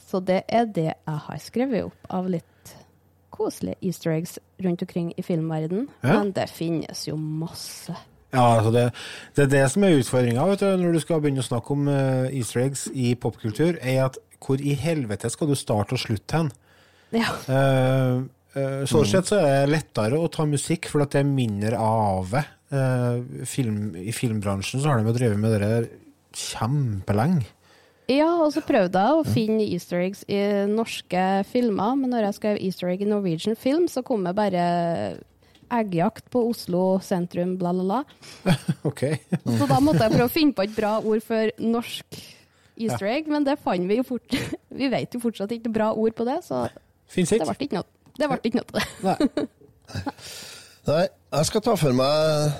Så 0.07 0.19
det 0.19 0.41
er 0.47 0.65
det 0.65 0.83
jeg 1.07 1.17
har 1.17 1.37
skrevet 1.37 1.83
opp 1.83 2.05
av 2.09 2.29
litt 2.29 2.75
koselige 3.31 3.75
easter 3.81 4.11
eggs 4.11 4.39
rundt 4.63 4.81
omkring 4.81 5.13
i 5.17 5.21
filmverden. 5.21 5.89
Ja. 6.03 6.17
Men 6.19 6.31
det 6.31 6.49
finnes 6.49 7.07
jo 7.07 7.15
masse. 7.15 7.95
Ja, 8.35 8.43
altså 8.57 8.71
det, 8.75 8.85
det 9.37 9.45
er 9.45 9.51
det 9.53 9.65
som 9.71 9.85
er 9.87 9.99
utfordringa 10.01 10.47
når 10.81 10.97
du 10.97 10.99
skal 10.99 11.21
begynne 11.23 11.43
å 11.43 11.47
snakke 11.47 11.75
om 11.75 11.87
uh, 11.87 12.27
easter 12.27 12.65
eggs 12.65 12.87
i 12.91 13.13
popkultur, 13.15 13.77
er 13.79 14.01
at 14.09 14.19
hvor 14.43 14.59
i 14.61 14.75
helvete 14.77 15.31
skal 15.33 15.49
du 15.49 15.55
starte 15.57 15.95
og 15.95 16.01
slutte 16.01 16.41
hen? 16.41 16.51
Ja. 17.15 17.31
Uh, 17.47 18.27
sånn 18.89 19.07
sett 19.07 19.29
så 19.31 19.39
er 19.39 19.63
det 19.63 19.73
lettere 19.77 20.19
å 20.19 20.29
ta 20.33 20.45
musikk, 20.49 20.89
for 20.91 21.05
at 21.05 21.15
det 21.15 21.23
er 21.23 21.29
mindre 21.29 21.79
av 21.79 22.35
det. 22.35 22.45
Eh, 22.67 23.45
film, 23.47 23.95
I 23.95 24.11
filmbransjen 24.11 24.81
så 24.83 24.91
har 24.91 24.99
de 24.99 25.07
jo 25.07 25.15
drevet 25.15 25.39
med 25.39 25.53
det 25.55 25.59
der 25.63 25.85
kjempelenge. 26.35 27.45
Ja, 28.11 28.27
og 28.39 28.53
så 28.55 28.63
prøvde 28.63 29.01
jeg 29.03 29.15
å 29.19 29.23
finne 29.27 29.65
easter 29.65 29.99
eggs 29.99 30.21
i 30.31 30.39
norske 30.71 31.23
filmer, 31.47 31.95
men 31.99 32.11
når 32.11 32.29
jeg 32.29 32.37
skrev 32.37 32.59
easter 32.63 32.91
egg 32.91 33.03
i 33.03 33.09
Norwegian 33.09 33.57
film, 33.59 33.87
så 33.91 34.03
kom 34.07 34.23
jeg 34.27 34.37
bare 34.37 34.67
eggjakt 35.73 36.29
på 36.33 36.41
Oslo 36.49 36.97
sentrum, 37.03 37.55
bla, 37.59 37.73
bla, 37.75 37.83
bla. 37.83 38.55
Ok. 38.89 39.03
Så 39.43 39.67
da 39.69 39.79
måtte 39.83 40.05
jeg 40.05 40.15
prøve 40.15 40.29
å 40.29 40.33
finne 40.33 40.55
på 40.57 40.65
et 40.65 40.75
bra 40.75 40.97
ord 41.01 41.23
for 41.25 41.51
norsk 41.61 42.19
easter 42.77 43.09
egg, 43.09 43.29
men 43.31 43.45
det 43.47 43.57
fant 43.63 43.89
vi 43.89 43.99
jo 43.99 44.05
fort. 44.07 44.37
Vi 44.77 44.89
vet 44.91 45.13
jo 45.15 45.21
fortsatt 45.23 45.53
ikke 45.55 45.71
bra 45.73 45.91
ord 45.97 46.13
på 46.13 46.25
det, 46.27 46.41
så 46.45 46.67
det 47.15 47.39
ble 47.41 47.55
ikke 47.65 47.79
noe. 47.79 47.87
Det 48.17 48.27
ble 48.29 48.37
ikke 48.45 48.59
noe 48.59 48.67
til 48.69 48.81
det. 49.07 49.45
Nei, 50.87 51.05
jeg 51.07 51.47
skal 51.49 51.63
ta 51.65 51.73
for 51.79 51.95
meg 51.95 52.59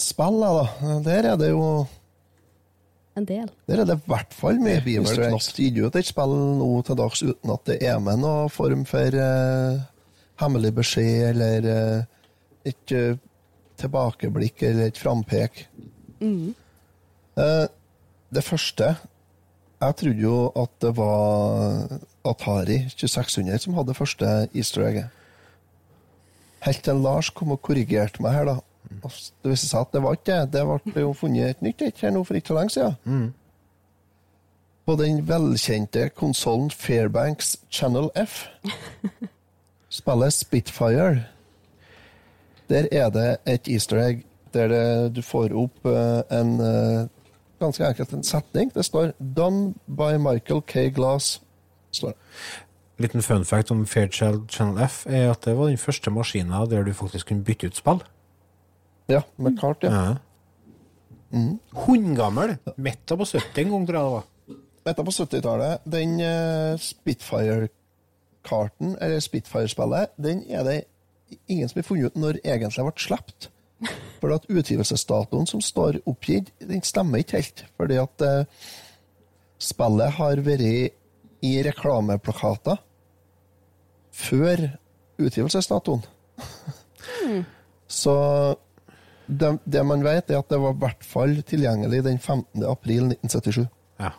spillene, 0.00 0.50
da. 0.60 0.98
Der 1.04 1.32
er 1.32 1.40
det 1.40 1.50
jo 1.50 1.64
En 3.18 3.26
del. 3.26 3.48
Der 3.68 3.82
er 3.82 3.88
det 3.88 3.96
i 3.98 4.06
hvert 4.08 4.36
fall 4.36 4.60
mye 4.62 4.78
eggs. 4.78 5.50
Det 5.56 5.66
gir 5.66 5.82
jo 5.82 5.90
et 5.90 6.06
spill 6.06 6.36
nå 6.60 6.70
til 6.86 6.96
dags 7.00 7.24
uten 7.26 7.52
at 7.52 7.66
det 7.66 7.80
er 7.82 7.98
med 8.00 8.22
noen 8.22 8.52
form 8.52 8.86
for 8.88 9.18
uh, 9.18 9.82
hemmelig 10.40 10.72
beskjed 10.78 11.26
eller 11.34 11.66
eh, 11.68 12.19
et 12.68 12.94
tilbakeblikk 13.80 14.62
eller 14.62 14.90
et 14.90 14.98
frampek. 14.98 15.68
Mm. 16.20 16.54
Eh, 17.38 17.66
det 18.34 18.44
første 18.44 18.96
Jeg 19.80 19.96
trodde 19.96 20.20
jo 20.20 20.52
at 20.56 20.70
det 20.82 20.96
var 20.96 21.88
Atari 22.24 22.82
2600 22.88 23.58
som 23.58 23.74
hadde 23.74 23.94
første 23.94 24.48
easter 24.54 24.84
egget. 24.86 25.06
Helt 26.60 26.82
til 26.84 27.00
Lars 27.00 27.30
kom 27.30 27.54
og 27.54 27.62
korrigerte 27.62 28.20
meg 28.20 28.32
her, 28.32 28.44
da. 28.44 28.56
Det 29.00 29.50
viste 29.54 29.70
seg 29.70 29.80
at 29.80 29.94
det 29.94 30.02
var 30.04 30.18
ikke 30.18 30.36
det. 30.36 30.52
Det 30.52 30.66
ble 30.92 31.00
jo 31.06 31.14
funnet 31.16 31.54
et 31.54 31.62
nytt 31.64 31.82
et 31.82 32.02
her 32.04 32.12
nå 32.12 32.24
for 32.28 32.36
ikke 32.36 32.52
så 32.52 32.58
lenge 32.58 32.74
siden. 32.76 33.32
På 34.84 34.98
den 35.00 35.24
velkjente 35.28 36.10
konsollen 36.12 36.70
Fairbanks 36.70 37.56
Channel 37.70 38.10
F. 38.20 38.50
Spillet 39.88 40.32
Spitfire. 40.32 41.24
Der 42.70 42.86
er 42.92 43.10
det 43.10 43.36
et 43.50 43.68
easter 43.68 43.98
egg 43.98 44.26
der 44.54 44.68
det, 44.68 45.16
du 45.16 45.22
får 45.22 45.52
opp 45.54 45.86
eh, 45.86 46.22
en 46.34 46.60
eh, 46.60 47.06
ganske 47.60 47.86
enkelt 47.86 48.12
en 48.12 48.24
setning. 48.24 48.74
Det 48.74 48.84
står 48.84 49.12
'Done 49.18 49.74
by 49.86 50.16
Michael 50.18 50.62
K. 50.62 50.74
Glass'. 50.96 51.40
Står 51.92 52.08
det. 52.08 52.16
Liten 52.98 53.22
fun 53.22 53.44
fact 53.44 53.70
om 53.70 53.86
Fairchild 53.86 54.48
Channel 54.48 54.84
F 54.84 55.06
er 55.06 55.30
at 55.30 55.44
det 55.44 55.58
var 55.58 55.66
den 55.66 55.78
første 55.78 56.10
maskina 56.10 56.64
der 56.64 56.84
du 56.84 56.92
faktisk 56.92 57.28
kunne 57.28 57.44
bytte 57.44 57.66
ut 57.66 57.76
spill. 57.76 58.02
Ja, 59.08 59.20
med 59.36 59.58
kart, 59.58 59.76
ja. 59.82 59.90
Ja. 59.90 60.14
Hundgammel. 61.72 62.56
Metta 62.76 63.16
på 63.16 63.24
70 63.24 63.58
en 63.58 63.70
gang, 63.70 63.86
tror 63.86 63.96
jeg 63.96 64.04
det 64.04 64.12
var. 64.12 64.22
Dette 64.86 65.04
på 65.04 65.10
70-tallet, 65.10 65.78
den 65.92 66.20
uh, 66.20 66.78
Spitfire-karten, 66.78 68.96
eller 69.00 69.20
Spitfire-spillet, 69.20 70.06
den 70.16 70.44
er 70.48 70.64
det 70.64 70.84
ingen 71.46 71.68
som 71.68 71.80
har 71.80 71.88
funnet 71.88 72.10
ut 72.10 72.20
når 72.20 72.40
egentlig 72.44 72.86
ble 72.86 73.04
sluppet. 73.06 73.50
For 74.20 74.34
at 74.34 74.48
utgivelsesdatoen 74.52 75.48
som 75.48 75.62
står 75.64 76.02
oppgitt, 76.08 76.50
den 76.60 76.82
stemmer 76.84 77.22
ikke 77.22 77.40
helt. 77.40 77.64
Fordi 77.80 77.96
at 78.02 78.24
eh, 78.26 78.64
spillet 79.60 80.16
har 80.18 80.42
vært 80.44 80.96
i 81.40 81.52
reklameplakater 81.64 82.80
før 84.12 84.66
utgivelsesdatoen. 85.20 86.04
Så 87.90 88.14
det, 89.26 89.50
det 89.64 89.84
man 89.86 90.04
vet, 90.04 90.30
er 90.30 90.40
at 90.40 90.50
det 90.50 90.60
var 90.60 90.74
i 90.74 90.80
hvert 90.84 91.06
fall 91.06 91.36
tilgjengelig 91.46 92.04
den 92.04 92.18
15. 92.18 92.64
april 92.66 93.10
1977. 93.14 93.64
Ja. 94.00 94.12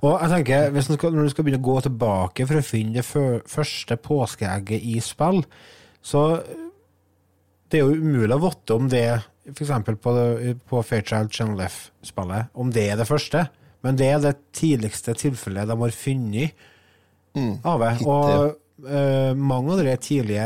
Og 0.00 0.16
jeg 0.16 0.30
tenker, 0.32 0.70
hvis 0.74 0.88
du 0.90 0.94
skal, 0.94 1.12
Når 1.12 1.22
du 1.22 1.28
skal 1.28 1.44
begynne 1.44 1.62
å 1.62 1.70
gå 1.70 1.80
tilbake 1.80 2.46
for 2.46 2.58
å 2.58 2.66
finne 2.66 2.98
det 2.98 3.06
første 3.50 3.96
påskeegget 3.96 4.82
i 4.82 4.98
spill, 5.00 5.44
så 6.02 6.22
det 7.70 7.78
er 7.80 7.86
jo 7.86 7.94
umulig 8.02 8.34
å 8.36 8.42
vite 8.42 8.74
om 8.76 8.88
det, 8.92 9.04
f.eks. 9.54 9.70
på, 10.02 10.12
det- 10.16 10.56
på 10.68 10.82
Fairchild 10.84 11.32
Channel 11.32 11.60
F-spillet, 11.68 12.50
om 12.54 12.70
det 12.74 12.88
er 12.92 12.96
det 13.00 13.06
første. 13.08 13.46
Men 13.82 13.96
det 13.98 14.06
er 14.12 14.20
det 14.22 14.34
tidligste 14.54 15.14
tilfellet 15.18 15.66
de 15.70 15.76
har 15.80 15.90
funnet 15.96 16.52
av 17.64 17.80
det. 17.80 17.92
Og 18.06 18.58
uh, 18.84 19.32
mange 19.34 19.72
av 19.72 19.80
de 19.82 19.96
tidlige 20.04 20.44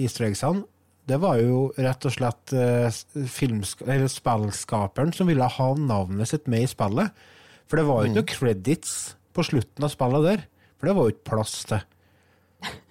easter 0.00 0.24
eggsene, 0.30 0.64
det 1.06 1.18
var 1.20 1.36
jo 1.36 1.66
rett 1.76 2.06
og 2.08 2.14
slett 2.14 2.54
uh, 2.56 2.88
spillskaperen 4.08 5.12
som 5.14 5.28
ville 5.28 5.46
ha 5.58 5.68
navnet 5.76 6.30
sitt 6.30 6.46
med 6.50 6.64
i 6.64 6.70
spillet. 6.70 7.12
For 7.68 7.76
det 7.80 7.86
var 7.88 8.02
jo 8.04 8.10
ikke 8.10 8.20
noe 8.22 8.30
credits 8.32 8.94
på 9.34 9.44
slutten 9.46 9.84
av 9.86 9.92
spillet 9.92 10.24
der. 10.26 10.44
For 10.78 10.88
det 10.88 10.96
var 10.96 11.06
jo 11.08 11.14
ikke 11.14 11.28
plass 11.30 11.54
til. 11.68 11.84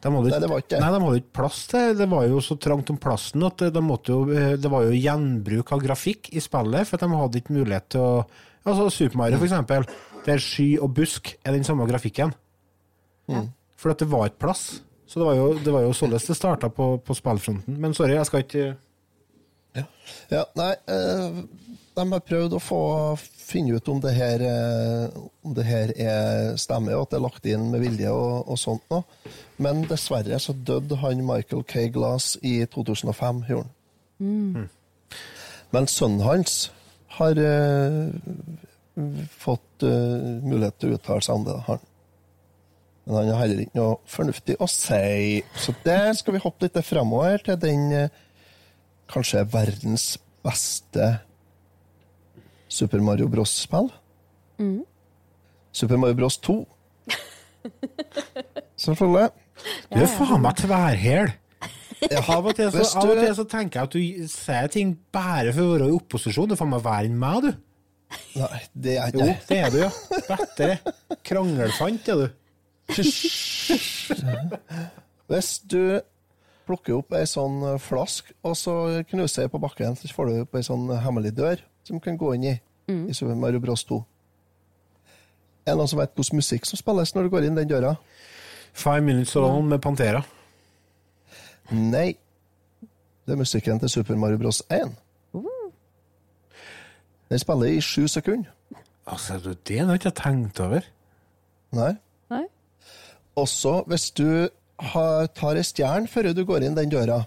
De 0.03 0.11
hadde, 0.11 0.29
Nei, 0.31 0.39
det 0.43 0.49
var 0.51 0.63
ikke. 0.63 0.79
Nei, 0.81 0.91
de 0.93 1.01
hadde 1.03 1.19
ikke 1.21 1.35
plass 1.39 1.59
til 1.71 1.93
Det 1.97 2.07
var 2.11 2.25
jo 2.27 2.39
så 2.43 2.57
trangt 2.61 2.89
om 2.91 2.97
plassen 3.01 3.45
at 3.47 3.65
de 3.73 3.83
måtte 3.83 4.13
jo, 4.13 4.23
eh, 4.31 4.55
det 4.59 4.71
var 4.71 4.85
jo 4.87 4.95
gjenbruk 4.97 5.73
av 5.75 5.83
grafikk 5.83 6.31
i 6.35 6.43
spillet, 6.43 6.89
for 6.89 7.01
de 7.01 7.19
hadde 7.21 7.41
ikke 7.41 7.55
mulighet 7.59 7.93
til 7.95 8.03
å 8.03 8.15
Altså 8.63 8.87
Super 8.95 9.19
Mario, 9.19 9.35
for 9.41 9.49
eksempel, 9.49 9.83
der 10.23 10.39
sky 10.39 10.77
og 10.79 10.93
busk 10.95 11.33
er 11.43 11.51
den 11.51 11.65
samme 11.67 11.83
grafikken. 11.89 12.31
For 13.75 13.91
at 13.91 13.99
det 13.99 14.07
var 14.07 14.29
ikke 14.29 14.45
plass. 14.45 14.61
Så 15.03 15.19
det 15.19 15.27
var 15.27 15.35
jo, 15.35 15.49
det 15.59 15.73
var 15.75 15.83
jo 15.83 15.91
således 15.91 16.29
det 16.29 16.37
starta 16.39 16.69
på, 16.71 16.93
på 17.03 17.15
spillfronten. 17.17 17.75
Men 17.75 17.91
sorry, 17.93 18.15
jeg 18.15 18.29
skal 18.29 18.45
ikke 18.45 18.69
Ja, 20.31 20.43
nei, 20.57 20.73
eh, 20.89 21.39
de 21.93 22.05
har 22.09 22.25
prøvd 22.25 22.55
å 22.57 22.61
få 22.61 22.81
finne 23.19 23.77
ut 23.77 23.89
om 23.91 23.99
det 24.01 24.13
her, 24.15 24.41
eh, 24.41 25.17
om 25.45 25.53
det 25.53 25.65
her 25.67 25.93
er 25.97 26.55
stemmer, 26.61 26.95
og 26.95 27.05
at 27.05 27.13
det 27.13 27.19
er 27.19 27.25
lagt 27.25 27.49
inn 27.49 27.69
med 27.73 27.83
vilje 27.83 28.13
og, 28.13 28.47
og 28.47 28.59
sånt 28.59 28.85
noe. 28.93 29.03
Men 29.61 29.83
dessverre 29.89 30.39
så 30.41 30.55
døde 30.55 30.97
han 31.03 31.25
Michael 31.25 31.63
K. 31.69 31.87
Glass 31.93 32.33
i 32.41 32.59
2005, 32.65 33.43
gjorde 33.49 33.67
han. 33.67 33.73
Men 35.73 35.89
sønnen 35.89 36.21
hans 36.25 36.71
har 37.17 37.37
uh, 37.37 38.09
fått 39.41 39.85
uh, 39.85 40.41
mulighet 40.45 40.77
til 40.79 40.93
å 40.93 40.97
uttale 40.99 41.25
seg 41.25 41.39
om 41.39 41.47
det. 41.47 41.57
Han. 41.67 41.81
Men 43.03 43.17
han 43.17 43.31
har 43.33 43.41
heller 43.43 43.63
ikke 43.65 43.79
noe 43.79 43.95
fornuftig 44.09 44.57
å 44.63 44.67
si. 44.71 45.41
Så 45.59 45.75
der 45.83 46.13
skal 46.17 46.37
vi 46.37 46.43
hoppe 46.43 46.67
litt 46.67 46.79
framover 46.87 47.41
til 47.43 47.57
den 47.59 47.89
eh, 47.91 48.21
kanskje 49.13 49.43
verdens 49.53 50.07
beste 50.43 51.11
Super 52.73 53.03
Mario 53.05 53.27
Bros-spill. 53.29 53.91
Super 55.73 55.97
Mario 56.01 56.17
Bros 56.17 56.37
2. 56.41 56.57
Selvfølgelig. 58.83 59.29
Du 59.93 59.99
er 60.01 60.09
faen 60.17 60.41
meg 60.43 60.57
tverrhæl. 60.59 61.31
Av 62.03 62.43
og, 62.43 62.49
til 62.57 62.67
så, 62.73 62.83
av 62.99 63.07
og 63.13 63.19
til 63.21 63.35
så 63.37 63.45
tenker 63.47 63.79
jeg 63.79 63.87
at 63.87 63.93
du 63.93 64.25
sier 64.33 64.65
ting 64.73 64.89
bare 65.15 65.53
for 65.55 65.63
å 65.63 65.75
være 65.77 65.91
i 65.91 65.95
opposisjon. 65.95 66.49
Du 66.51 66.55
er 66.57 66.59
faen 66.59 66.73
meg 66.73 66.83
verre 66.83 67.07
enn 67.07 67.19
meg, 67.21 67.45
du. 67.45 67.51
Nei, 68.41 68.59
det 68.73 68.95
er 69.01 69.15
Jo, 69.15 69.27
ikke 69.31 69.47
det 69.49 69.59
er 69.59 69.69
du, 69.73 69.77
ja. 69.81 69.91
Bedre. 70.27 70.95
Kranglefant 71.25 72.09
er 72.13 72.15
du. 72.19 72.27
Hvis 75.31 75.51
du 75.71 75.79
plukker 76.67 76.97
opp 76.97 77.13
ei 77.17 77.25
sånn 77.29 77.61
eh, 77.73 77.79
flask, 77.81 78.31
og 78.43 78.55
så 78.59 78.75
knuser 79.09 79.45
jeg 79.45 79.53
på 79.53 79.61
bakken, 79.63 79.95
så 79.99 80.09
får 80.15 80.29
du 80.29 80.41
opp 80.43 80.57
ei 80.57 80.65
sånn 80.65 80.87
hemmelig 81.03 81.33
dør 81.37 81.63
som 81.83 81.99
du 81.99 82.03
kan 82.03 82.19
gå 82.19 82.33
inn 82.37 82.49
i 82.53 82.55
i 82.93 83.13
Super 83.15 83.35
Mario 83.39 83.61
Bros 83.63 83.85
2. 83.87 83.97
Er 85.63 85.71
det 85.71 85.79
noen 85.79 85.87
som 85.87 85.99
vet 86.01 86.11
hvordan 86.15 86.39
musikk 86.41 86.65
som 86.67 86.79
spilles 86.79 87.13
når 87.15 87.23
du 87.23 87.31
går 87.31 87.45
inn 87.47 87.55
den 87.55 87.69
døra? 87.69 87.93
Five 88.73 89.01
Minutes 89.05 89.35
Alone 89.39 89.69
med 89.69 89.79
Pantera. 89.81 90.23
Nei. 91.71 92.17
Det 93.23 93.31
er 93.31 93.39
musikken 93.39 93.79
til 93.79 93.89
Super 93.89 94.19
Mario 94.19 94.41
Bros 94.41 94.59
1. 94.67 94.91
Den 97.29 97.39
spiller 97.39 97.71
i 97.71 97.79
sju 97.81 98.07
sekunder. 98.11 98.51
Altså, 99.07 99.39
du, 99.39 99.53
det 99.67 99.79
har 99.79 99.95
ikke 99.95 100.11
jeg 100.11 100.19
tenkt 100.19 100.59
over. 100.59 100.83
Nei. 101.73 101.93
Nei. 102.29 102.43
Også 103.39 103.79
hvis 103.87 104.11
du 104.11 104.49
tar 104.77 105.59
ei 105.59 105.65
stjerne 105.65 106.09
før 106.09 106.33
du 106.33 106.43
går 106.45 106.65
inn 106.65 106.75
den 106.77 106.91
døra, 106.91 107.23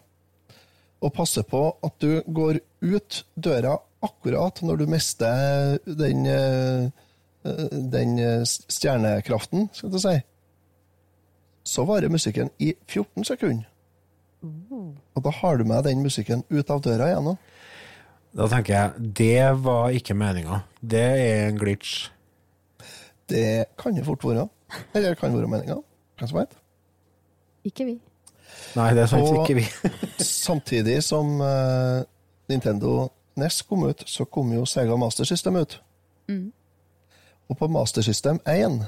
og 1.00 1.12
passer 1.14 1.44
på 1.46 1.68
at 1.84 1.94
du 2.00 2.22
går 2.26 2.60
ut 2.82 3.24
døra 3.36 3.76
akkurat 4.04 4.62
når 4.62 4.82
du 4.82 4.86
mister 4.90 5.78
den, 5.86 6.26
eh, 6.26 6.88
eh, 7.44 7.76
den 7.92 8.18
eh, 8.18 8.42
stjernekraften, 8.44 9.68
skal 9.72 9.92
du 9.92 9.98
si, 10.00 10.16
så 11.66 11.84
varer 11.84 12.12
musikken 12.12 12.50
i 12.58 12.74
14 12.86 13.24
sekunder. 13.24 13.66
Og 15.16 15.22
da 15.24 15.30
har 15.30 15.56
du 15.56 15.64
med 15.64 15.84
den 15.84 16.04
musikken 16.04 16.44
ut 16.50 16.70
av 16.70 16.82
døra 16.84 17.08
igjen. 17.10 17.38
Da 18.36 18.46
tenker 18.52 18.74
jeg, 18.74 19.12
det 19.18 19.64
var 19.64 19.94
ikke 19.96 20.14
meninga. 20.14 20.60
Det 20.80 21.02
er 21.02 21.48
en 21.48 21.58
glitch. 21.58 22.10
Det 23.26 23.72
kan 23.80 23.96
jo 23.96 24.04
fort 24.06 24.24
være. 24.24 24.46
Eller 24.94 25.14
det 25.14 25.18
kan 25.18 25.34
være 25.34 25.50
meninga. 25.50 25.80
Hvem 26.18 26.30
som 26.30 26.38
vet? 26.38 26.54
Ikke 27.66 27.86
vi. 27.88 27.96
Nei, 28.76 28.90
det 28.94 29.02
er 29.04 29.10
sant 29.10 29.26
Og- 29.26 29.42
ikke 29.42 29.58
vi. 29.58 29.92
Samtidig 30.24 31.00
som 31.04 31.40
uh, 31.40 32.02
Nintendo 32.48 33.08
NES 33.36 33.62
kom 33.68 33.84
ut, 33.88 34.04
så 34.06 34.24
kom 34.24 34.52
jo 34.54 34.64
Sega 34.68 34.96
Master 34.96 35.24
System 35.28 35.56
ut. 35.60 35.80
Mm. 36.28 36.52
Og 37.48 37.58
på 37.58 37.68
Master 37.70 38.02
System 38.02 38.40
1, 38.46 38.84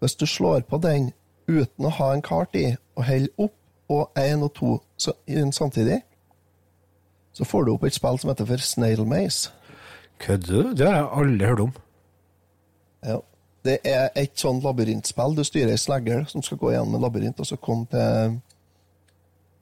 hvis 0.00 0.14
du 0.14 0.26
slår 0.26 0.66
på 0.68 0.78
den 0.82 1.12
uten 1.48 1.86
å 1.86 1.92
ha 1.98 2.12
en 2.14 2.22
kart 2.24 2.54
i, 2.58 2.74
og 2.96 3.06
holder 3.08 3.46
opp 3.46 3.54
og 3.94 4.10
1 4.18 4.42
og 4.42 4.52
2 4.56 4.74
så, 4.96 5.12
samtidig, 5.52 6.00
så 7.34 7.44
får 7.44 7.64
du 7.66 7.72
opp 7.74 7.84
et 7.84 7.96
spill 7.96 8.18
som 8.20 8.30
heter 8.30 8.48
for 8.48 8.62
Snail 8.62 9.02
Maze. 9.08 9.50
Kødder 10.22 10.62
du? 10.62 10.74
Det 10.78 10.86
har 10.86 10.94
jeg 10.96 11.08
aldri 11.12 11.46
hørt 11.46 11.60
om. 11.60 11.72
Ja. 13.04 13.18
Det 13.64 13.78
er 13.88 14.10
et 14.20 14.34
sånn 14.36 14.60
labyrintspill. 14.60 15.36
Du 15.36 15.44
styrer 15.44 15.72
ei 15.72 15.80
slegger 15.80 16.26
som 16.28 16.42
skal 16.44 16.58
gå 16.60 16.74
gjennom 16.74 16.98
en 16.98 17.06
labyrint, 17.06 17.38
og 17.40 17.48
så 17.48 17.56
komme 17.56 17.86
til, 17.90 18.34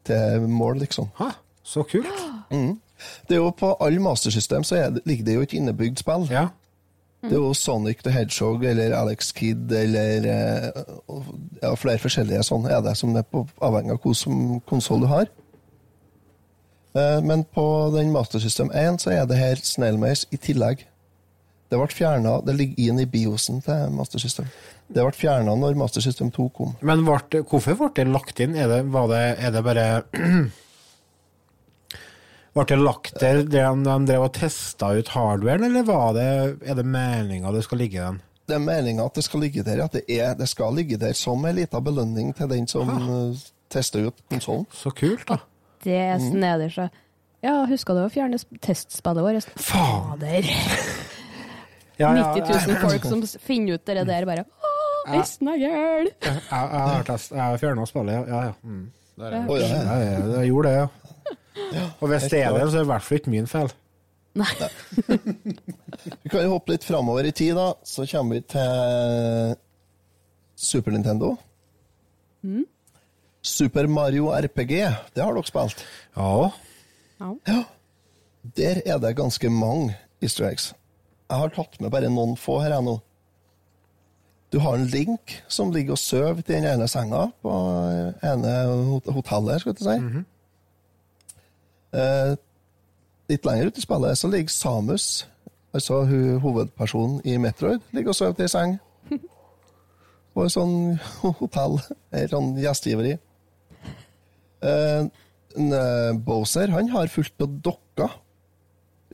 til 0.08 0.48
mål, 0.50 0.80
liksom. 0.82 1.12
Hæ? 1.20 1.28
Så 1.62 1.84
kult. 1.86 2.08
Mm. 2.50 2.80
Det 3.28 3.36
er 3.36 3.40
jo 3.40 3.50
På 3.50 3.76
alle 3.80 4.02
mastersystem 4.02 4.64
så 4.66 4.76
er 4.76 4.90
det, 4.90 5.02
ligger 5.06 5.24
det 5.24 5.34
jo 5.34 5.46
et 5.46 5.54
innebygd 5.58 6.02
spill. 6.02 6.26
Ja. 6.30 6.48
Det 7.22 7.32
er 7.32 7.38
jo 7.38 7.54
Sonic 7.54 8.02
the 8.02 8.10
Hedgehog 8.10 8.64
eller 8.66 8.96
Alex 8.98 9.30
Kidd 9.32 9.70
eller 9.72 10.24
eh, 10.26 10.82
ja, 11.62 11.70
flere 11.78 12.02
forskjellige 12.02 12.42
sånne 12.42 12.72
er 12.74 12.80
det, 12.82 12.96
som 12.98 13.14
er 13.16 13.22
på, 13.22 13.44
avhengig 13.62 13.94
av 13.94 14.00
hvilken 14.02 14.58
konsoll 14.66 15.04
du 15.04 15.06
har. 15.06 15.30
Eh, 16.98 17.20
Men 17.22 17.44
på 17.44 17.92
den 17.94 18.10
Master 18.10 18.42
System 18.42 18.72
1 18.74 18.98
så 19.06 19.14
er 19.14 19.26
det 19.30 19.38
her 19.38 19.62
Snail 19.62 19.98
Maze 20.02 20.26
i 20.34 20.36
tillegg. 20.36 20.82
Det 21.72 21.78
ble 21.80 21.88
fjernet, 21.88 22.42
Det 22.44 22.52
ligger 22.58 22.90
inn 22.90 22.98
i 23.00 23.06
biosen 23.08 23.62
til 23.64 23.88
Master 23.96 24.20
System. 24.20 24.44
Det 24.92 25.00
ble 25.06 25.14
fjerna 25.16 25.54
når 25.56 25.74
Master 25.80 26.04
System 26.04 26.28
2 26.34 26.48
kom. 26.52 26.74
Men 26.84 27.00
ble 27.06 27.40
hvorfor 27.48 27.78
ble 27.80 27.88
det 27.96 28.04
lagt 28.12 28.40
inn? 28.44 28.52
Er 28.60 28.68
det, 28.68 28.82
var 28.92 29.06
det, 29.08 29.22
er 29.40 29.54
det 29.54 29.62
bare 29.64 29.86
Ble 32.52 32.64
det 32.68 32.76
lagt 32.82 33.14
der 33.22 33.38
de, 33.48 33.62
de 33.86 33.94
drev 34.10 34.26
og 34.26 34.34
testa 34.36 34.90
ut 34.98 35.08
hardwaren, 35.14 35.64
eller 35.70 35.86
var 35.88 36.12
det, 36.18 36.26
er 36.68 36.76
det 36.76 36.84
meninga 36.84 37.52
det 37.54 37.62
skal 37.64 37.80
ligge 37.80 38.02
den? 38.04 38.18
Det 38.50 38.58
er 38.58 38.64
meninga 38.66 39.06
at 39.08 39.16
det 39.16 39.24
skal 39.24 39.40
ligge 39.46 39.64
der, 39.64 39.80
at 39.86 39.94
det, 39.96 40.02
er, 40.12 40.34
det 40.36 40.48
skal 40.50 40.74
ligge 40.76 40.98
der 41.00 41.14
som 41.16 41.44
en 41.48 41.56
liten 41.56 41.84
belønning 41.86 42.34
til 42.36 42.50
den 42.52 42.68
som 42.68 42.90
eh, 42.92 43.40
tester 43.72 44.10
ut 44.10 44.20
konsollen. 44.28 44.66
Så 44.76 44.92
kult, 44.92 45.24
da. 45.30 45.38
Det 45.86 45.96
er 45.96 46.18
Mm. 46.20 46.28
snedig. 46.34 46.68
så. 46.74 46.90
Ja, 47.42 47.64
huska 47.66 47.94
du 47.96 48.02
å 48.04 48.10
fjerne 48.12 48.36
sp- 48.38 48.60
testspillet 48.62 49.24
vårt? 49.24 49.48
Fader! 49.56 50.44
Ja, 52.00 52.14
ja, 52.16 52.32
90 52.34 52.68
000 52.68 52.78
folk 52.86 53.04
som 53.04 53.22
finner 53.42 53.74
ut 53.76 53.84
det 53.86 54.06
der, 54.08 54.24
bare 54.28 54.44
Å, 54.46 55.18
Esten 55.18 55.48
er 55.50 55.58
gæren! 55.60 56.08
Jeg, 56.22 56.40
har 56.52 57.02
test- 57.08 57.32
jeg 57.34 57.42
har 57.42 57.58
fjerna 57.58 57.84
spillet, 57.90 58.14
ja. 58.14 58.22
ja, 58.30 58.42
ja. 58.48 58.52
Mm. 58.62 58.82
Der, 59.18 59.34
ja. 59.34 59.40
Ja, 59.42 59.56
ja. 59.58 59.80
Ja, 59.82 59.96
ja, 60.06 60.26
jeg 60.40 60.50
gjorde 60.52 60.68
det, 60.68 60.76
ja. 60.78 61.86
Og 62.00 62.08
hvis 62.12 62.28
det 62.32 62.42
er 62.46 62.52
det, 62.56 62.66
så 62.70 62.76
er 62.76 62.80
det 62.80 62.86
i 62.86 62.90
hvert 62.92 63.02
fall 63.08 63.18
ikke 63.20 63.32
min 63.34 63.48
feil. 63.50 63.72
Nei. 64.40 64.48
Vi 66.22 66.30
kan 66.32 66.40
jo 66.46 66.54
hoppe 66.54 66.72
litt 66.72 66.86
framover 66.88 67.26
i 67.28 67.32
tid, 67.36 67.52
da. 67.58 67.66
Så 67.84 68.06
kommer 68.08 68.38
vi 68.38 68.44
til 68.54 69.52
Super 70.56 70.94
Nintendo. 70.94 71.34
Mm. 72.46 72.62
Super 73.42 73.86
Mario 73.90 74.30
RPG, 74.32 74.72
det 75.14 75.22
har 75.24 75.34
dere 75.36 75.44
spilt? 75.50 75.82
Ja. 76.16 76.48
Ja. 77.20 77.58
Der 78.56 78.80
er 78.86 78.98
det 79.02 79.12
ganske 79.18 79.50
mange 79.52 79.96
easter 80.22 80.48
eggs. 80.48 80.70
Jeg 81.32 81.40
har 81.40 81.52
tatt 81.56 81.78
med 81.80 81.88
bare 81.88 82.10
noen 82.12 82.34
få 82.36 82.58
her 82.60 82.74
jeg 82.74 82.84
nå. 82.84 82.98
Du 84.52 84.58
har 84.60 84.76
en 84.76 84.88
Link 84.92 85.32
som 85.48 85.70
ligger 85.72 85.94
og 85.94 86.00
sover 86.00 86.42
til 86.42 86.58
den 86.58 86.66
ene 86.68 86.84
senga 86.92 87.22
på 87.40 87.52
ene 88.28 88.50
hotellet, 89.16 89.62
skal 89.62 89.72
jeg 89.72 89.86
si. 89.86 90.24
Eh, 91.96 92.34
litt 93.32 93.48
lenger 93.48 93.70
ute 93.70 93.80
i 93.80 93.84
spillet 93.86 94.20
så 94.20 94.28
ligger 94.28 94.52
Samus, 94.52 95.06
altså 95.72 96.02
hun, 96.08 96.36
hovedpersonen 96.44 97.22
i 97.24 97.38
Metroid, 97.40 97.80
ligger 97.96 98.12
og 98.12 98.18
sover 98.18 98.36
til 98.36 98.50
ei 98.50 98.52
seng. 98.52 98.74
På 100.36 100.44
et 100.44 100.52
sånn 100.52 100.98
hotell, 101.40 101.78
et 102.12 102.32
sånn 102.32 102.52
gjestgiveri. 102.60 103.14
Eh, 104.68 105.00
eh, 105.00 106.12
Bowser 106.28 106.76
han 106.76 106.92
har 106.92 107.08
fullt 107.12 107.48
av 107.48 107.56
dokker 107.70 108.20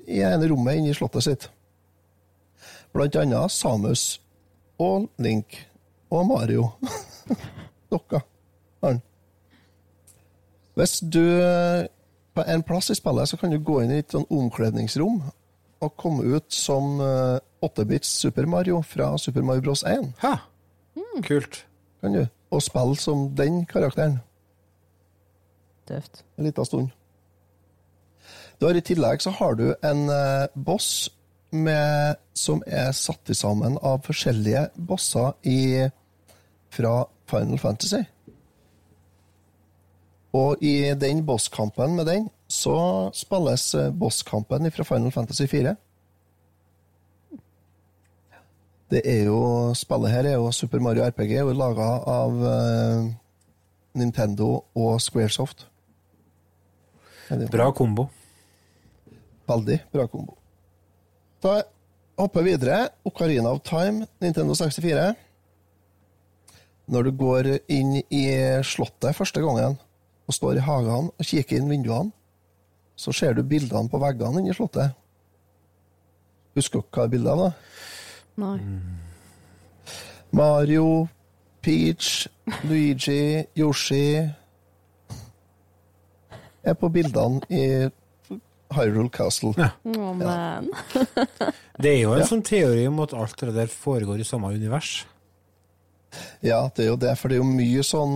i 0.08 0.18
ene 0.26 0.50
rommet 0.50 0.80
inne 0.80 0.90
i 0.90 0.98
slottet 0.98 1.28
sitt. 1.28 1.48
Blant 2.92 3.16
annet 3.16 3.52
Samus 3.52 4.20
og 4.78 5.08
Link 5.18 5.58
og 6.10 6.26
Mario. 6.26 6.70
Dokker 7.92 8.20
har 8.80 8.88
han. 8.88 9.00
Hvis 10.78 11.00
du 11.00 11.22
eh, 11.42 11.86
på 12.34 12.44
en 12.46 12.62
plass 12.62 12.90
i 12.90 12.94
spillet 12.94 13.28
så 13.28 13.36
kan 13.36 13.50
du 13.50 13.58
gå 13.58 13.80
inn 13.82 13.92
i 13.92 14.00
et 14.02 14.14
sånn 14.14 14.28
omkledningsrom 14.30 15.20
og 15.82 15.96
komme 15.98 16.26
ut 16.36 16.46
som 16.54 17.00
eh, 17.02 17.38
8-bits 17.66 18.12
Super 18.22 18.46
Mario 18.46 18.80
fra 18.86 19.16
Super 19.18 19.42
Mario 19.42 19.66
Bros. 19.66 19.82
1. 19.82 20.12
Hæ? 20.22 20.36
Kult. 21.26 21.64
Kan 22.00 22.14
du. 22.14 22.26
Og 22.50 22.62
spille 22.62 22.96
som 22.96 23.28
den 23.36 23.64
karakteren. 23.66 24.20
Tøft. 25.88 26.24
En 26.38 26.46
liten 26.46 26.64
stund. 26.64 26.88
Du 28.60 28.66
har 28.66 28.74
I 28.74 28.82
tillegg 28.82 29.22
så 29.22 29.30
har 29.30 29.54
du 29.54 29.68
en 29.86 30.08
eh, 30.10 30.46
boss 30.54 31.08
med, 31.50 32.18
som 32.36 32.62
er 32.66 32.92
satt 32.96 33.30
sammen 33.36 33.78
av 33.82 34.02
forskjellige 34.06 34.68
bosser 34.76 35.34
i, 35.48 35.88
fra 36.74 37.02
Final 37.30 37.60
Fantasy. 37.62 38.02
Og 40.36 40.62
i 40.64 40.92
den 41.00 41.24
bosskampen 41.26 41.96
med 41.96 42.06
den, 42.06 42.28
så 42.48 43.10
spilles 43.16 43.74
eh, 43.74 43.92
bosskampen 43.92 44.70
fra 44.72 44.84
Final 44.84 45.12
Fantasy 45.12 45.46
4. 45.48 45.74
Det 48.88 49.02
er 49.04 49.24
jo, 49.28 49.40
Spillet 49.76 50.10
her 50.10 50.24
er 50.24 50.38
jo 50.38 50.52
Super 50.52 50.80
Mario 50.80 51.04
RPG, 51.04 51.42
og 51.44 51.56
laga 51.56 51.88
av 52.08 52.38
uh, 52.40 53.08
Nintendo 54.00 54.62
og 54.74 54.96
Squaresoft. 55.04 55.66
Bra 57.52 57.68
kombo. 57.76 58.08
Veldig 59.48 59.82
bra 59.92 60.06
kombo. 60.08 60.37
Da 61.42 61.62
hopper 62.18 62.42
vi 62.42 62.50
videre. 62.50 62.88
Ocarina 63.06 63.52
of 63.54 63.62
Time, 63.62 64.06
Nintendo 64.20 64.54
64. 64.54 65.14
Når 66.88 67.02
du 67.02 67.10
går 67.20 67.50
inn 67.68 67.98
i 68.00 68.24
slottet 68.64 69.16
første 69.16 69.42
gangen 69.44 69.76
og 70.28 70.34
står 70.34 70.58
i 70.58 70.64
hagene 70.64 71.12
og 71.12 71.28
kikker 71.28 71.60
inn 71.60 71.68
vinduene, 71.70 72.10
så 72.98 73.12
ser 73.14 73.36
du 73.36 73.44
bildene 73.46 73.90
på 73.90 74.00
veggene 74.02 74.40
inni 74.40 74.50
i 74.50 74.56
slottet. 74.56 74.96
Husker 76.58 76.82
dere 76.82 76.90
hva 76.96 77.04
er 77.04 77.12
bildet 77.12 77.32
av? 77.32 77.44
da? 77.44 77.50
Nei. 78.42 78.58
Mario, 80.34 81.06
Peach, 81.62 82.26
Luigi, 82.64 83.44
Yoshi 83.56 84.18
er 86.64 86.74
på 86.74 86.90
bildene 86.92 87.40
i 87.48 87.88
Hyrule 88.76 89.08
Castle. 89.14 89.54
Å, 89.56 90.08
man. 90.18 90.68
Det 91.82 91.92
er 91.94 92.00
jo 92.02 92.12
en 92.16 92.20
Ja. 92.24 92.26
sånn 92.26 92.42
teori 92.44 92.86
om 92.90 92.98
at 93.04 93.12
alt 93.14 93.36
det 93.40 93.54
der 93.54 93.70
foregår 93.70 94.18
i 94.20 94.26
samme 94.26 94.50
univers. 94.52 95.04
Ja, 96.42 96.62
det 96.74 96.84
er 96.86 96.88
jo 96.88 96.96
det, 96.96 97.12
for 97.20 97.28
det 97.28 97.36
er 97.36 97.42
jo 97.42 97.50
mye 97.52 97.82
sånn 97.84 98.14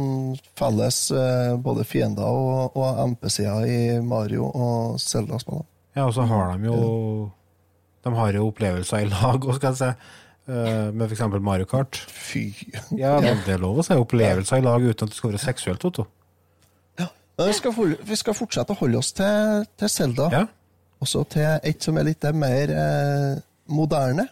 felles 0.58 0.98
eh, 1.12 1.52
både 1.60 1.84
fiender 1.86 2.24
og, 2.24 2.76
og 2.78 3.00
NPC-er 3.12 3.66
i 3.68 3.80
Mario 4.02 4.48
og 4.48 4.96
Zelda-spillene. 5.02 5.66
Ja, 5.94 6.06
og 6.08 6.14
så 6.16 6.24
har 6.26 6.54
de 6.56 6.70
jo 6.70 6.78
De 8.02 8.12
har 8.16 8.32
jo 8.34 8.46
opplevelser 8.48 9.04
i 9.04 9.10
lag, 9.12 9.44
òg, 9.46 9.58
skal 9.60 9.74
jeg 9.74 9.80
si. 9.82 9.90
eh, 10.48 10.88
med 10.90 11.04
f.eks. 11.12 11.22
Mario 11.44 11.68
Kart. 11.70 12.00
Fy. 12.08 12.46
Ja, 12.96 13.18
men 13.22 13.44
det 13.46 13.58
er 13.58 13.62
lov 13.62 13.78
å 13.82 13.86
si 13.86 13.94
opplevelser 14.00 14.58
i 14.62 14.64
lag 14.66 14.82
uten 14.88 15.06
at 15.06 15.12
det 15.12 15.18
skal 15.20 15.34
være 15.34 15.44
seksuelt, 15.44 15.84
Otto. 15.92 16.08
Men 17.38 17.48
vi 17.48 17.54
skal, 17.56 17.72
for, 17.72 17.94
vi 18.04 18.16
skal 18.20 18.34
fortsette 18.36 18.74
å 18.74 18.78
holde 18.82 18.98
oss 19.00 19.12
til, 19.16 19.64
til 19.80 19.88
Zelda. 19.90 20.26
Ja. 20.34 20.42
Også 21.02 21.24
til 21.32 21.46
et 21.66 21.82
som 21.82 21.96
er 21.98 22.04
litt 22.06 22.26
mer 22.36 22.70
eh, 22.76 23.40
moderne. 23.72 24.28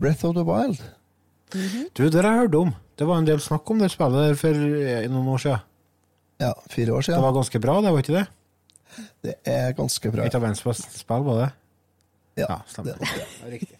Breath 0.00 0.24
of 0.28 0.36
the 0.38 0.44
Wild. 0.46 0.78
Du, 1.50 2.04
det 2.06 2.20
har 2.22 2.28
jeg 2.30 2.44
hørt 2.44 2.54
om. 2.60 2.70
Det 2.98 3.06
var 3.08 3.18
en 3.20 3.26
del 3.28 3.40
snakk 3.42 3.68
om 3.72 3.80
det 3.82 3.90
spillet 3.92 4.28
der 4.30 4.38
for 4.38 4.54
eh, 4.54 5.06
noen 5.10 5.28
år 5.34 5.42
siden. 5.42 5.64
Ja, 6.38 6.52
fire 6.70 6.94
år 6.94 7.02
siden. 7.02 7.18
Det 7.18 7.26
var 7.26 7.34
ganske 7.40 7.60
bra, 7.64 7.74
det 7.82 7.92
var 7.94 8.04
ikke 8.04 8.14
det? 8.20 8.26
Det 9.26 9.34
er 9.50 9.72
ganske 9.78 10.10
bra. 10.14 10.24
Et 10.28 10.36
av 10.38 10.42
verdens 10.44 10.62
beste 10.64 10.94
spill, 11.00 11.24
var 11.26 11.40
det? 11.42 11.48
Ja, 12.44 12.60
stemmer. 12.70 12.94
det- 13.02 13.08
Ja, 13.18 13.50
riktig. 13.50 13.76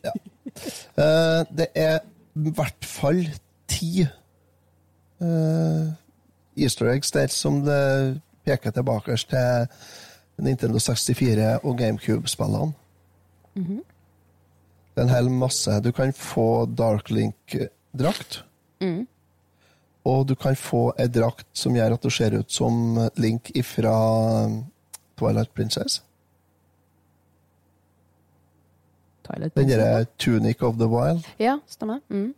Eh, 0.98 1.40
det 1.54 1.68
er 1.78 2.00
i 2.34 2.50
hvert 2.58 2.84
fall 2.90 3.22
ti 3.70 4.02
eh, 4.02 5.84
easter 6.58 6.90
eggs 6.92 7.10
der 7.14 7.30
som 7.32 7.62
det 7.66 8.20
peker 8.46 8.70
tilbake 8.74 9.16
til 9.16 9.68
Nintendo 10.38 10.78
64 10.78 11.60
og 11.62 11.78
GameCube-spillene. 11.78 12.72
Det 14.94 15.04
er 15.04 15.06
en 15.06 15.14
hel 15.14 15.30
masse. 15.30 15.80
Du 15.84 15.92
kan 15.92 16.12
få 16.12 16.66
Dark 16.66 17.10
Link-drakt. 17.10 18.44
Mm. 18.80 19.06
Og 20.04 20.28
du 20.28 20.34
kan 20.34 20.56
få 20.56 20.92
ei 20.98 21.06
drakt 21.06 21.46
som 21.52 21.74
gjør 21.76 21.94
at 21.94 22.02
du 22.02 22.10
ser 22.10 22.38
ut 22.38 22.52
som 22.52 22.98
Link 23.16 23.50
ifra 23.54 23.94
Twilight 25.18 25.54
Princess. 25.54 26.02
Twilight 29.26 29.54
Princess. 29.54 29.76
Den 29.76 29.84
derre 29.84 30.06
Tunic 30.18 30.62
of 30.62 30.78
the 30.78 30.88
Wild. 30.88 31.26
Ja, 31.38 31.58
stemmer. 31.66 32.00
Mm. 32.08 32.34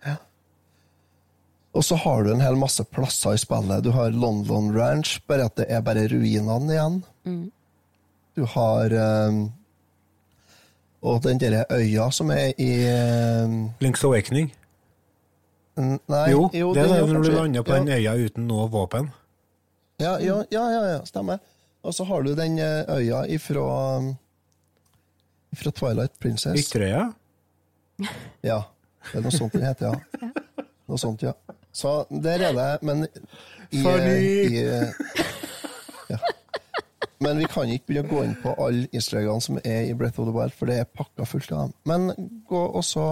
Og 1.71 1.85
så 1.87 1.97
har 2.03 2.25
du 2.25 2.33
en 2.33 2.43
hel 2.43 2.59
masse 2.59 2.83
plasser 2.91 3.37
i 3.37 3.39
spillet. 3.39 3.85
Du 3.85 3.93
har 3.95 4.11
London 4.11 4.73
Ranch, 4.75 5.21
bare 5.31 5.47
at 5.47 5.57
det 5.61 5.69
er 5.71 5.83
bare 5.87 6.09
ruinene 6.11 6.75
igjen. 6.75 6.97
Mm. 7.25 7.45
Du 8.35 8.45
har 8.47 8.95
um, 9.29 9.53
Og 11.03 11.23
den 11.25 11.39
derre 11.41 11.65
øya 11.71 12.11
som 12.13 12.31
er 12.31 12.53
i 12.59 12.73
um, 13.45 13.71
Link's 13.81 14.05
Awakening. 14.05 14.51
Nei, 15.81 16.27
jo, 16.29 16.51
det 16.53 16.61
er 16.61 16.75
den 16.75 16.91
det 16.93 16.99
jo 16.99 17.07
når 17.07 17.23
du 17.23 17.31
lander 17.31 17.63
på 17.65 17.73
ja, 17.73 17.79
den 17.79 17.89
øya 17.95 18.17
uten 18.27 18.49
noe 18.51 18.67
våpen. 18.69 19.09
Ja, 20.01 20.19
ja, 20.21 20.43
ja, 20.53 20.65
ja, 20.75 20.83
ja, 20.91 20.99
stemmer. 21.09 21.39
Og 21.83 21.95
så 21.95 22.05
har 22.05 22.23
du 22.23 22.35
den 22.37 22.59
eh, 22.59 22.85
øya 22.89 23.23
ifra 23.33 23.65
ifra 25.53 25.71
Twilight 25.71 26.19
Princess. 26.21 26.61
Ytterøya? 26.61 27.07
Ja, 28.45 28.61
det 29.13 29.19
er 29.19 29.25
noe 29.25 29.33
sånt 29.35 29.57
den 29.57 29.65
heter, 29.65 29.95
ja. 29.95 30.29
Noe 30.91 30.99
sånt, 30.99 31.23
ja. 31.23 31.33
Så 31.73 32.05
der 32.11 32.43
er 32.49 32.55
det, 32.57 32.71
men 32.83 33.07
i, 33.71 33.81
i 33.81 34.63
ja. 36.11 36.19
Men 37.21 37.39
vi 37.39 37.47
kan 37.53 37.69
ikke 37.69 37.91
begynne 37.91 38.09
å 38.09 38.11
gå 38.11 38.23
inn 38.25 38.37
på 38.41 38.55
alle 38.65 38.89
easter 38.97 39.27
som 39.45 39.59
er 39.61 39.91
i 39.91 39.95
Breath 39.95 40.21
of 40.23 40.27
the 40.27 40.35
Wild, 40.35 40.55
for 40.57 40.71
det 40.71 40.79
er 40.81 40.89
pakka 40.89 41.27
fullt 41.29 41.53
av 41.53 41.69
dem. 41.69 41.75
Men 41.85 42.31
gå 42.49 42.63
og 42.65 42.85
så 42.87 43.07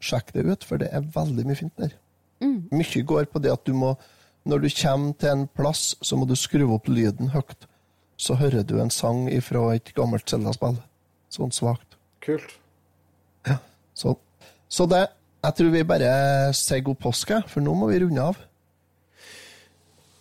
sjekk 0.00 0.32
det 0.32 0.46
ut, 0.48 0.64
for 0.64 0.80
det 0.80 0.88
er 0.94 1.04
veldig 1.14 1.44
mye 1.46 1.58
fint 1.58 1.76
der. 1.76 1.92
Mm. 2.40 2.68
Mye 2.72 3.02
går 3.12 3.28
på 3.32 3.42
det 3.44 3.52
at 3.52 3.64
du 3.64 3.72
må 3.72 3.96
Når 4.46 4.60
du 4.62 4.68
kommer 4.78 5.14
til 5.18 5.28
en 5.32 5.48
plass, 5.58 5.96
så 6.06 6.14
må 6.14 6.22
du 6.24 6.36
skru 6.38 6.62
opp 6.70 6.86
lyden 6.86 7.32
høyt. 7.32 7.64
Så 8.16 8.36
hører 8.38 8.62
du 8.62 8.76
en 8.78 8.92
sang 8.94 9.26
fra 9.42 9.74
et 9.74 9.90
gammelt 9.96 10.30
Zelda-spill. 10.30 10.76
Sånn 11.34 11.50
svakt. 11.50 11.96
Kult. 12.22 12.54
Så, 13.96 14.12
så 14.68 14.86
det 14.86 15.06
Jeg 15.46 15.54
tror 15.54 15.70
vi 15.70 15.86
bare 15.86 16.10
sier 16.58 16.82
god 16.82 16.98
påske, 16.98 17.36
for 17.46 17.62
nå 17.62 17.74
må 17.78 17.86
vi 17.92 18.00
runde 18.02 18.22
av. 18.32 18.38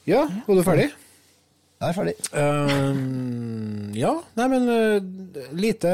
Ja, 0.06 0.22
var 0.46 0.60
du 0.60 0.62
ferdig? 0.66 0.92
Jeg 1.82 1.88
er 1.88 1.96
ferdig. 1.98 2.14
Um, 2.30 3.90
ja, 3.98 4.12
nei, 4.38 4.50
men 4.54 4.70
eh, 4.72 5.48
lite 5.58 5.94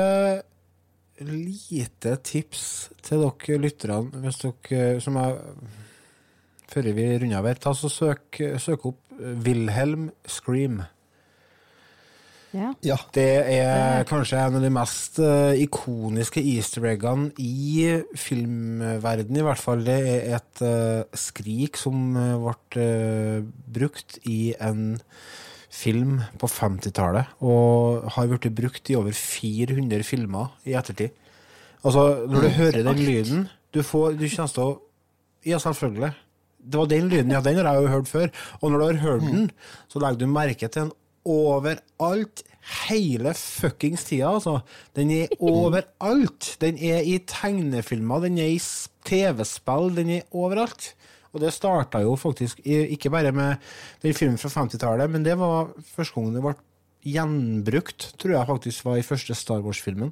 Lite 1.21 2.15
tips 2.25 2.63
til 3.05 3.21
dere 3.21 3.59
lytterne, 3.61 4.23
hvis 4.23 4.39
dere 4.41 4.99
som 5.03 5.19
jeg 5.21 5.35
Før 6.71 6.87
vi 6.97 7.05
runder 7.21 7.37
av 7.37 7.47
her, 7.49 7.59
ta 7.61 7.75
så 7.77 7.91
søk, 7.91 8.39
søk 8.63 8.85
opp 8.89 9.21
Wilhelm 9.45 10.09
Scream. 10.25 10.79
Ja. 12.52 12.98
Det 13.15 13.28
er 13.56 14.03
kanskje 14.10 14.40
en 14.41 14.57
av 14.60 14.64
de 14.65 14.72
mest 14.73 15.19
eh, 15.23 15.61
ikoniske 15.64 16.41
easter 16.53 16.84
eggene 16.90 17.30
i 17.40 18.02
filmverden 18.19 19.40
i 19.40 19.45
hvert 19.45 19.61
fall. 19.61 19.86
Det 19.88 19.95
er 19.95 20.36
et 20.40 20.64
eh, 20.68 21.06
skrik 21.15 21.80
som 21.80 22.11
ble 22.15 22.84
eh, 22.84 23.45
brukt 23.72 24.19
i 24.28 24.52
en 24.60 24.98
film 25.72 26.19
på 26.40 26.49
50-tallet, 26.52 27.32
og 27.48 28.10
har 28.18 28.28
blitt 28.28 28.49
brukt 28.57 28.91
i 28.91 28.98
over 28.99 29.15
400 29.15 30.03
filmer 30.03 30.52
i 30.68 30.76
ettertid. 30.76 31.15
Altså, 31.82 32.28
når 32.28 32.44
du 32.44 32.49
hører 32.57 32.84
den 32.86 32.99
lyden, 32.99 33.48
du 33.73 33.80
får 33.82 34.19
Du 34.19 34.28
kommer 34.28 34.52
til 34.52 34.68
å 34.68 34.72
Ja, 35.48 35.57
selvfølgelig. 35.57 36.11
Det 36.61 36.78
var 36.78 36.86
den 36.86 37.07
lyden, 37.10 37.32
ja, 37.34 37.40
den 37.41 37.57
har 37.57 37.73
jeg 37.73 37.82
jo 37.82 37.94
hørt 37.95 38.07
før. 38.11 38.28
Og 38.61 38.69
når 38.69 38.78
du 38.78 38.86
har 38.86 38.99
hørt 39.02 39.23
den, 39.26 39.48
så 39.90 40.02
legger 40.03 40.19
du 40.19 40.28
merke 40.30 40.68
til 40.68 40.84
den 40.84 40.91
overalt. 41.27 42.43
Hele 42.88 43.34
fuckings 43.35 44.03
tida, 44.06 44.30
altså. 44.35 44.60
Den 44.98 45.11
er 45.15 45.31
overalt. 45.41 46.56
Den 46.61 46.77
er 46.77 47.02
i 47.02 47.18
tegnefilmer, 47.26 48.27
den 48.27 48.38
er 48.41 48.53
i 48.53 48.60
TV-spill, 49.07 49.95
den 49.98 50.11
er 50.18 50.27
overalt. 50.38 50.91
Og 51.31 51.41
det 51.41 51.53
starta 51.56 52.02
jo 52.03 52.18
faktisk 52.19 52.60
ikke 52.65 53.10
bare 53.10 53.31
med 53.31 53.56
den 54.03 54.14
filmen 54.14 54.38
fra 54.38 54.52
50-tallet, 54.52 55.10
men 55.10 55.23
det 55.26 55.38
var 55.39 55.72
første 55.95 56.18
gangen 56.18 56.35
det 56.35 56.43
ble 56.43 56.56
gjenbrukt, 57.07 58.11
tror 58.22 58.35
jeg 58.35 58.49
faktisk 58.49 58.85
var 58.85 58.99
i 58.99 59.06
første 59.06 59.35
Star 59.38 59.64
Wars-filmen. 59.65 60.11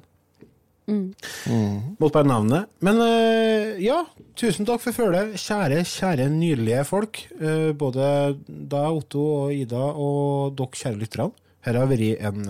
Mm. 0.90 1.96
Måtte 2.00 2.14
bare 2.18 2.28
nevne 2.28 2.56
det. 2.56 2.62
Men 2.86 3.02
eh, 3.04 3.80
ja, 3.84 4.00
tusen 4.38 4.68
takk 4.68 4.82
for 4.82 4.96
følget, 4.96 5.36
kjære, 5.40 5.84
kjære, 5.88 6.28
nydelige 6.34 6.86
folk. 6.88 7.22
Eh, 7.38 7.70
både 7.78 8.08
da, 8.46 8.86
Otto 8.90 9.26
og 9.44 9.54
Ida, 9.54 9.84
og 9.94 10.56
dere 10.58 10.82
kjære 10.82 11.00
lytterne. 11.04 11.30
Her 11.60 11.76
har 11.76 11.90
vært 11.90 12.22
en 12.24 12.46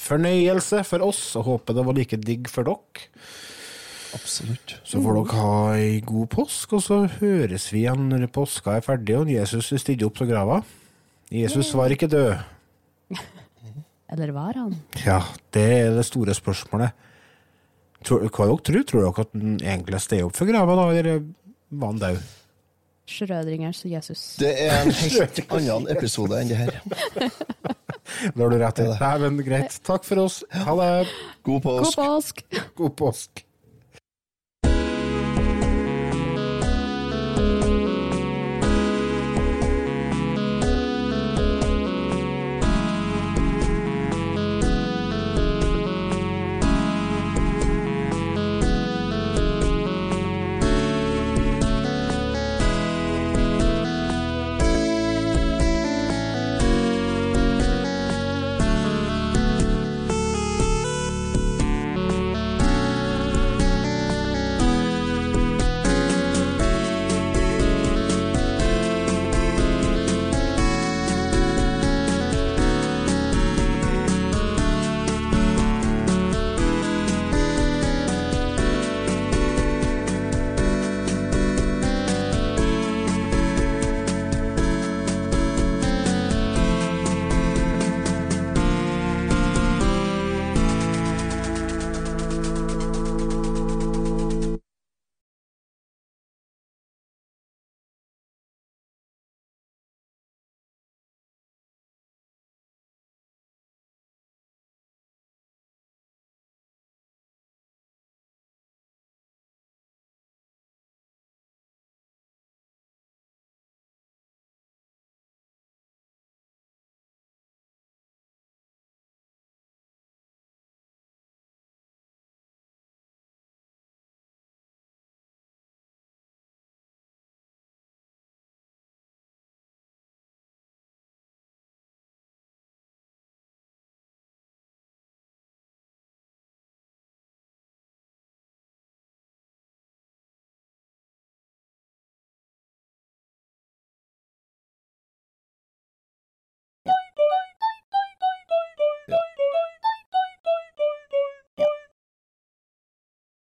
fornøyelse 0.00 0.82
for 0.88 1.06
oss, 1.06 1.22
og 1.38 1.46
håper 1.46 1.76
det 1.76 1.86
var 1.86 1.96
like 1.96 2.18
digg 2.18 2.50
for 2.50 2.66
dere. 2.66 3.08
Absolutt. 4.16 4.74
Så 4.82 4.98
får 5.02 5.20
dere 5.20 5.38
ha 5.38 5.58
ei 5.78 6.00
god 6.06 6.30
påsk, 6.34 6.74
og 6.78 6.82
så 6.82 7.04
høres 7.20 7.68
vi 7.70 7.84
igjen 7.84 8.08
når 8.10 8.26
påska 8.34 8.78
er 8.78 8.86
ferdig 8.86 9.18
og 9.20 9.30
Jesus 9.30 9.70
er 9.70 9.82
stilt 9.82 10.02
opp 10.06 10.18
til 10.18 10.30
grava. 10.32 10.60
Jesus 11.30 11.70
var 11.78 11.94
ikke 11.94 12.10
død. 12.10 12.32
Eller 14.10 14.32
var 14.34 14.56
han? 14.58 14.74
Ja, 15.04 15.20
det 15.54 15.66
er 15.76 15.94
det 15.94 16.06
store 16.08 16.34
spørsmålet. 16.34 16.96
Tror, 18.06 18.26
hva 18.28 18.46
dere 18.48 18.60
tror? 18.64 18.84
Tror 18.88 19.06
dere 19.06 19.24
at 19.24 19.34
han 19.36 19.56
egentlig 19.60 20.00
steg 20.02 20.24
opp 20.26 20.36
for 20.38 20.48
grava, 20.48 20.76
da, 20.78 20.86
eller 21.02 21.24
var 21.70 21.92
han 21.92 22.00
død? 22.02 22.22
Schrødringers 23.10 23.84
Jesus. 23.90 24.22
Det 24.38 24.52
er 24.68 24.84
en 24.84 24.94
helt 24.94 25.40
annen 25.50 25.88
episode 25.90 26.38
enn 26.38 26.52
det 26.52 26.60
her. 26.60 26.80
Det 28.20 28.42
har 28.42 28.50
du 28.50 28.58
rett 28.58 28.80
i. 28.82 28.86
Nei, 28.90 29.12
men 29.22 29.36
greit. 29.46 29.76
Takk 29.86 30.02
for 30.04 30.24
oss. 30.24 30.40
Ha 30.50 30.74
det. 30.80 31.12
God 31.46 31.62
God 31.62 31.94
påsk! 31.94 32.42
God 32.76 32.96
påsk. 32.98 33.44